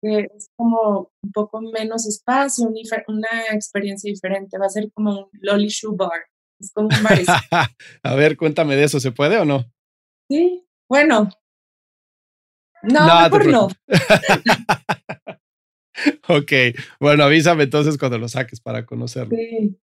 es 0.02 0.50
como 0.56 1.12
un 1.24 1.32
poco 1.32 1.60
menos 1.60 2.08
espacio, 2.08 2.70
una 3.08 3.28
experiencia 3.52 4.10
diferente, 4.10 4.58
va 4.58 4.68
a 4.68 4.70
ser 4.70 4.92
como 4.94 5.12
un 5.12 5.30
lolly 5.42 5.68
shoe 5.68 5.96
bar. 5.96 6.28
a 8.04 8.16
ver, 8.16 8.38
cuéntame 8.38 8.76
de 8.76 8.86
eso, 8.86 9.00
¿se 9.00 9.12
puede 9.12 9.38
o 9.38 9.46
no? 9.46 9.66
Sí, 10.30 10.66
bueno. 10.90 11.30
No, 12.84 13.22
mejor 13.24 13.48
no. 13.48 13.68
ok, 16.28 16.52
bueno, 17.00 17.24
avísame 17.24 17.64
entonces 17.64 17.98
cuando 17.98 18.18
lo 18.18 18.28
saques 18.28 18.60
para 18.60 18.86
conocerlo. 18.86 19.36
Sí. 19.36 19.80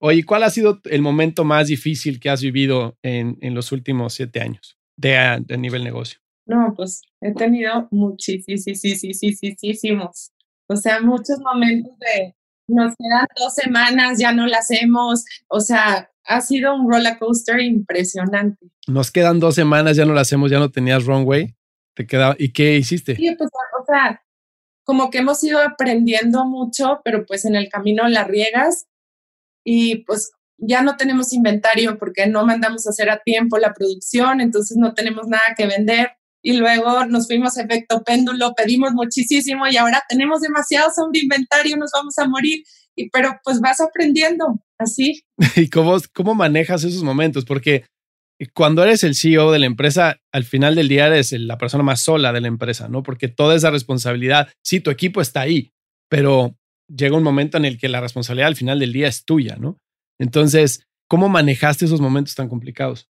Oye, 0.00 0.24
¿cuál 0.24 0.44
ha 0.44 0.50
sido 0.50 0.80
el 0.84 1.02
momento 1.02 1.44
más 1.44 1.66
difícil 1.66 2.20
que 2.20 2.30
has 2.30 2.40
vivido 2.40 2.96
en, 3.02 3.36
en 3.40 3.54
los 3.54 3.72
últimos 3.72 4.14
siete 4.14 4.40
años 4.40 4.78
de, 4.96 5.42
de 5.44 5.58
nivel 5.58 5.82
negocio? 5.82 6.20
No, 6.46 6.72
pues 6.76 7.02
he 7.20 7.34
tenido 7.34 7.88
muchísimos. 7.90 8.64
O 10.68 10.76
sea, 10.76 11.00
muchos 11.00 11.40
momentos 11.40 11.98
de 11.98 12.36
nos 12.68 12.94
quedan 12.96 13.26
dos 13.36 13.54
semanas, 13.54 14.18
ya 14.18 14.32
no 14.32 14.46
la 14.46 14.58
hacemos. 14.58 15.24
O 15.48 15.60
sea, 15.60 16.10
ha 16.24 16.40
sido 16.40 16.74
un 16.74 16.90
roller 16.90 17.18
coaster 17.18 17.60
impresionante. 17.60 18.58
Nos 18.86 19.10
quedan 19.10 19.40
dos 19.40 19.54
semanas, 19.54 19.96
ya 19.96 20.04
no 20.04 20.14
la 20.14 20.20
hacemos, 20.20 20.50
ya 20.50 20.58
no 20.58 20.70
tenías 20.70 21.04
runway. 21.04 21.56
Te 21.94 22.06
quedaba, 22.06 22.36
¿y 22.38 22.52
qué 22.52 22.76
hiciste? 22.76 23.16
Sí, 23.16 23.34
pues, 23.36 23.50
o 23.50 23.84
sea, 23.84 24.22
como 24.84 25.10
que 25.10 25.18
hemos 25.18 25.42
ido 25.42 25.60
aprendiendo 25.60 26.44
mucho, 26.44 27.00
pero 27.04 27.26
pues 27.26 27.44
en 27.44 27.56
el 27.56 27.68
camino 27.68 28.06
la 28.08 28.24
riegas 28.24 28.86
y 29.64 30.04
pues 30.04 30.30
ya 30.58 30.82
no 30.82 30.96
tenemos 30.96 31.32
inventario 31.32 31.98
porque 31.98 32.26
no 32.26 32.44
mandamos 32.44 32.86
a 32.86 32.90
hacer 32.90 33.10
a 33.10 33.20
tiempo 33.20 33.58
la 33.58 33.72
producción, 33.72 34.40
entonces 34.40 34.76
no 34.76 34.94
tenemos 34.94 35.26
nada 35.28 35.42
que 35.56 35.66
vender. 35.66 36.17
Y 36.48 36.56
luego 36.56 37.04
nos 37.04 37.26
fuimos 37.26 37.58
a 37.58 37.62
efecto 37.62 38.02
péndulo, 38.02 38.54
pedimos 38.54 38.92
muchísimo 38.94 39.66
y 39.66 39.76
ahora 39.76 40.02
tenemos 40.08 40.40
demasiado 40.40 40.90
sobre 40.96 41.20
inventario, 41.20 41.76
nos 41.76 41.90
vamos 41.92 42.16
a 42.18 42.26
morir 42.26 42.62
pero 43.12 43.38
pues 43.44 43.60
vas 43.60 43.80
aprendiendo 43.80 44.60
así. 44.78 45.22
¿Y 45.56 45.68
cómo, 45.68 45.96
cómo 46.12 46.34
manejas 46.34 46.84
esos 46.84 47.02
momentos? 47.02 47.44
Porque 47.44 47.84
cuando 48.54 48.82
eres 48.82 49.04
el 49.04 49.14
CEO 49.14 49.52
de 49.52 49.58
la 49.58 49.66
empresa, 49.66 50.16
al 50.32 50.44
final 50.44 50.74
del 50.74 50.88
día 50.88 51.06
eres 51.06 51.32
la 51.32 51.58
persona 51.58 51.82
más 51.82 52.00
sola 52.00 52.32
de 52.32 52.40
la 52.40 52.48
empresa, 52.48 52.88
¿no? 52.88 53.02
Porque 53.02 53.28
toda 53.28 53.56
esa 53.56 53.70
responsabilidad, 53.70 54.48
sí, 54.64 54.80
tu 54.80 54.90
equipo 54.90 55.20
está 55.20 55.40
ahí, 55.40 55.72
pero 56.08 56.56
llega 56.88 57.16
un 57.16 57.22
momento 57.22 57.58
en 57.58 57.64
el 57.64 57.78
que 57.78 57.88
la 57.88 58.00
responsabilidad 58.00 58.48
al 58.48 58.56
final 58.56 58.78
del 58.78 58.92
día 58.92 59.08
es 59.08 59.24
tuya, 59.24 59.56
¿no? 59.56 59.78
Entonces, 60.20 60.82
¿cómo 61.08 61.28
manejaste 61.28 61.84
esos 61.84 62.00
momentos 62.00 62.34
tan 62.34 62.48
complicados? 62.48 63.08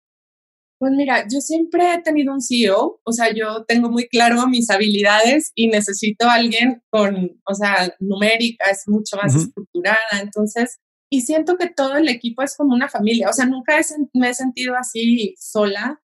Pues 0.79 0.93
mira, 0.93 1.27
yo 1.29 1.41
siempre 1.41 1.93
he 1.93 2.03
tenido 2.03 2.33
un 2.33 2.41
CEO, 2.41 3.01
o 3.03 3.13
sea, 3.13 3.35
yo 3.35 3.65
tengo 3.65 3.91
muy 3.91 4.07
claro 4.09 4.47
mis 4.47 4.71
habilidades 4.71 5.51
y 5.57 5.67
necesito 5.67 6.27
a 6.27 6.35
alguien 6.35 6.83
con, 6.91 7.41
o 7.45 7.55
sea, 7.55 7.93
numérica, 7.99 8.71
es 8.71 8.85
mucho 8.87 9.17
más 9.17 9.35
estructurada, 9.35 10.21
entonces, 10.23 10.79
y 11.11 11.23
siento 11.23 11.57
que 11.57 11.69
todo 11.69 11.97
el 11.97 12.09
equipo 12.09 12.43
es 12.43 12.57
como 12.57 12.75
una 12.75 12.89
familia, 12.89 13.29
o 13.29 13.33
sea, 13.33 13.47
nunca 13.47 13.77
me 14.15 14.31
he 14.31 14.35
sentido 14.35 14.77
así 14.77 15.35
sola 15.37 16.01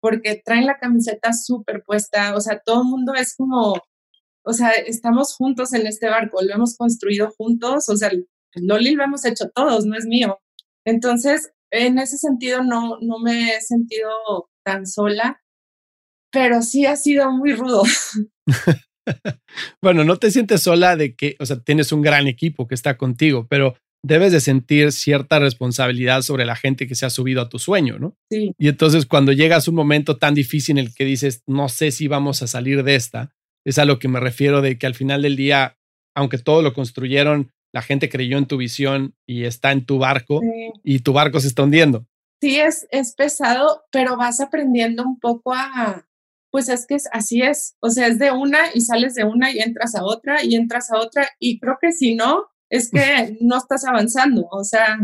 porque 0.00 0.42
traen 0.44 0.66
la 0.66 0.78
camiseta 0.78 1.32
súper 1.32 1.82
puesta, 1.84 2.34
o 2.36 2.40
sea, 2.42 2.60
todo 2.62 2.82
el 2.82 2.88
mundo 2.88 3.14
es 3.14 3.34
como, 3.34 3.80
o 4.44 4.52
sea, 4.52 4.70
estamos 4.72 5.34
juntos 5.36 5.72
en 5.72 5.86
este 5.86 6.08
barco, 6.08 6.42
lo 6.42 6.54
hemos 6.54 6.76
construido 6.76 7.30
juntos, 7.30 7.88
o 7.88 7.96
sea, 7.96 8.10
Loli 8.56 8.94
lo 8.94 9.04
hemos 9.04 9.24
hecho 9.24 9.48
todos, 9.54 9.86
no 9.86 9.96
es 9.96 10.04
mío. 10.06 10.38
Entonces, 10.84 11.50
en 11.70 11.98
ese 11.98 12.18
sentido 12.18 12.62
no, 12.62 12.98
no 13.00 13.18
me 13.18 13.54
he 13.54 13.60
sentido 13.60 14.10
tan 14.64 14.86
sola, 14.86 15.42
pero 16.30 16.62
sí 16.62 16.86
ha 16.86 16.96
sido 16.96 17.30
muy 17.30 17.52
rudo. 17.52 17.82
bueno, 19.82 20.04
no 20.04 20.16
te 20.16 20.30
sientes 20.30 20.62
sola 20.62 20.96
de 20.96 21.14
que, 21.14 21.36
o 21.40 21.46
sea, 21.46 21.60
tienes 21.60 21.92
un 21.92 22.02
gran 22.02 22.26
equipo 22.26 22.66
que 22.66 22.74
está 22.74 22.96
contigo, 22.96 23.46
pero 23.48 23.76
debes 24.04 24.32
de 24.32 24.40
sentir 24.40 24.92
cierta 24.92 25.38
responsabilidad 25.38 26.22
sobre 26.22 26.44
la 26.44 26.56
gente 26.56 26.86
que 26.86 26.94
se 26.94 27.06
ha 27.06 27.10
subido 27.10 27.42
a 27.42 27.48
tu 27.48 27.58
sueño, 27.58 27.98
¿no? 27.98 28.16
Sí. 28.30 28.52
Y 28.58 28.68
entonces 28.68 29.06
cuando 29.06 29.32
llegas 29.32 29.66
a 29.66 29.70
un 29.70 29.76
momento 29.76 30.18
tan 30.18 30.34
difícil 30.34 30.78
en 30.78 30.86
el 30.86 30.94
que 30.94 31.04
dices, 31.04 31.42
no 31.46 31.68
sé 31.68 31.90
si 31.90 32.06
vamos 32.06 32.42
a 32.42 32.46
salir 32.46 32.84
de 32.84 32.94
esta, 32.94 33.34
es 33.66 33.78
a 33.78 33.84
lo 33.84 33.98
que 33.98 34.08
me 34.08 34.20
refiero 34.20 34.62
de 34.62 34.78
que 34.78 34.86
al 34.86 34.94
final 34.94 35.22
del 35.22 35.36
día, 35.36 35.76
aunque 36.14 36.38
todo 36.38 36.62
lo 36.62 36.72
construyeron, 36.74 37.50
la 37.78 37.82
gente 37.82 38.08
creyó 38.08 38.38
en 38.38 38.46
tu 38.46 38.56
visión 38.56 39.14
y 39.24 39.44
está 39.44 39.70
en 39.70 39.86
tu 39.86 39.98
barco 39.98 40.40
y 40.82 40.98
tu 40.98 41.12
barco 41.12 41.38
se 41.38 41.46
está 41.46 41.62
hundiendo. 41.62 42.08
Sí, 42.40 42.58
es, 42.58 42.88
es 42.90 43.14
pesado, 43.14 43.84
pero 43.92 44.16
vas 44.16 44.40
aprendiendo 44.40 45.04
un 45.04 45.20
poco 45.20 45.54
a, 45.54 46.08
pues 46.50 46.68
es 46.68 46.88
que 46.88 46.96
es, 46.96 47.08
así 47.12 47.40
es, 47.40 47.76
o 47.78 47.90
sea, 47.90 48.08
es 48.08 48.18
de 48.18 48.32
una 48.32 48.58
y 48.74 48.80
sales 48.80 49.14
de 49.14 49.22
una 49.22 49.52
y 49.52 49.60
entras 49.60 49.94
a 49.94 50.02
otra 50.02 50.42
y 50.42 50.56
entras 50.56 50.90
a 50.90 50.98
otra 50.98 51.28
y 51.38 51.60
creo 51.60 51.78
que 51.80 51.92
si 51.92 52.16
no, 52.16 52.46
es 52.68 52.90
que 52.90 53.38
no 53.40 53.56
estás 53.58 53.84
avanzando, 53.84 54.48
o 54.50 54.64
sea, 54.64 54.98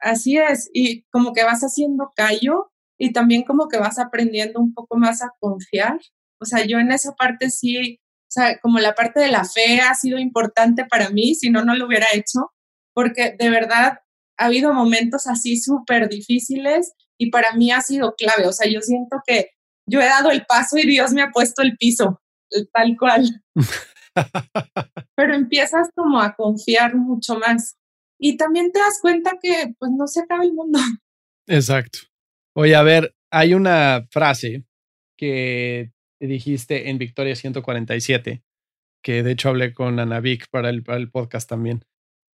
así 0.00 0.36
es 0.36 0.70
y 0.72 1.02
como 1.10 1.32
que 1.32 1.42
vas 1.42 1.62
haciendo 1.62 2.12
callo 2.14 2.70
y 2.98 3.12
también 3.12 3.42
como 3.42 3.66
que 3.66 3.78
vas 3.78 3.98
aprendiendo 3.98 4.60
un 4.60 4.74
poco 4.74 4.96
más 4.96 5.22
a 5.22 5.32
confiar. 5.40 5.98
O 6.40 6.44
sea, 6.44 6.64
yo 6.64 6.78
en 6.78 6.92
esa 6.92 7.16
parte 7.16 7.50
sí, 7.50 7.98
sea, 8.34 8.58
como 8.58 8.78
la 8.78 8.94
parte 8.94 9.20
de 9.20 9.30
la 9.30 9.44
fe 9.44 9.80
ha 9.80 9.94
sido 9.94 10.18
importante 10.18 10.84
para 10.84 11.10
mí, 11.10 11.34
si 11.34 11.50
no, 11.50 11.64
no 11.64 11.74
lo 11.74 11.86
hubiera 11.86 12.06
hecho, 12.12 12.52
porque 12.94 13.34
de 13.38 13.50
verdad 13.50 14.00
ha 14.38 14.44
habido 14.44 14.72
momentos 14.72 15.26
así 15.26 15.56
súper 15.60 16.08
difíciles 16.08 16.92
y 17.18 17.30
para 17.30 17.52
mí 17.52 17.70
ha 17.70 17.80
sido 17.80 18.14
clave. 18.16 18.46
O 18.46 18.52
sea, 18.52 18.70
yo 18.70 18.80
siento 18.80 19.18
que 19.26 19.50
yo 19.88 20.00
he 20.00 20.06
dado 20.06 20.30
el 20.30 20.44
paso 20.46 20.78
y 20.78 20.86
Dios 20.86 21.12
me 21.12 21.22
ha 21.22 21.30
puesto 21.30 21.62
el 21.62 21.76
piso, 21.76 22.20
tal 22.72 22.96
cual. 22.98 23.42
Pero 25.16 25.34
empiezas 25.34 25.88
como 25.94 26.20
a 26.20 26.34
confiar 26.34 26.94
mucho 26.96 27.36
más. 27.36 27.76
Y 28.18 28.36
también 28.36 28.72
te 28.72 28.78
das 28.78 28.98
cuenta 29.00 29.32
que 29.40 29.74
pues 29.78 29.90
no 29.96 30.06
se 30.06 30.20
acaba 30.20 30.44
el 30.44 30.54
mundo. 30.54 30.78
Exacto. 31.46 31.98
Oye, 32.56 32.74
a 32.74 32.82
ver, 32.82 33.14
hay 33.30 33.54
una 33.54 34.06
frase 34.10 34.64
que 35.18 35.92
dijiste 36.20 36.90
en 36.90 36.98
Victoria 36.98 37.36
147, 37.36 38.42
que 39.02 39.22
de 39.22 39.32
hecho 39.32 39.50
hablé 39.50 39.74
con 39.74 39.98
Ana 39.98 40.20
Vic 40.20 40.48
para 40.50 40.70
el, 40.70 40.82
para 40.82 40.98
el 40.98 41.10
podcast 41.10 41.48
también. 41.48 41.84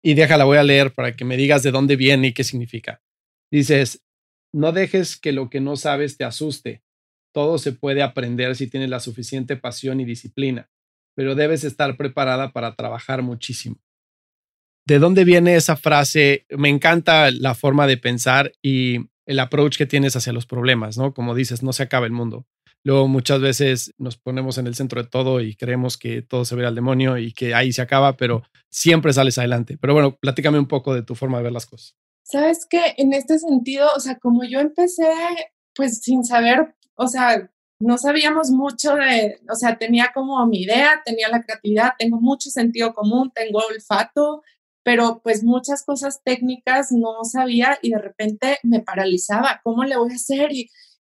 Y 0.02 0.14
déjala, 0.14 0.44
voy 0.44 0.58
a 0.58 0.62
leer 0.62 0.94
para 0.94 1.16
que 1.16 1.24
me 1.24 1.36
digas 1.36 1.62
de 1.62 1.70
dónde 1.70 1.96
viene 1.96 2.28
y 2.28 2.32
qué 2.32 2.44
significa. 2.44 3.02
Dices, 3.50 4.04
no 4.52 4.72
dejes 4.72 5.16
que 5.16 5.32
lo 5.32 5.50
que 5.50 5.60
no 5.60 5.76
sabes 5.76 6.16
te 6.16 6.24
asuste. 6.24 6.82
Todo 7.32 7.58
se 7.58 7.72
puede 7.72 8.02
aprender 8.02 8.56
si 8.56 8.68
tienes 8.68 8.90
la 8.90 9.00
suficiente 9.00 9.56
pasión 9.56 10.00
y 10.00 10.04
disciplina, 10.04 10.70
pero 11.14 11.34
debes 11.34 11.64
estar 11.64 11.96
preparada 11.96 12.52
para 12.52 12.74
trabajar 12.74 13.22
muchísimo. 13.22 13.76
¿De 14.86 14.98
dónde 14.98 15.24
viene 15.24 15.54
esa 15.54 15.76
frase? 15.76 16.46
Me 16.48 16.70
encanta 16.70 17.30
la 17.30 17.54
forma 17.54 17.86
de 17.86 17.98
pensar 17.98 18.52
y 18.62 19.10
el 19.26 19.38
approach 19.38 19.76
que 19.76 19.84
tienes 19.84 20.16
hacia 20.16 20.32
los 20.32 20.46
problemas, 20.46 20.96
¿no? 20.96 21.12
Como 21.12 21.34
dices, 21.34 21.62
no 21.62 21.74
se 21.74 21.82
acaba 21.82 22.06
el 22.06 22.12
mundo. 22.12 22.46
Luego 22.84 23.08
muchas 23.08 23.40
veces 23.40 23.92
nos 23.98 24.16
ponemos 24.16 24.58
en 24.58 24.66
el 24.66 24.74
centro 24.74 25.02
de 25.02 25.08
todo 25.08 25.40
y 25.40 25.56
creemos 25.56 25.98
que 25.98 26.22
todo 26.22 26.44
se 26.44 26.56
ve 26.56 26.66
al 26.66 26.74
demonio 26.74 27.18
y 27.18 27.32
que 27.32 27.54
ahí 27.54 27.72
se 27.72 27.82
acaba, 27.82 28.16
pero 28.16 28.42
siempre 28.70 29.12
sales 29.12 29.38
adelante. 29.38 29.76
Pero 29.80 29.94
bueno, 29.94 30.16
platícame 30.16 30.58
un 30.58 30.68
poco 30.68 30.94
de 30.94 31.02
tu 31.02 31.14
forma 31.14 31.38
de 31.38 31.44
ver 31.44 31.52
las 31.52 31.66
cosas. 31.66 31.96
Sabes 32.22 32.66
que 32.68 32.94
en 32.98 33.12
este 33.12 33.38
sentido, 33.38 33.88
o 33.96 34.00
sea, 34.00 34.18
como 34.18 34.44
yo 34.44 34.60
empecé 34.60 35.08
pues 35.74 36.00
sin 36.02 36.24
saber, 36.24 36.74
o 36.96 37.06
sea, 37.06 37.50
no 37.80 37.96
sabíamos 37.96 38.50
mucho 38.50 38.96
de, 38.96 39.40
o 39.48 39.54
sea, 39.54 39.78
tenía 39.78 40.10
como 40.12 40.44
mi 40.46 40.62
idea, 40.62 41.00
tenía 41.04 41.28
la 41.28 41.42
creatividad, 41.42 41.92
tengo 41.96 42.20
mucho 42.20 42.50
sentido 42.50 42.92
común, 42.92 43.30
tengo 43.32 43.60
olfato, 43.60 44.42
pero 44.82 45.20
pues 45.22 45.44
muchas 45.44 45.84
cosas 45.84 46.20
técnicas 46.24 46.90
no 46.90 47.22
sabía 47.22 47.78
y 47.82 47.90
de 47.90 47.98
repente 47.98 48.58
me 48.64 48.80
paralizaba, 48.80 49.60
¿cómo 49.62 49.84
le 49.84 49.96
voy 49.96 50.12
a 50.12 50.16
hacer? 50.16 50.50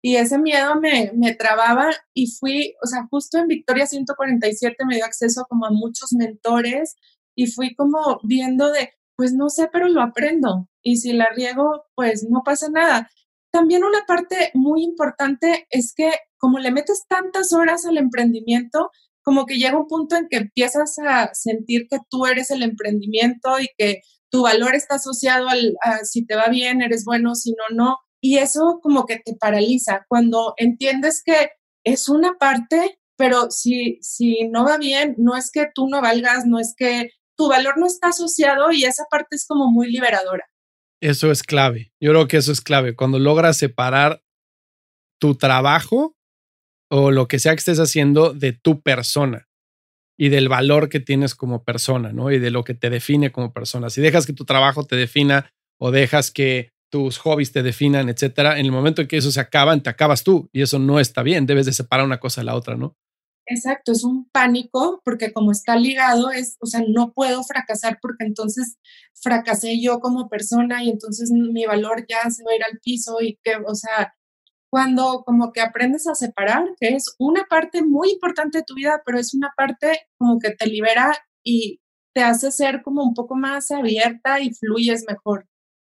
Y 0.08 0.16
ese 0.16 0.40
miedo 0.40 0.80
me, 0.80 1.12
me 1.16 1.36
trababa 1.36 1.90
y 2.14 2.28
fui, 2.28 2.76
o 2.82 2.88
sea, 2.88 3.06
justo 3.12 3.40
en 3.40 3.48
Victoria 3.48 3.86
147 3.86 4.78
me 4.88 4.96
dio 4.96 5.04
acceso 5.04 5.46
como 5.50 5.66
a 5.66 5.70
muchos 5.70 6.14
mentores 6.14 6.96
y 7.36 7.48
fui 7.48 7.76
como 7.76 8.22
viendo 8.24 8.72
de, 8.72 8.94
pues 9.18 9.34
no 9.34 9.50
sé, 9.50 9.68
pero 9.70 9.90
lo 9.90 10.02
aprendo 10.02 10.70
y 10.82 10.96
si 10.96 11.12
la 11.12 11.28
riego, 11.36 11.84
pues 11.94 12.26
no 12.30 12.42
pasa 12.46 12.70
nada. 12.70 13.10
También 13.52 13.84
una 13.84 14.06
parte 14.08 14.52
muy 14.54 14.82
importante 14.82 15.68
es 15.72 15.94
que 15.94 16.10
como 16.38 16.60
le 16.60 16.72
metes 16.72 17.04
tantas 17.10 17.52
horas 17.52 17.86
al 17.86 17.98
emprendimiento, 17.98 18.92
como 19.24 19.46
que 19.46 19.58
llega 19.58 19.78
un 19.78 19.88
punto 19.88 20.16
en 20.16 20.30
que 20.30 20.38
empiezas 20.38 20.98
a 21.06 21.34
sentir 21.34 21.88
que 21.90 21.98
tú 22.10 22.28
eres 22.28 22.50
el 22.50 22.64
emprendimiento 22.64 23.60
y 23.60 23.68
que 23.78 24.04
tu 24.32 24.44
valor 24.44 24.74
está 24.74 24.96
asociado 24.96 25.50
al 25.50 25.76
a 25.84 26.06
si 26.06 26.26
te 26.26 26.38
va 26.38 26.48
bien, 26.48 26.82
eres 26.82 27.04
bueno, 27.04 27.36
si 27.36 27.52
no, 27.52 27.76
no. 27.76 27.98
Y 28.28 28.40
eso 28.40 28.82
como 28.84 29.06
que 29.06 29.20
te 29.20 29.36
paraliza 29.36 30.06
cuando 30.10 30.54
entiendes 30.58 31.24
que 31.24 31.52
es 31.86 32.10
una 32.10 32.34
parte, 32.38 33.00
pero 33.18 33.50
si, 33.52 34.00
si 34.02 34.50
no 34.50 34.66
va 34.66 34.78
bien, 34.78 35.16
no 35.18 35.38
es 35.38 35.50
que 35.50 35.68
tú 35.74 35.88
no 35.88 36.02
valgas, 36.02 36.46
no 36.46 36.60
es 36.60 36.76
que 36.76 37.12
tu 37.38 37.48
valor 37.48 37.78
no 37.78 37.86
está 37.88 38.10
asociado 38.10 38.74
y 38.74 38.84
esa 38.84 39.06
parte 39.10 39.38
es 39.38 39.48
como 39.48 39.72
muy 39.72 39.90
liberadora. 39.90 40.44
Eso 41.02 41.32
es 41.32 41.42
clave. 41.42 41.94
Yo 42.02 42.12
creo 42.12 42.28
que 42.28 42.36
eso 42.36 42.52
es 42.52 42.60
clave. 42.60 42.98
Cuando 42.98 43.18
logras 43.18 43.56
separar 43.56 44.22
tu 45.22 45.36
trabajo 45.36 46.18
o 46.92 47.12
lo 47.12 47.30
que 47.30 47.40
sea 47.40 47.54
que 47.54 47.60
estés 47.60 47.80
haciendo 47.80 48.34
de 48.34 48.52
tu 48.52 48.82
persona 48.82 49.48
y 50.20 50.28
del 50.28 50.50
valor 50.50 50.90
que 50.90 51.00
tienes 51.00 51.34
como 51.34 51.64
persona, 51.64 52.12
¿no? 52.12 52.30
Y 52.30 52.40
de 52.40 52.52
lo 52.52 52.66
que 52.66 52.74
te 52.74 52.90
define 52.90 53.32
como 53.32 53.54
persona. 53.54 53.90
Si 53.90 54.02
dejas 54.02 54.26
que 54.26 54.34
tu 54.34 54.44
trabajo 54.44 54.84
te 54.84 54.98
defina 54.98 55.50
o 55.80 55.92
dejas 55.92 56.30
que 56.30 56.74
tus 56.90 57.18
hobbies 57.18 57.52
te 57.52 57.64
definan, 57.64 58.10
etcétera, 58.10 58.60
en 58.60 58.66
el 58.66 58.72
momento 58.72 59.02
en 59.02 59.08
que 59.08 59.18
eso 59.18 59.32
se 59.32 59.40
acaban, 59.40 59.84
te 59.84 59.90
acabas 59.90 60.24
tú 60.24 60.50
y 60.54 60.62
eso 60.62 60.80
no 60.80 61.00
está 61.00 61.24
bien. 61.24 61.46
Debes 61.46 61.66
de 61.66 61.74
separar 61.74 62.06
una 62.06 62.20
cosa 62.20 62.42
de 62.42 62.46
la 62.46 62.56
otra, 62.56 62.76
¿no? 62.76 62.96
Exacto, 63.50 63.94
es 63.94 64.04
un 64.04 64.30
pánico 64.30 65.02
porque 65.06 65.32
como 65.32 65.52
está 65.52 65.78
ligado 65.78 66.32
es, 66.32 66.58
o 66.60 66.66
sea, 66.66 66.82
no 66.86 67.14
puedo 67.14 67.44
fracasar 67.44 67.98
porque 68.02 68.26
entonces 68.26 68.78
fracasé 69.14 69.82
yo 69.82 70.02
como 70.02 70.28
persona 70.28 70.84
y 70.84 70.90
entonces 70.90 71.32
mi 71.32 71.66
valor 71.66 72.06
ya 72.10 72.30
se 72.30 72.44
va 72.44 72.52
a 72.52 72.56
ir 72.56 72.64
al 72.64 72.80
piso 72.80 73.22
y 73.22 73.40
que, 73.42 73.56
o 73.66 73.74
sea, 73.74 74.14
cuando 74.70 75.24
como 75.26 75.54
que 75.54 75.62
aprendes 75.62 76.08
a 76.08 76.16
separar, 76.16 76.66
que 76.80 76.90
es 76.90 77.16
una 77.20 77.46
parte 77.46 77.84
muy 77.84 78.12
importante 78.12 78.60
de 78.60 78.64
tu 78.66 78.76
vida, 78.76 79.02
pero 79.06 79.18
es 79.18 79.34
una 79.34 79.54
parte 79.56 80.02
como 80.18 80.40
que 80.40 80.52
te 80.52 80.68
libera 80.68 81.18
y 81.42 81.80
te 82.14 82.24
hace 82.24 82.52
ser 82.52 82.82
como 82.82 83.04
un 83.04 83.14
poco 83.14 83.36
más 83.36 83.72
abierta 83.72 84.42
y 84.42 84.54
fluyes 84.54 85.06
mejor. 85.08 85.48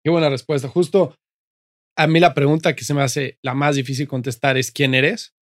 Qué 0.04 0.10
buena 0.10 0.28
respuesta. 0.28 0.68
Justo 0.68 1.14
a 1.96 2.06
mí 2.06 2.20
la 2.20 2.34
pregunta 2.34 2.74
que 2.74 2.84
se 2.84 2.94
me 2.94 3.02
hace 3.02 3.38
la 3.42 3.54
más 3.54 3.76
difícil 3.76 4.08
contestar 4.08 4.56
es 4.56 4.70
quién 4.70 4.94
eres, 4.94 5.34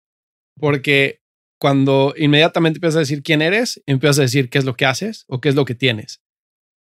porque 0.58 1.20
cuando 1.60 2.14
inmediatamente 2.16 2.78
empiezas 2.78 2.96
a 2.96 3.00
decir 3.00 3.22
quién 3.22 3.42
eres, 3.42 3.82
empiezas 3.86 4.18
a 4.18 4.22
decir 4.22 4.48
qué 4.50 4.58
es 4.58 4.64
lo 4.64 4.74
que 4.74 4.86
haces 4.86 5.24
o 5.28 5.40
qué 5.40 5.50
es 5.50 5.54
lo 5.54 5.64
que 5.64 5.74
tienes. 5.74 6.20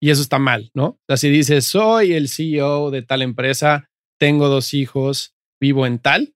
Y 0.01 0.11
eso 0.11 0.23
está 0.23 0.39
mal, 0.39 0.71
¿no? 0.75 0.87
O 0.87 1.01
sea, 1.09 1.17
si 1.17 1.31
dices, 1.31 1.67
soy 1.67 2.13
el 2.13 2.29
CEO 2.29 2.91
de 2.91 3.03
tal 3.03 3.23
empresa, 3.23 3.89
tengo 4.19 4.49
dos 4.49 4.75
hijos, 4.75 5.35
vivo 5.61 5.87
en 5.87 5.99
tal, 5.99 6.35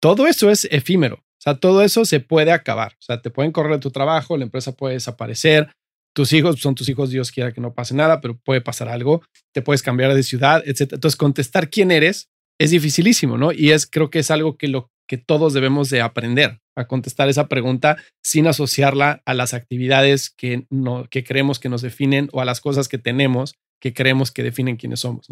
todo 0.00 0.26
eso 0.26 0.50
es 0.50 0.66
efímero. 0.70 1.16
O 1.16 1.42
sea, 1.42 1.56
todo 1.56 1.82
eso 1.82 2.04
se 2.04 2.20
puede 2.20 2.52
acabar. 2.52 2.92
O 2.92 3.02
sea, 3.02 3.20
te 3.20 3.30
pueden 3.30 3.50
correr 3.50 3.80
tu 3.80 3.90
trabajo, 3.90 4.36
la 4.36 4.44
empresa 4.44 4.72
puede 4.72 4.94
desaparecer, 4.94 5.72
tus 6.14 6.32
hijos 6.32 6.60
son 6.60 6.74
tus 6.74 6.88
hijos, 6.88 7.10
Dios 7.10 7.30
quiera 7.30 7.52
que 7.52 7.60
no 7.60 7.74
pase 7.74 7.94
nada, 7.94 8.20
pero 8.20 8.38
puede 8.38 8.60
pasar 8.60 8.88
algo, 8.88 9.22
te 9.52 9.62
puedes 9.62 9.82
cambiar 9.82 10.14
de 10.14 10.22
ciudad, 10.22 10.62
etc. 10.66 10.92
Entonces, 10.92 11.16
contestar 11.16 11.70
quién 11.70 11.90
eres 11.90 12.28
es 12.60 12.70
dificilísimo, 12.70 13.38
¿no? 13.38 13.52
Y 13.52 13.70
es, 13.70 13.86
creo 13.86 14.10
que 14.10 14.18
es 14.18 14.30
algo 14.30 14.56
que 14.56 14.68
lo 14.68 14.90
que 15.08 15.18
todos 15.18 15.52
debemos 15.52 15.90
de 15.90 16.00
aprender 16.00 16.60
a 16.76 16.86
contestar 16.86 17.28
esa 17.28 17.48
pregunta 17.48 17.96
sin 18.22 18.46
asociarla 18.46 19.22
a 19.26 19.34
las 19.34 19.52
actividades 19.52 20.30
que, 20.30 20.66
no, 20.70 21.06
que 21.10 21.24
creemos 21.24 21.58
que 21.58 21.68
nos 21.68 21.82
definen 21.82 22.28
o 22.32 22.40
a 22.40 22.44
las 22.44 22.60
cosas 22.60 22.88
que 22.88 22.98
tenemos 22.98 23.54
que 23.82 23.92
creemos 23.92 24.30
que 24.30 24.44
definen 24.44 24.76
quiénes 24.76 25.00
somos. 25.00 25.26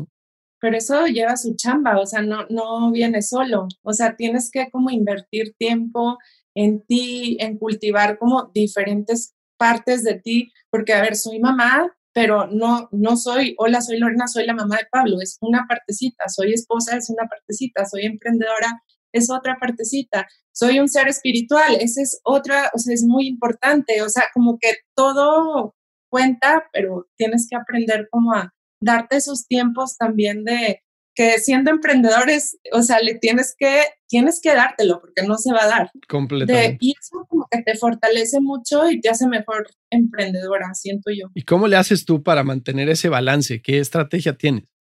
Pero 0.61 0.77
eso 0.77 1.07
lleva 1.07 1.37
su 1.37 1.55
chamba, 1.57 1.99
o 1.99 2.05
sea, 2.05 2.21
no, 2.21 2.47
no 2.51 2.91
viene 2.91 3.23
solo, 3.23 3.69
o 3.83 3.93
sea, 3.95 4.17
tienes 4.17 4.51
que 4.51 4.69
como 4.71 4.91
invertir 4.91 5.55
tiempo 5.57 6.19
en 6.55 6.83
ti, 6.83 7.39
en 7.41 7.57
cultivar 7.57 8.19
como 8.19 8.51
diferentes 8.53 9.35
partes 9.61 10.03
de 10.03 10.15
ti, 10.15 10.51
porque 10.71 10.95
a 10.95 11.03
ver, 11.03 11.17
soy 11.17 11.39
mamá, 11.39 11.95
pero 12.15 12.47
no, 12.47 12.89
no 12.93 13.17
soy, 13.17 13.55
hola, 13.59 13.83
soy 13.83 13.99
Lorena, 13.99 14.27
soy 14.27 14.47
la 14.47 14.55
mamá 14.55 14.79
de 14.79 14.87
Pablo, 14.91 15.19
es 15.21 15.37
una 15.43 15.67
partecita, 15.69 16.25
soy 16.29 16.55
esposa, 16.55 16.97
es 16.97 17.11
una 17.11 17.29
partecita, 17.29 17.85
soy 17.85 18.07
emprendedora, 18.07 18.83
es 19.13 19.31
otra 19.31 19.59
partecita. 19.61 20.27
Soy 20.53 20.81
un 20.81 20.89
ser 20.89 21.09
espiritual, 21.09 21.77
esa 21.79 22.01
es 22.01 22.21
otra, 22.25 22.71
o 22.75 22.79
sea, 22.79 22.95
es 22.95 23.05
muy 23.05 23.27
importante, 23.27 24.03
o 24.03 24.09
sea, 24.09 24.25
como 24.33 24.59
que 24.59 24.77
todo 24.97 25.75
cuenta, 26.11 26.65
pero 26.73 27.07
tienes 27.17 27.47
que 27.49 27.57
aprender 27.57 28.09
como 28.11 28.33
a 28.33 28.53
darte 28.83 29.17
esos 29.17 29.47
tiempos 29.47 29.97
también 29.99 30.45
de 30.45 30.81
que 31.21 31.39
siendo 31.39 31.71
emprendedores, 31.71 32.59
o 32.73 32.83
sea, 32.83 32.99
le 33.01 33.15
tienes 33.15 33.55
que, 33.59 33.83
tienes 34.09 34.41
que 34.43 34.55
dártelo 34.55 35.03
porque 35.03 35.23
no 35.23 35.37
se 35.37 35.53
va 35.53 35.65
a 35.65 35.69
dar. 35.69 35.91
Completamente. 36.09 36.79
y 36.81 36.95
eso 36.99 37.27
como 37.29 37.47
que 37.51 37.63
te 37.63 37.77
fortalece 37.77 38.41
mucho 38.41 38.91
y 38.91 39.03
te 39.03 39.11
hace 39.11 39.29
mejor 39.29 39.69
emprendedora, 39.91 40.73
siento 40.73 41.11
yo. 41.11 41.27
¿Y 41.35 41.43
cómo 41.43 41.69
le 41.69 41.77
haces 41.77 42.07
tú 42.07 42.23
para 42.23 42.43
mantener 42.43 42.89
ese 42.89 43.11
balance? 43.11 43.61
¿Qué 43.61 43.81
estrategia 43.81 44.39
tienes? 44.39 44.73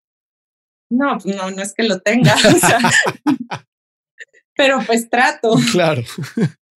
No, 0.89 1.17
no, 1.25 1.51
no 1.51 1.61
es 1.61 1.73
que 1.73 1.83
lo 1.83 1.99
tenga, 1.99 2.33
pero 4.55 4.79
pues 4.87 5.09
trato. 5.09 5.55
Claro. 5.73 6.03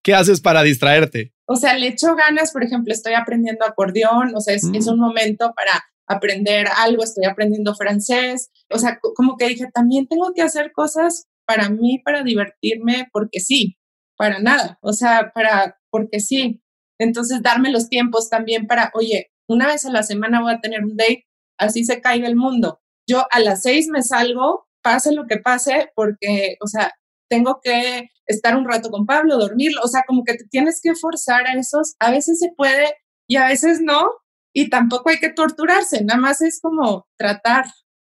¿Qué 0.02 0.14
haces 0.14 0.40
para 0.40 0.62
distraerte? 0.62 1.34
O 1.44 1.56
sea, 1.56 1.76
le 1.76 1.88
echo 1.88 2.16
ganas, 2.16 2.52
por 2.52 2.64
ejemplo, 2.64 2.94
estoy 2.94 3.12
aprendiendo 3.12 3.66
acordeón, 3.66 4.34
o 4.34 4.40
sea, 4.40 4.54
es, 4.54 4.64
es 4.72 4.86
mm. 4.86 4.90
un 4.90 4.98
momento 4.98 5.52
para 5.54 5.84
aprender 6.10 6.66
algo, 6.76 7.04
estoy 7.04 7.24
aprendiendo 7.24 7.74
francés, 7.74 8.50
o 8.68 8.78
sea, 8.78 8.98
como 9.14 9.36
que 9.36 9.46
dije, 9.46 9.66
también 9.72 10.08
tengo 10.08 10.32
que 10.34 10.42
hacer 10.42 10.72
cosas 10.72 11.28
para 11.46 11.70
mí, 11.70 12.00
para 12.04 12.24
divertirme, 12.24 13.08
porque 13.12 13.38
sí, 13.38 13.76
para 14.16 14.40
nada, 14.40 14.78
o 14.82 14.92
sea, 14.92 15.30
para, 15.32 15.78
porque 15.88 16.18
sí. 16.18 16.62
Entonces, 16.98 17.42
darme 17.42 17.70
los 17.70 17.88
tiempos 17.88 18.28
también 18.28 18.66
para, 18.66 18.90
oye, 18.94 19.30
una 19.48 19.68
vez 19.68 19.86
a 19.86 19.90
la 19.90 20.02
semana 20.02 20.42
voy 20.42 20.52
a 20.52 20.60
tener 20.60 20.84
un 20.84 20.96
date, 20.96 21.26
así 21.58 21.84
se 21.84 22.00
caiga 22.00 22.26
el 22.26 22.36
mundo. 22.36 22.80
Yo 23.08 23.24
a 23.30 23.40
las 23.40 23.62
seis 23.62 23.88
me 23.88 24.02
salgo, 24.02 24.66
pase 24.82 25.12
lo 25.12 25.26
que 25.26 25.38
pase, 25.38 25.90
porque, 25.94 26.56
o 26.60 26.66
sea, 26.66 26.92
tengo 27.30 27.60
que 27.62 28.10
estar 28.26 28.56
un 28.56 28.68
rato 28.68 28.90
con 28.90 29.06
Pablo, 29.06 29.38
dormirlo, 29.38 29.80
o 29.82 29.88
sea, 29.88 30.02
como 30.06 30.24
que 30.24 30.34
te 30.34 30.44
tienes 30.50 30.80
que 30.82 30.96
forzar 30.96 31.46
a 31.46 31.54
esos, 31.54 31.94
a 32.00 32.10
veces 32.10 32.40
se 32.40 32.50
puede 32.56 32.94
y 33.28 33.36
a 33.36 33.46
veces 33.46 33.80
no, 33.80 34.10
y 34.52 34.70
tampoco 34.70 35.10
hay 35.10 35.18
que 35.18 35.30
torturarse, 35.30 36.04
nada 36.04 36.20
más 36.20 36.42
es 36.42 36.60
como 36.60 37.06
tratar. 37.16 37.66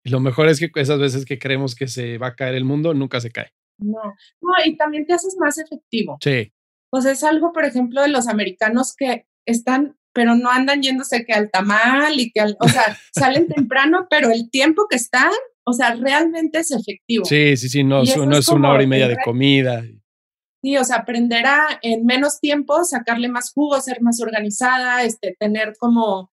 Y 0.05 0.11
lo 0.11 0.21
mejor 0.21 0.49
es 0.49 0.61
que 0.61 0.71
esas 0.75 0.99
veces 0.99 1.25
que 1.25 1.39
creemos 1.39 1.75
que 1.75 1.89
se 1.89 2.19
va 2.19 2.29
a 2.29 2.35
caer 2.35 2.55
el 2.55 2.65
mundo, 2.65 2.95
nunca 2.95 3.21
se 3.21 3.31
cae. 3.31 3.53
No, 3.79 4.03
no, 4.41 4.53
y 4.65 4.77
también 4.77 5.07
te 5.07 5.15
haces 5.15 5.37
más 5.39 5.59
efectivo. 5.59 6.19
Sí. 6.23 6.53
Pues 6.91 7.05
es 7.05 7.25
algo, 7.25 7.53
por 7.53 7.65
ejemplo, 7.65 8.03
de 8.03 8.09
los 8.09 8.29
americanos 8.29 8.95
que 8.97 9.27
están, 9.47 9.97
pero 10.13 10.35
no 10.35 10.51
andan 10.51 10.83
yéndose 10.83 11.25
que 11.25 11.33
al 11.33 11.51
tamal 11.51 12.19
y 12.19 12.31
que 12.31 12.41
al, 12.41 12.57
o 12.61 12.69
sea, 12.69 12.97
salen 13.15 13.49
temprano, 13.49 14.07
pero 14.09 14.31
el 14.31 14.51
tiempo 14.51 14.87
que 14.89 14.97
están, 14.97 15.33
o 15.65 15.73
sea, 15.73 15.95
realmente 15.95 16.61
es 16.61 16.71
efectivo. 16.71 17.25
Sí, 17.25 17.57
sí, 17.57 17.69
sí, 17.69 17.85
no, 17.85 18.03
no 18.03 18.37
es, 18.37 18.49
una 18.49 18.71
hora 18.71 18.83
y 18.83 18.87
media 18.87 19.09
de 19.09 19.19
comida. 19.25 19.85
Sí, 20.67 20.77
o 20.77 20.83
sea, 20.83 20.97
aprender 20.97 21.47
a 21.47 21.79
en 21.81 22.05
menos 22.05 22.41
tiempo 22.41 22.83
sacarle 22.83 23.29
más 23.29 23.53
jugo, 23.53 23.81
ser 23.81 24.03
más 24.03 24.21
organizada, 24.21 25.05
este, 25.05 25.37
tener 25.39 25.77
como 25.79 26.33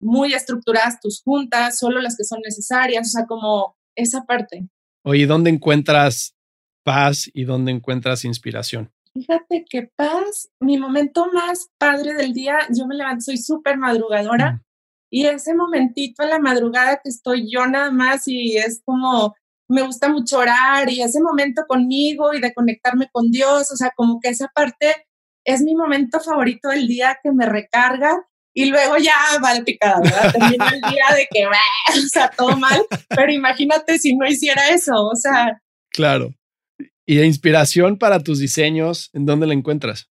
muy 0.00 0.34
estructuradas 0.34 0.98
tus 1.00 1.22
juntas, 1.22 1.78
solo 1.78 2.00
las 2.00 2.16
que 2.16 2.24
son 2.24 2.40
necesarias, 2.44 3.06
o 3.06 3.10
sea, 3.10 3.26
como 3.26 3.76
esa 3.94 4.26
parte. 4.26 4.66
Oye, 5.04 5.28
¿dónde 5.28 5.50
encuentras 5.50 6.34
paz 6.82 7.30
y 7.32 7.44
dónde 7.44 7.70
encuentras 7.70 8.24
inspiración? 8.24 8.90
Fíjate 9.14 9.64
que 9.70 9.88
paz, 9.94 10.50
mi 10.58 10.76
momento 10.76 11.28
más 11.32 11.70
padre 11.78 12.14
del 12.14 12.32
día, 12.32 12.58
yo 12.76 12.84
me 12.88 12.96
levanto, 12.96 13.26
soy 13.26 13.36
súper 13.36 13.78
madrugadora 13.78 14.54
mm. 14.54 14.60
y 15.10 15.26
ese 15.26 15.54
momentito 15.54 16.24
a 16.24 16.26
la 16.26 16.40
madrugada 16.40 16.96
que 17.00 17.10
estoy 17.10 17.48
yo 17.48 17.64
nada 17.68 17.92
más 17.92 18.26
y 18.26 18.56
es 18.56 18.82
como 18.84 19.36
me 19.68 19.82
gusta 19.82 20.08
mucho 20.08 20.38
orar 20.38 20.90
y 20.90 21.02
ese 21.02 21.20
momento 21.20 21.62
conmigo 21.68 22.32
y 22.32 22.40
de 22.40 22.54
conectarme 22.54 23.08
con 23.12 23.30
Dios, 23.30 23.70
o 23.70 23.76
sea, 23.76 23.92
como 23.94 24.18
que 24.20 24.30
esa 24.30 24.48
parte 24.54 24.94
es 25.44 25.62
mi 25.62 25.74
momento 25.74 26.20
favorito 26.20 26.70
del 26.70 26.88
día 26.88 27.18
que 27.22 27.32
me 27.32 27.46
recarga 27.46 28.26
y 28.54 28.66
luego 28.66 28.96
ya 28.96 29.14
va 29.42 29.54
de 29.54 29.62
picada, 29.62 30.00
¿verdad? 30.00 30.34
El 30.34 30.80
día 30.90 31.06
de 31.14 31.28
que, 31.30 31.46
o 31.46 32.08
sea, 32.10 32.30
todo 32.30 32.56
mal, 32.56 32.82
pero 33.08 33.30
imagínate 33.30 33.98
si 33.98 34.16
no 34.16 34.26
hiciera 34.26 34.70
eso, 34.70 34.94
o 34.94 35.14
sea. 35.14 35.62
Claro. 35.90 36.34
¿Y 37.06 37.16
de 37.16 37.26
inspiración 37.26 37.98
para 37.98 38.20
tus 38.20 38.40
diseños, 38.40 39.10
en 39.12 39.26
dónde 39.26 39.46
la 39.46 39.54
encuentras? 39.54 40.10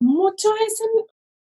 Mucho 0.00 0.48
es 0.66 0.80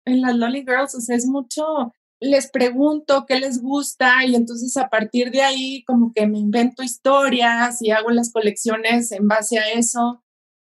en, 0.07 0.15
en 0.15 0.23
las 0.23 0.35
Lolly 0.35 0.61
Girls, 0.61 0.95
o 0.95 1.01
sea, 1.01 1.15
es 1.15 1.27
mucho 1.27 1.93
les 2.21 2.51
pregunto 2.51 3.27
qué 3.27 3.39
les 3.39 3.61
gusta 3.61 4.25
y 4.25 4.35
entonces 4.35 4.77
a 4.77 4.89
partir 4.89 5.31
de 5.31 5.43
ahí 5.43 5.85
como 5.85 6.13
que 6.15 6.27
me 6.27 6.39
invento 6.39 6.83
historias 6.83 7.83
y 7.83 7.91
hago 7.91 8.11
las 8.11 8.33
colecciones 8.33 9.13
en 9.13 9.29
base 9.29 9.59
a 9.59 9.73
eso. 9.73 10.23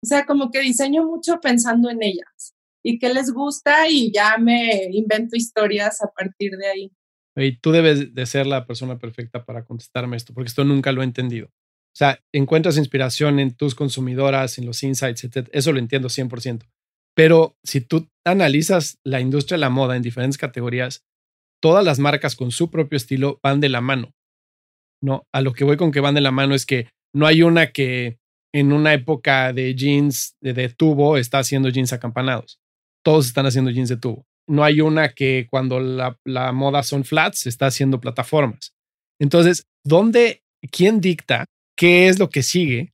O 0.03 0.05
sea, 0.05 0.25
como 0.25 0.51
que 0.51 0.59
diseño 0.59 1.05
mucho 1.05 1.39
pensando 1.39 1.89
en 1.89 2.03
ellas 2.03 2.53
y 2.83 2.99
qué 2.99 3.13
les 3.13 3.31
gusta 3.31 3.89
y 3.89 4.11
ya 4.13 4.37
me 4.37 4.89
invento 4.91 5.35
historias 5.35 6.01
a 6.01 6.07
partir 6.07 6.51
de 6.57 6.67
ahí. 6.67 6.91
Y 7.35 7.57
tú 7.59 7.71
debes 7.71 8.13
de 8.13 8.25
ser 8.25 8.47
la 8.47 8.65
persona 8.65 8.97
perfecta 8.97 9.45
para 9.45 9.63
contestarme 9.63 10.17
esto, 10.17 10.33
porque 10.33 10.47
esto 10.49 10.63
nunca 10.63 10.91
lo 10.91 11.01
he 11.01 11.05
entendido. 11.05 11.47
O 11.47 11.97
sea, 11.97 12.19
encuentras 12.31 12.77
inspiración 12.77 13.39
en 13.39 13.55
tus 13.55 13.75
consumidoras, 13.75 14.57
en 14.57 14.65
los 14.65 14.83
insights, 14.83 15.23
etc. 15.23 15.49
Eso 15.51 15.71
lo 15.71 15.79
entiendo 15.79 16.09
100%. 16.09 16.67
Pero 17.15 17.57
si 17.63 17.81
tú 17.81 18.07
analizas 18.23 18.99
la 19.03 19.19
industria 19.19 19.57
de 19.57 19.61
la 19.61 19.69
moda 19.69 19.95
en 19.95 20.03
diferentes 20.03 20.37
categorías, 20.37 21.05
todas 21.61 21.83
las 21.83 21.99
marcas 21.99 22.35
con 22.35 22.51
su 22.51 22.69
propio 22.69 22.97
estilo 22.97 23.39
van 23.43 23.59
de 23.59 23.69
la 23.69 23.81
mano. 23.81 24.13
No, 25.01 25.27
a 25.31 25.41
lo 25.41 25.53
que 25.53 25.63
voy 25.63 25.77
con 25.77 25.91
que 25.91 25.99
van 25.99 26.15
de 26.15 26.21
la 26.21 26.31
mano 26.31 26.55
es 26.55 26.65
que 26.65 26.89
no 27.13 27.27
hay 27.27 27.43
una 27.43 27.71
que 27.71 28.17
en 28.53 28.73
una 28.73 28.93
época 28.93 29.53
de 29.53 29.75
jeans 29.75 30.35
de, 30.41 30.69
tubo 30.69 31.17
está 31.17 31.39
haciendo 31.39 31.69
jeans 31.69 31.93
acampanados. 31.93 32.59
Todos 33.03 33.27
están 33.27 33.45
haciendo 33.45 33.71
jeans 33.71 33.89
de 33.89 33.97
tubo. 33.97 34.25
No 34.47 34.63
hay 34.63 34.81
una 34.81 35.09
que 35.09 35.47
cuando 35.49 35.79
la, 35.79 36.17
la 36.25 36.51
moda 36.51 36.83
son 36.83 37.03
flats 37.03 37.45
está 37.45 37.67
haciendo 37.67 37.99
plataformas. 37.99 38.73
Entonces, 39.19 39.67
¿dónde, 39.83 40.43
quién 40.71 41.01
dicta 41.01 41.45
qué 41.75 42.07
es 42.07 42.17
lo 42.17 42.29
que 42.29 42.43
sigue 42.43 42.93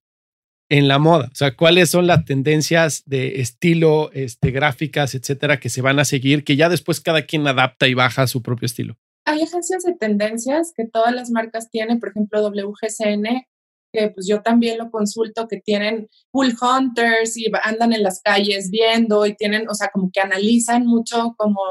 en 0.73 0.87
la 0.87 0.97
moda? 0.97 1.29
O 1.31 1.35
sea, 1.35 1.55
¿cuáles 1.55 1.91
son 1.91 2.07
las 2.07 2.25
tendencias 2.25 3.03
de 3.05 3.41
estilo, 3.41 4.11
este, 4.11 4.49
gráficas, 4.49 5.13
etcétera, 5.13 5.59
que 5.59 5.69
se 5.69 5.83
van 5.83 5.99
a 5.99 6.05
seguir, 6.05 6.43
que 6.43 6.55
ya 6.55 6.67
después 6.67 6.99
cada 6.99 7.27
quien 7.27 7.47
adapta 7.47 7.87
y 7.87 7.93
baja 7.93 8.25
su 8.25 8.41
propio 8.41 8.65
estilo? 8.65 8.97
Hay 9.25 9.43
agencias 9.43 9.83
de 9.83 9.93
tendencias 9.93 10.73
que 10.75 10.85
todas 10.91 11.13
las 11.13 11.29
marcas 11.29 11.69
tienen, 11.69 11.99
por 11.99 12.09
ejemplo, 12.09 12.41
WGCN, 12.41 13.45
que 13.93 14.09
pues 14.09 14.25
yo 14.27 14.41
también 14.41 14.79
lo 14.79 14.89
consulto, 14.89 15.47
que 15.47 15.61
tienen 15.61 16.07
pool 16.31 16.55
hunters 16.59 17.37
y 17.37 17.51
andan 17.61 17.93
en 17.93 18.01
las 18.01 18.19
calles 18.23 18.71
viendo 18.71 19.27
y 19.27 19.35
tienen, 19.35 19.69
o 19.69 19.75
sea, 19.75 19.89
como 19.93 20.09
que 20.11 20.21
analizan 20.21 20.87
mucho 20.87 21.35
como 21.37 21.61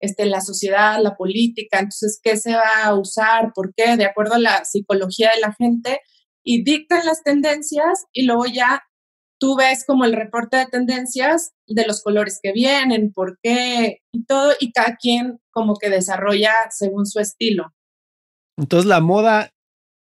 este, 0.00 0.24
la 0.24 0.40
sociedad, 0.40 1.02
la 1.02 1.16
política, 1.16 1.80
entonces, 1.80 2.20
¿qué 2.22 2.36
se 2.36 2.54
va 2.54 2.84
a 2.84 2.94
usar? 2.94 3.50
¿Por 3.52 3.74
qué? 3.74 3.96
De 3.96 4.04
acuerdo 4.04 4.34
a 4.34 4.38
la 4.38 4.64
psicología 4.64 5.32
de 5.34 5.40
la 5.40 5.52
gente, 5.52 5.98
y 6.46 6.62
dictan 6.62 7.04
las 7.04 7.22
tendencias 7.24 8.06
y 8.12 8.24
luego 8.24 8.46
ya 8.46 8.84
tú 9.38 9.56
ves 9.56 9.84
como 9.84 10.04
el 10.04 10.12
reporte 10.12 10.56
de 10.56 10.66
tendencias 10.66 11.52
de 11.66 11.84
los 11.86 12.02
colores 12.02 12.38
que 12.40 12.52
vienen, 12.52 13.12
por 13.12 13.38
qué 13.42 14.00
y 14.12 14.24
todo, 14.24 14.54
y 14.60 14.70
cada 14.70 14.96
quien 14.96 15.40
como 15.50 15.74
que 15.74 15.90
desarrolla 15.90 16.52
según 16.70 17.04
su 17.04 17.18
estilo. 17.18 17.74
Entonces 18.56 18.88
la 18.88 19.00
moda 19.00 19.52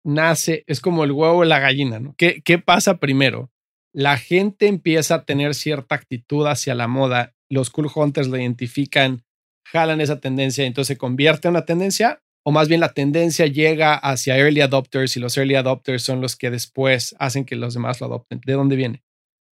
nace, 0.04 0.64
es 0.66 0.80
como 0.80 1.04
el 1.04 1.12
huevo 1.12 1.44
y 1.44 1.48
la 1.48 1.60
gallina, 1.60 2.00
¿no? 2.00 2.14
¿Qué, 2.18 2.42
¿Qué 2.42 2.58
pasa 2.58 2.98
primero? 2.98 3.50
La 3.92 4.18
gente 4.18 4.66
empieza 4.66 5.14
a 5.14 5.24
tener 5.24 5.54
cierta 5.54 5.94
actitud 5.94 6.46
hacia 6.46 6.74
la 6.74 6.88
moda, 6.88 7.32
los 7.48 7.70
cool 7.70 7.88
hunters 7.94 8.26
la 8.26 8.40
identifican, 8.40 9.24
jalan 9.64 10.00
esa 10.00 10.18
tendencia 10.18 10.64
y 10.64 10.66
entonces 10.66 10.94
se 10.94 10.98
convierte 10.98 11.46
en 11.46 11.52
una 11.52 11.64
tendencia 11.64 12.23
o 12.46 12.52
más 12.52 12.68
bien 12.68 12.80
la 12.80 12.92
tendencia 12.92 13.46
llega 13.46 13.94
hacia 13.94 14.36
early 14.36 14.60
adopters 14.60 15.16
y 15.16 15.20
los 15.20 15.36
early 15.36 15.54
adopters 15.54 16.02
son 16.02 16.20
los 16.20 16.36
que 16.36 16.50
después 16.50 17.16
hacen 17.18 17.44
que 17.44 17.56
los 17.56 17.74
demás 17.74 18.00
lo 18.00 18.06
adopten. 18.06 18.40
¿De 18.44 18.52
dónde 18.52 18.76
viene? 18.76 19.02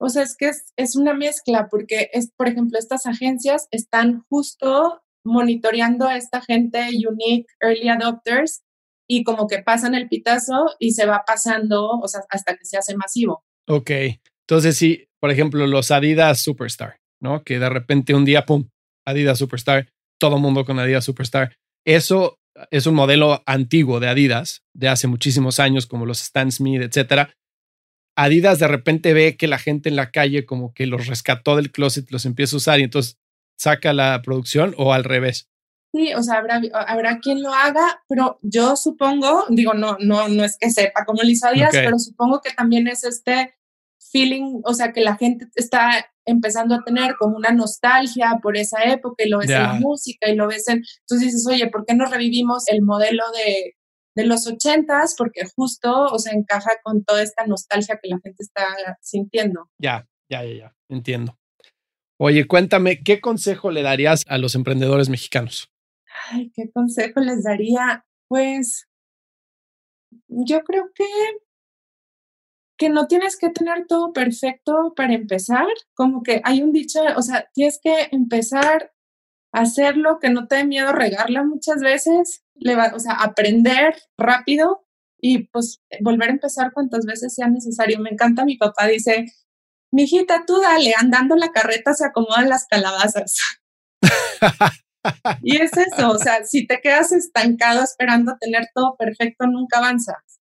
O 0.00 0.08
sea, 0.08 0.22
es 0.22 0.36
que 0.36 0.50
es, 0.76 0.96
una 0.96 1.12
mezcla 1.12 1.68
porque, 1.70 2.08
es, 2.12 2.30
por 2.36 2.48
ejemplo, 2.48 2.78
estas 2.78 3.06
agencias 3.06 3.68
están 3.70 4.24
justo 4.30 5.02
monitoreando 5.24 6.06
a 6.06 6.16
esta 6.16 6.40
gente 6.40 6.88
unique 7.06 7.46
early 7.60 7.88
adopters 7.88 8.62
y 9.08 9.24
como 9.24 9.48
que 9.48 9.58
pasan 9.62 9.94
el 9.94 10.08
pitazo 10.08 10.66
y 10.78 10.92
se 10.92 11.04
va 11.04 11.24
pasando, 11.26 11.90
o 11.90 12.08
sea, 12.08 12.22
hasta 12.30 12.56
que 12.56 12.64
se 12.64 12.78
hace 12.78 12.96
masivo. 12.96 13.44
Ok, 13.66 13.90
entonces 14.48 14.76
sí, 14.76 15.08
por 15.20 15.30
ejemplo, 15.30 15.66
los 15.66 15.90
Adidas 15.90 16.40
Superstar, 16.40 17.00
¿no? 17.20 17.42
Que 17.42 17.58
de 17.58 17.68
repente 17.68 18.14
un 18.14 18.24
día, 18.24 18.46
¡pum!, 18.46 18.68
Adidas 19.04 19.38
Superstar, 19.38 19.88
todo 20.18 20.38
mundo 20.38 20.64
con 20.64 20.78
Adidas 20.78 21.04
Superstar. 21.04 21.56
Eso 21.84 22.37
es 22.70 22.86
un 22.86 22.94
modelo 22.94 23.42
antiguo 23.46 24.00
de 24.00 24.08
Adidas, 24.08 24.64
de 24.74 24.88
hace 24.88 25.06
muchísimos 25.06 25.60
años, 25.60 25.86
como 25.86 26.06
los 26.06 26.22
Stan 26.22 26.50
Smith, 26.50 26.82
etcétera. 26.82 27.34
Adidas 28.16 28.58
de 28.58 28.68
repente 28.68 29.12
ve 29.12 29.36
que 29.36 29.46
la 29.46 29.58
gente 29.58 29.88
en 29.88 29.96
la 29.96 30.10
calle 30.10 30.44
como 30.44 30.74
que 30.74 30.86
los 30.86 31.06
rescató 31.06 31.56
del 31.56 31.70
closet, 31.70 32.10
los 32.10 32.26
empieza 32.26 32.56
a 32.56 32.58
usar 32.58 32.80
y 32.80 32.84
entonces 32.84 33.18
saca 33.56 33.92
la 33.92 34.20
producción 34.22 34.74
o 34.76 34.92
al 34.92 35.04
revés. 35.04 35.48
Sí, 35.94 36.12
o 36.14 36.22
sea, 36.22 36.38
habrá, 36.38 36.60
habrá 36.86 37.18
quien 37.18 37.42
lo 37.42 37.52
haga, 37.54 38.02
pero 38.08 38.38
yo 38.42 38.76
supongo, 38.76 39.46
digo, 39.48 39.72
no, 39.72 39.96
no, 40.00 40.28
no 40.28 40.44
es 40.44 40.58
que 40.58 40.70
sepa 40.70 41.04
cómo 41.06 41.22
lo 41.22 41.28
hizo 41.28 41.46
Adidas, 41.46 41.70
pero 41.72 41.98
supongo 41.98 42.40
que 42.42 42.52
también 42.52 42.88
es 42.88 43.04
este 43.04 43.54
feeling, 44.10 44.60
o 44.64 44.74
sea, 44.74 44.92
que 44.92 45.00
la 45.00 45.16
gente 45.16 45.48
está 45.54 46.10
empezando 46.28 46.74
a 46.74 46.84
tener 46.84 47.16
como 47.16 47.36
una 47.36 47.50
nostalgia 47.50 48.38
por 48.42 48.56
esa 48.56 48.84
época 48.84 49.24
y 49.24 49.30
lo 49.30 49.38
ves 49.38 49.50
en 49.50 49.62
la 49.62 49.74
música 49.74 50.28
y 50.28 50.36
lo 50.36 50.46
ves 50.46 50.68
en, 50.68 50.82
entonces 51.00 51.32
dices, 51.32 51.46
oye, 51.48 51.68
¿por 51.68 51.86
qué 51.86 51.94
no 51.94 52.04
revivimos 52.04 52.68
el 52.68 52.82
modelo 52.82 53.22
de, 53.32 53.76
de 54.14 54.26
los 54.26 54.46
ochentas? 54.46 55.14
Porque 55.16 55.42
justo, 55.56 55.90
o 55.90 56.18
sea, 56.18 56.34
encaja 56.34 56.70
con 56.82 57.02
toda 57.02 57.22
esta 57.22 57.46
nostalgia 57.46 57.98
que 58.02 58.10
la 58.10 58.20
gente 58.22 58.42
está 58.42 58.66
sintiendo. 59.00 59.70
Ya, 59.78 60.06
ya, 60.28 60.44
ya, 60.44 60.54
ya, 60.54 60.76
entiendo. 60.88 61.38
Oye, 62.18 62.46
cuéntame, 62.46 63.02
¿qué 63.02 63.20
consejo 63.20 63.70
le 63.70 63.82
darías 63.82 64.24
a 64.28 64.38
los 64.38 64.54
emprendedores 64.54 65.08
mexicanos? 65.08 65.72
Ay, 66.30 66.50
¿qué 66.54 66.70
consejo 66.70 67.20
les 67.20 67.44
daría? 67.44 68.04
Pues 68.28 68.86
yo 70.26 70.62
creo 70.64 70.90
que 70.94 71.04
que 72.78 72.88
no 72.88 73.08
tienes 73.08 73.36
que 73.36 73.50
tener 73.50 73.86
todo 73.86 74.12
perfecto 74.12 74.94
para 74.96 75.12
empezar, 75.12 75.66
como 75.94 76.22
que 76.22 76.40
hay 76.44 76.62
un 76.62 76.72
dicho, 76.72 77.00
o 77.16 77.22
sea, 77.22 77.48
tienes 77.52 77.80
que 77.82 78.08
empezar 78.12 78.92
a 79.52 79.62
hacerlo, 79.62 80.18
que 80.20 80.30
no 80.30 80.46
te 80.46 80.56
dé 80.56 80.64
miedo 80.64 80.92
regarla 80.92 81.42
muchas 81.42 81.80
veces, 81.80 82.44
le 82.54 82.76
va, 82.76 82.92
o 82.94 83.00
sea, 83.00 83.14
aprender 83.14 83.96
rápido 84.16 84.86
y 85.20 85.48
pues 85.48 85.82
volver 86.00 86.28
a 86.28 86.34
empezar 86.34 86.72
cuantas 86.72 87.04
veces 87.04 87.34
sea 87.34 87.48
necesario. 87.48 87.98
Me 87.98 88.10
encanta 88.10 88.44
mi 88.44 88.56
papá, 88.56 88.86
dice, 88.86 89.26
mijita, 89.92 90.44
tú 90.46 90.60
dale, 90.60 90.94
andando 90.96 91.34
la 91.34 91.50
carreta 91.50 91.94
se 91.94 92.06
acomodan 92.06 92.48
las 92.48 92.66
calabazas. 92.66 93.36
y 95.42 95.56
es 95.56 95.72
eso, 95.76 96.10
o 96.10 96.18
sea, 96.18 96.44
si 96.44 96.64
te 96.66 96.80
quedas 96.80 97.10
estancado 97.10 97.82
esperando 97.82 98.36
tener 98.38 98.68
todo 98.72 98.96
perfecto, 98.96 99.46
nunca 99.48 99.78
avanzas. 99.78 100.38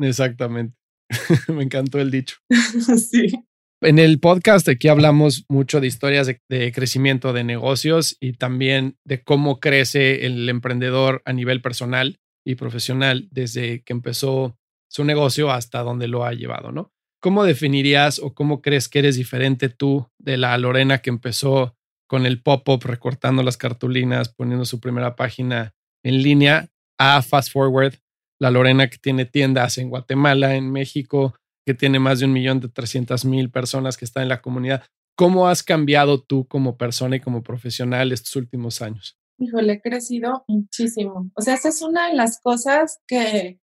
Exactamente. 0.00 0.77
Me 1.48 1.62
encantó 1.62 2.00
el 2.00 2.10
dicho. 2.10 2.36
sí. 2.96 3.32
En 3.80 4.00
el 4.00 4.18
podcast 4.18 4.68
aquí 4.68 4.88
hablamos 4.88 5.44
mucho 5.48 5.80
de 5.80 5.86
historias 5.86 6.26
de, 6.26 6.72
crecimiento 6.72 7.32
de 7.32 7.44
negocios 7.44 8.16
y 8.18 8.32
también 8.32 8.96
de 9.04 9.22
cómo 9.22 9.60
crece 9.60 10.26
el 10.26 10.48
emprendedor 10.48 11.22
a 11.24 11.32
nivel 11.32 11.62
personal 11.62 12.18
y 12.44 12.56
profesional 12.56 13.28
desde 13.30 13.84
que 13.84 13.92
empezó 13.92 14.58
su 14.90 15.04
negocio 15.04 15.52
hasta 15.52 15.82
donde 15.84 16.08
lo 16.08 16.24
ha 16.24 16.32
llevado, 16.32 16.72
¿no? 16.72 16.92
¿Cómo 17.20 17.44
definirías 17.44 18.18
o 18.18 18.34
cómo 18.34 18.62
crees 18.62 18.88
que 18.88 18.98
eres 18.98 19.16
diferente 19.16 19.68
tú 19.68 20.08
de 20.18 20.38
la 20.38 20.58
Lorena 20.58 20.98
que 20.98 21.10
empezó 21.10 21.76
con 22.08 22.26
el 22.26 22.42
pop-up, 22.42 22.82
recortando 22.84 23.42
las 23.44 23.56
cartulinas, 23.56 24.30
poniendo 24.30 24.64
su 24.64 24.80
primera 24.80 25.14
página 25.14 25.74
en 26.02 26.22
línea 26.22 26.68
a 26.98 27.22
Fast 27.22 27.52
Forward, 27.52 27.94
la 28.40 28.50
Lorena 28.50 28.88
que 28.88 28.98
tiene 28.98 29.24
tiendas 29.24 29.78
en 29.78 29.90
Guatemala, 29.90 30.54
en 30.54 30.70
México, 30.70 31.34
que 31.66 31.74
tiene 31.74 31.98
más 31.98 32.20
de 32.20 32.26
un 32.26 32.32
millón 32.32 32.60
de 32.60 32.68
trescientas 32.68 33.24
mil 33.24 33.50
personas 33.50 33.96
que 33.96 34.04
están 34.04 34.22
en 34.22 34.30
la 34.30 34.40
comunidad. 34.40 34.84
¿Cómo 35.16 35.48
has 35.48 35.62
cambiado 35.62 36.22
tú 36.22 36.46
como 36.46 36.76
persona 36.76 37.16
y 37.16 37.20
como 37.20 37.42
profesional 37.42 38.12
estos 38.12 38.36
últimos 38.36 38.80
años? 38.80 39.18
Híjole, 39.38 39.74
he 39.74 39.80
crecido 39.80 40.44
muchísimo. 40.48 41.30
O 41.34 41.42
sea, 41.42 41.54
esa 41.54 41.68
es 41.68 41.82
una 41.82 42.08
de 42.08 42.14
las 42.14 42.40
cosas 42.40 43.00
que, 43.06 43.60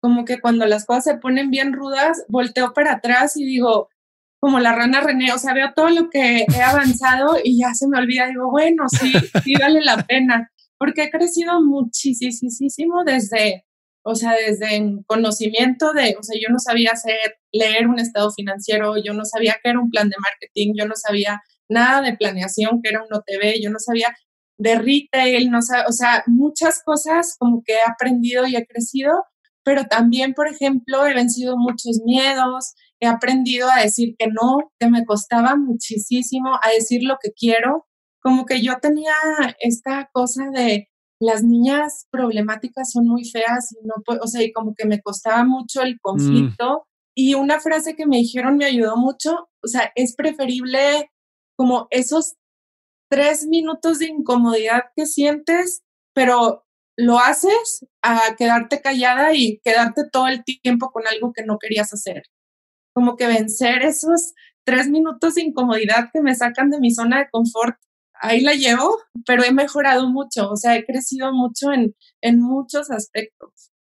como 0.00 0.24
que 0.24 0.40
cuando 0.40 0.66
las 0.66 0.86
cosas 0.86 1.04
se 1.04 1.16
ponen 1.16 1.50
bien 1.50 1.72
rudas, 1.72 2.24
volteo 2.28 2.72
para 2.74 2.92
atrás 2.92 3.36
y 3.36 3.44
digo, 3.44 3.88
como 4.40 4.60
la 4.60 4.74
rana 4.74 5.00
René, 5.00 5.32
o 5.32 5.38
sea, 5.38 5.52
veo 5.52 5.72
todo 5.74 5.88
lo 5.88 6.10
que 6.10 6.40
he 6.42 6.62
avanzado 6.62 7.38
y 7.42 7.58
ya 7.58 7.74
se 7.74 7.88
me 7.88 7.98
olvida, 7.98 8.28
digo, 8.28 8.50
bueno, 8.50 8.84
sí, 8.88 9.12
sí 9.42 9.54
vale 9.60 9.82
la 9.82 10.06
pena, 10.06 10.50
porque 10.78 11.04
he 11.04 11.10
crecido 11.10 11.60
muchísimo 11.60 13.02
desde 13.04 13.64
o 14.10 14.14
sea, 14.14 14.32
desde 14.32 15.02
conocimiento 15.06 15.92
de, 15.92 16.16
o 16.18 16.22
sea, 16.22 16.40
yo 16.40 16.48
no 16.50 16.58
sabía 16.58 16.92
hacer, 16.92 17.18
leer 17.52 17.86
un 17.88 17.98
estado 17.98 18.30
financiero, 18.32 18.94
yo 18.96 19.12
no 19.12 19.26
sabía 19.26 19.56
qué 19.62 19.68
era 19.68 19.80
un 19.80 19.90
plan 19.90 20.08
de 20.08 20.16
marketing, 20.18 20.72
yo 20.78 20.86
no 20.86 20.94
sabía 20.96 21.42
nada 21.68 22.00
de 22.00 22.16
planeación, 22.16 22.80
que 22.82 22.88
era 22.88 23.02
un 23.02 23.12
OTV, 23.12 23.62
yo 23.62 23.68
no 23.70 23.78
sabía 23.78 24.08
de 24.58 24.76
retail, 24.76 25.50
no 25.50 25.58
o 25.58 25.92
sea, 25.92 26.24
muchas 26.26 26.82
cosas 26.82 27.36
como 27.38 27.62
que 27.62 27.74
he 27.74 27.82
aprendido 27.86 28.46
y 28.46 28.56
he 28.56 28.66
crecido, 28.66 29.12
pero 29.62 29.84
también, 29.84 30.32
por 30.32 30.48
ejemplo, 30.48 31.06
he 31.06 31.12
vencido 31.12 31.58
muchos 31.58 32.00
miedos, 32.02 32.74
he 33.00 33.06
aprendido 33.06 33.68
a 33.70 33.82
decir 33.82 34.14
que 34.18 34.28
no, 34.28 34.72
que 34.78 34.88
me 34.88 35.04
costaba 35.04 35.54
muchísimo, 35.56 36.58
a 36.62 36.70
decir 36.70 37.02
lo 37.04 37.18
que 37.22 37.32
quiero, 37.32 37.86
como 38.22 38.46
que 38.46 38.62
yo 38.62 38.78
tenía 38.80 39.12
esta 39.60 40.08
cosa 40.14 40.44
de, 40.54 40.87
las 41.20 41.42
niñas 41.42 42.06
problemáticas 42.10 42.92
son 42.92 43.06
muy 43.06 43.24
feas 43.24 43.72
y 43.72 43.86
no 43.86 43.94
o 44.20 44.26
sea, 44.26 44.42
y 44.42 44.52
como 44.52 44.74
que 44.74 44.86
me 44.86 45.00
costaba 45.00 45.44
mucho 45.44 45.82
el 45.82 45.94
mm. 45.94 45.98
conflicto. 46.02 46.86
Y 47.16 47.34
una 47.34 47.58
frase 47.60 47.96
que 47.96 48.06
me 48.06 48.18
dijeron 48.18 48.56
me 48.56 48.66
ayudó 48.66 48.96
mucho, 48.96 49.48
o 49.64 49.66
sea, 49.66 49.90
es 49.96 50.14
preferible 50.14 51.10
como 51.56 51.88
esos 51.90 52.36
tres 53.10 53.46
minutos 53.46 53.98
de 53.98 54.06
incomodidad 54.06 54.84
que 54.94 55.06
sientes, 55.06 55.82
pero 56.14 56.64
lo 56.96 57.18
haces 57.18 57.86
a 58.02 58.36
quedarte 58.36 58.80
callada 58.80 59.34
y 59.34 59.60
quedarte 59.64 60.02
todo 60.10 60.28
el 60.28 60.44
tiempo 60.44 60.90
con 60.90 61.06
algo 61.08 61.32
que 61.32 61.44
no 61.44 61.58
querías 61.58 61.92
hacer. 61.92 62.22
Como 62.94 63.16
que 63.16 63.26
vencer 63.26 63.82
esos 63.82 64.34
tres 64.64 64.88
minutos 64.88 65.34
de 65.34 65.42
incomodidad 65.42 66.10
que 66.12 66.20
me 66.20 66.34
sacan 66.34 66.70
de 66.70 66.80
mi 66.80 66.92
zona 66.92 67.18
de 67.18 67.28
confort 67.30 67.76
ahí 68.20 68.40
la 68.40 68.54
llevo, 68.54 68.98
pero 69.26 69.44
he 69.44 69.52
mejorado 69.52 70.08
mucho, 70.08 70.50
o 70.50 70.56
sea, 70.56 70.76
he 70.76 70.84
crecido 70.84 71.32
mucho 71.32 71.72
en, 71.72 71.94
en 72.20 72.40
muchos 72.40 72.90
aspectos. 72.90 73.72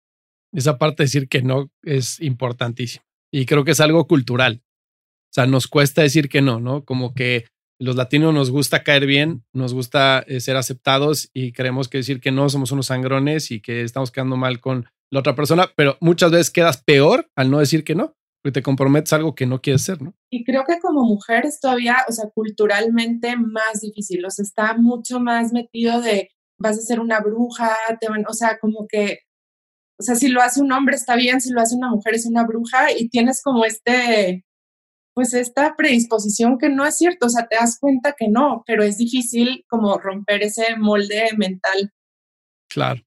Esa 0.52 0.78
parte 0.78 1.02
de 1.02 1.06
decir 1.06 1.28
que 1.28 1.42
no 1.42 1.70
es 1.82 2.20
importantísima 2.20 3.04
y 3.32 3.46
creo 3.46 3.64
que 3.64 3.72
es 3.72 3.80
algo 3.80 4.06
cultural. 4.06 4.62
O 4.64 5.32
sea, 5.32 5.46
nos 5.46 5.66
cuesta 5.66 6.02
decir 6.02 6.28
que 6.28 6.40
no, 6.40 6.60
¿no? 6.60 6.84
Como 6.84 7.14
que 7.14 7.46
los 7.78 7.96
latinos 7.96 8.32
nos 8.32 8.50
gusta 8.50 8.82
caer 8.82 9.04
bien, 9.04 9.44
nos 9.52 9.74
gusta 9.74 10.24
eh, 10.26 10.40
ser 10.40 10.56
aceptados 10.56 11.28
y 11.34 11.52
creemos 11.52 11.88
que 11.88 11.98
decir 11.98 12.20
que 12.20 12.32
no 12.32 12.48
somos 12.48 12.72
unos 12.72 12.86
sangrones 12.86 13.50
y 13.50 13.60
que 13.60 13.82
estamos 13.82 14.10
quedando 14.10 14.36
mal 14.36 14.60
con 14.60 14.86
la 15.10 15.20
otra 15.20 15.34
persona, 15.34 15.70
pero 15.76 15.98
muchas 16.00 16.30
veces 16.30 16.50
quedas 16.50 16.82
peor 16.82 17.30
al 17.36 17.50
no 17.50 17.58
decir 17.58 17.84
que 17.84 17.94
no 17.94 18.15
te 18.52 18.62
comprometes 18.62 19.12
a 19.12 19.16
algo 19.16 19.34
que 19.34 19.46
no 19.46 19.60
quieres 19.60 19.82
ser, 19.82 20.02
¿no? 20.02 20.14
Y 20.30 20.44
creo 20.44 20.64
que 20.66 20.78
como 20.78 21.04
mujer 21.04 21.46
es 21.46 21.60
todavía, 21.60 21.96
o 22.08 22.12
sea, 22.12 22.30
culturalmente 22.30 23.36
más 23.36 23.80
difícil, 23.80 24.24
o 24.24 24.30
sea, 24.30 24.42
está 24.42 24.76
mucho 24.76 25.20
más 25.20 25.52
metido 25.52 26.00
de 26.00 26.30
vas 26.58 26.78
a 26.78 26.82
ser 26.82 27.00
una 27.00 27.20
bruja, 27.20 27.76
te 28.00 28.08
o 28.08 28.32
sea, 28.32 28.58
como 28.58 28.86
que, 28.88 29.20
o 29.98 30.02
sea, 30.02 30.14
si 30.14 30.28
lo 30.28 30.42
hace 30.42 30.60
un 30.60 30.72
hombre 30.72 30.96
está 30.96 31.16
bien, 31.16 31.40
si 31.40 31.52
lo 31.52 31.60
hace 31.60 31.76
una 31.76 31.90
mujer 31.90 32.14
es 32.14 32.26
una 32.26 32.46
bruja 32.46 32.92
y 32.92 33.08
tienes 33.08 33.42
como 33.42 33.64
este, 33.64 34.44
pues 35.14 35.34
esta 35.34 35.74
predisposición 35.76 36.58
que 36.58 36.68
no 36.68 36.84
es 36.86 36.96
cierto, 36.96 37.26
o 37.26 37.30
sea, 37.30 37.46
te 37.46 37.56
das 37.56 37.78
cuenta 37.80 38.14
que 38.18 38.28
no, 38.28 38.62
pero 38.66 38.82
es 38.82 38.98
difícil 38.98 39.64
como 39.68 39.98
romper 39.98 40.42
ese 40.42 40.76
molde 40.76 41.30
mental. 41.36 41.92
Claro. 42.68 43.02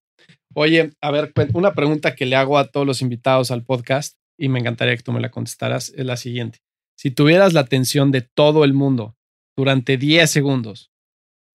Oye, 0.55 0.91
a 1.01 1.11
ver, 1.11 1.31
una 1.53 1.73
pregunta 1.73 2.15
que 2.15 2.25
le 2.25 2.35
hago 2.35 2.57
a 2.57 2.71
todos 2.71 2.85
los 2.85 3.01
invitados 3.01 3.51
al 3.51 3.63
podcast 3.63 4.18
y 4.39 4.47
me 4.47 4.59
encantaría 4.59 4.95
que 4.95 5.03
tú 5.03 5.11
me 5.11 5.19
la 5.19 5.29
contestaras, 5.29 5.93
es 5.95 6.05
la 6.05 6.15
siguiente. 6.15 6.59
Si 6.97 7.11
tuvieras 7.11 7.53
la 7.53 7.59
atención 7.59 8.11
de 8.11 8.21
todo 8.21 8.63
el 8.63 8.73
mundo 8.73 9.17
durante 9.55 9.97
10 9.97 10.31
segundos, 10.31 10.91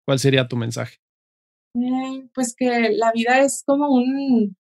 ¿cuál 0.07 0.19
sería 0.19 0.49
tu 0.49 0.57
mensaje? 0.57 0.97
Eh, 1.75 2.29
pues 2.35 2.55
que 2.57 2.91
la 2.97 3.13
vida 3.13 3.41
es 3.43 3.63
como 3.65 3.89
un, 3.89 4.57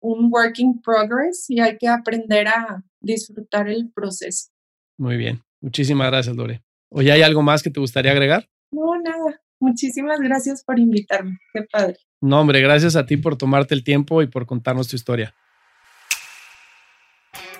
un 0.00 0.32
work 0.32 0.58
in 0.58 0.80
progress 0.80 1.48
y 1.50 1.60
hay 1.60 1.76
que 1.76 1.86
aprender 1.86 2.48
a 2.48 2.82
disfrutar 3.00 3.68
el 3.68 3.92
proceso. 3.92 4.50
Muy 4.98 5.16
bien. 5.16 5.42
Muchísimas 5.60 6.08
gracias, 6.08 6.34
Lore. 6.34 6.62
Oye, 6.90 7.12
¿hay 7.12 7.22
algo 7.22 7.42
más 7.42 7.62
que 7.62 7.70
te 7.70 7.80
gustaría 7.80 8.12
agregar? 8.12 8.48
No, 8.72 9.00
nada. 9.02 9.42
Muchísimas 9.60 10.18
gracias 10.20 10.64
por 10.64 10.78
invitarme. 10.78 11.38
Qué 11.52 11.62
padre. 11.70 11.96
No, 12.20 12.40
hombre, 12.40 12.60
gracias 12.60 12.96
a 12.96 13.06
ti 13.06 13.16
por 13.16 13.36
tomarte 13.36 13.74
el 13.74 13.84
tiempo 13.84 14.22
y 14.22 14.26
por 14.28 14.46
contarnos 14.46 14.88
tu 14.88 14.96
historia. 14.96 15.34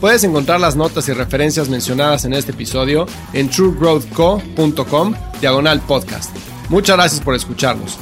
Puedes 0.00 0.24
encontrar 0.24 0.60
las 0.60 0.76
notas 0.76 1.08
y 1.08 1.12
referencias 1.12 1.68
mencionadas 1.68 2.24
en 2.24 2.32
este 2.32 2.52
episodio 2.52 3.06
en 3.32 3.50
truegrowthco.com 3.50 5.14
diagonal 5.40 5.80
podcast. 5.82 6.34
Muchas 6.68 6.96
gracias 6.96 7.20
por 7.20 7.34
escucharnos. 7.34 7.98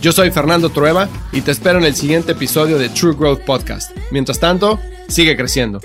Yo 0.00 0.12
soy 0.12 0.30
Fernando 0.30 0.70
Trueba 0.70 1.08
y 1.32 1.40
te 1.40 1.50
espero 1.50 1.78
en 1.78 1.84
el 1.84 1.94
siguiente 1.94 2.32
episodio 2.32 2.78
de 2.78 2.88
True 2.88 3.14
Growth 3.14 3.40
Podcast. 3.40 3.96
Mientras 4.10 4.38
tanto, 4.38 4.78
sigue 5.08 5.36
creciendo. 5.36 5.80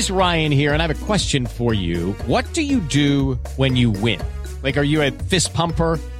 is 0.00 0.10
Ryan 0.10 0.50
here, 0.50 0.72
and 0.72 0.80
I 0.80 0.86
have 0.86 1.02
a 1.02 1.06
question 1.06 1.44
for 1.44 1.74
you. 1.74 2.12
What 2.26 2.50
do 2.54 2.62
you 2.62 2.80
do 2.80 3.38
when 3.58 3.76
you 3.76 3.90
win? 3.90 4.18
Like, 4.62 4.78
are 4.78 4.82
you 4.82 5.02
a 5.02 5.10
fist 5.10 5.52
pumper? 5.52 5.98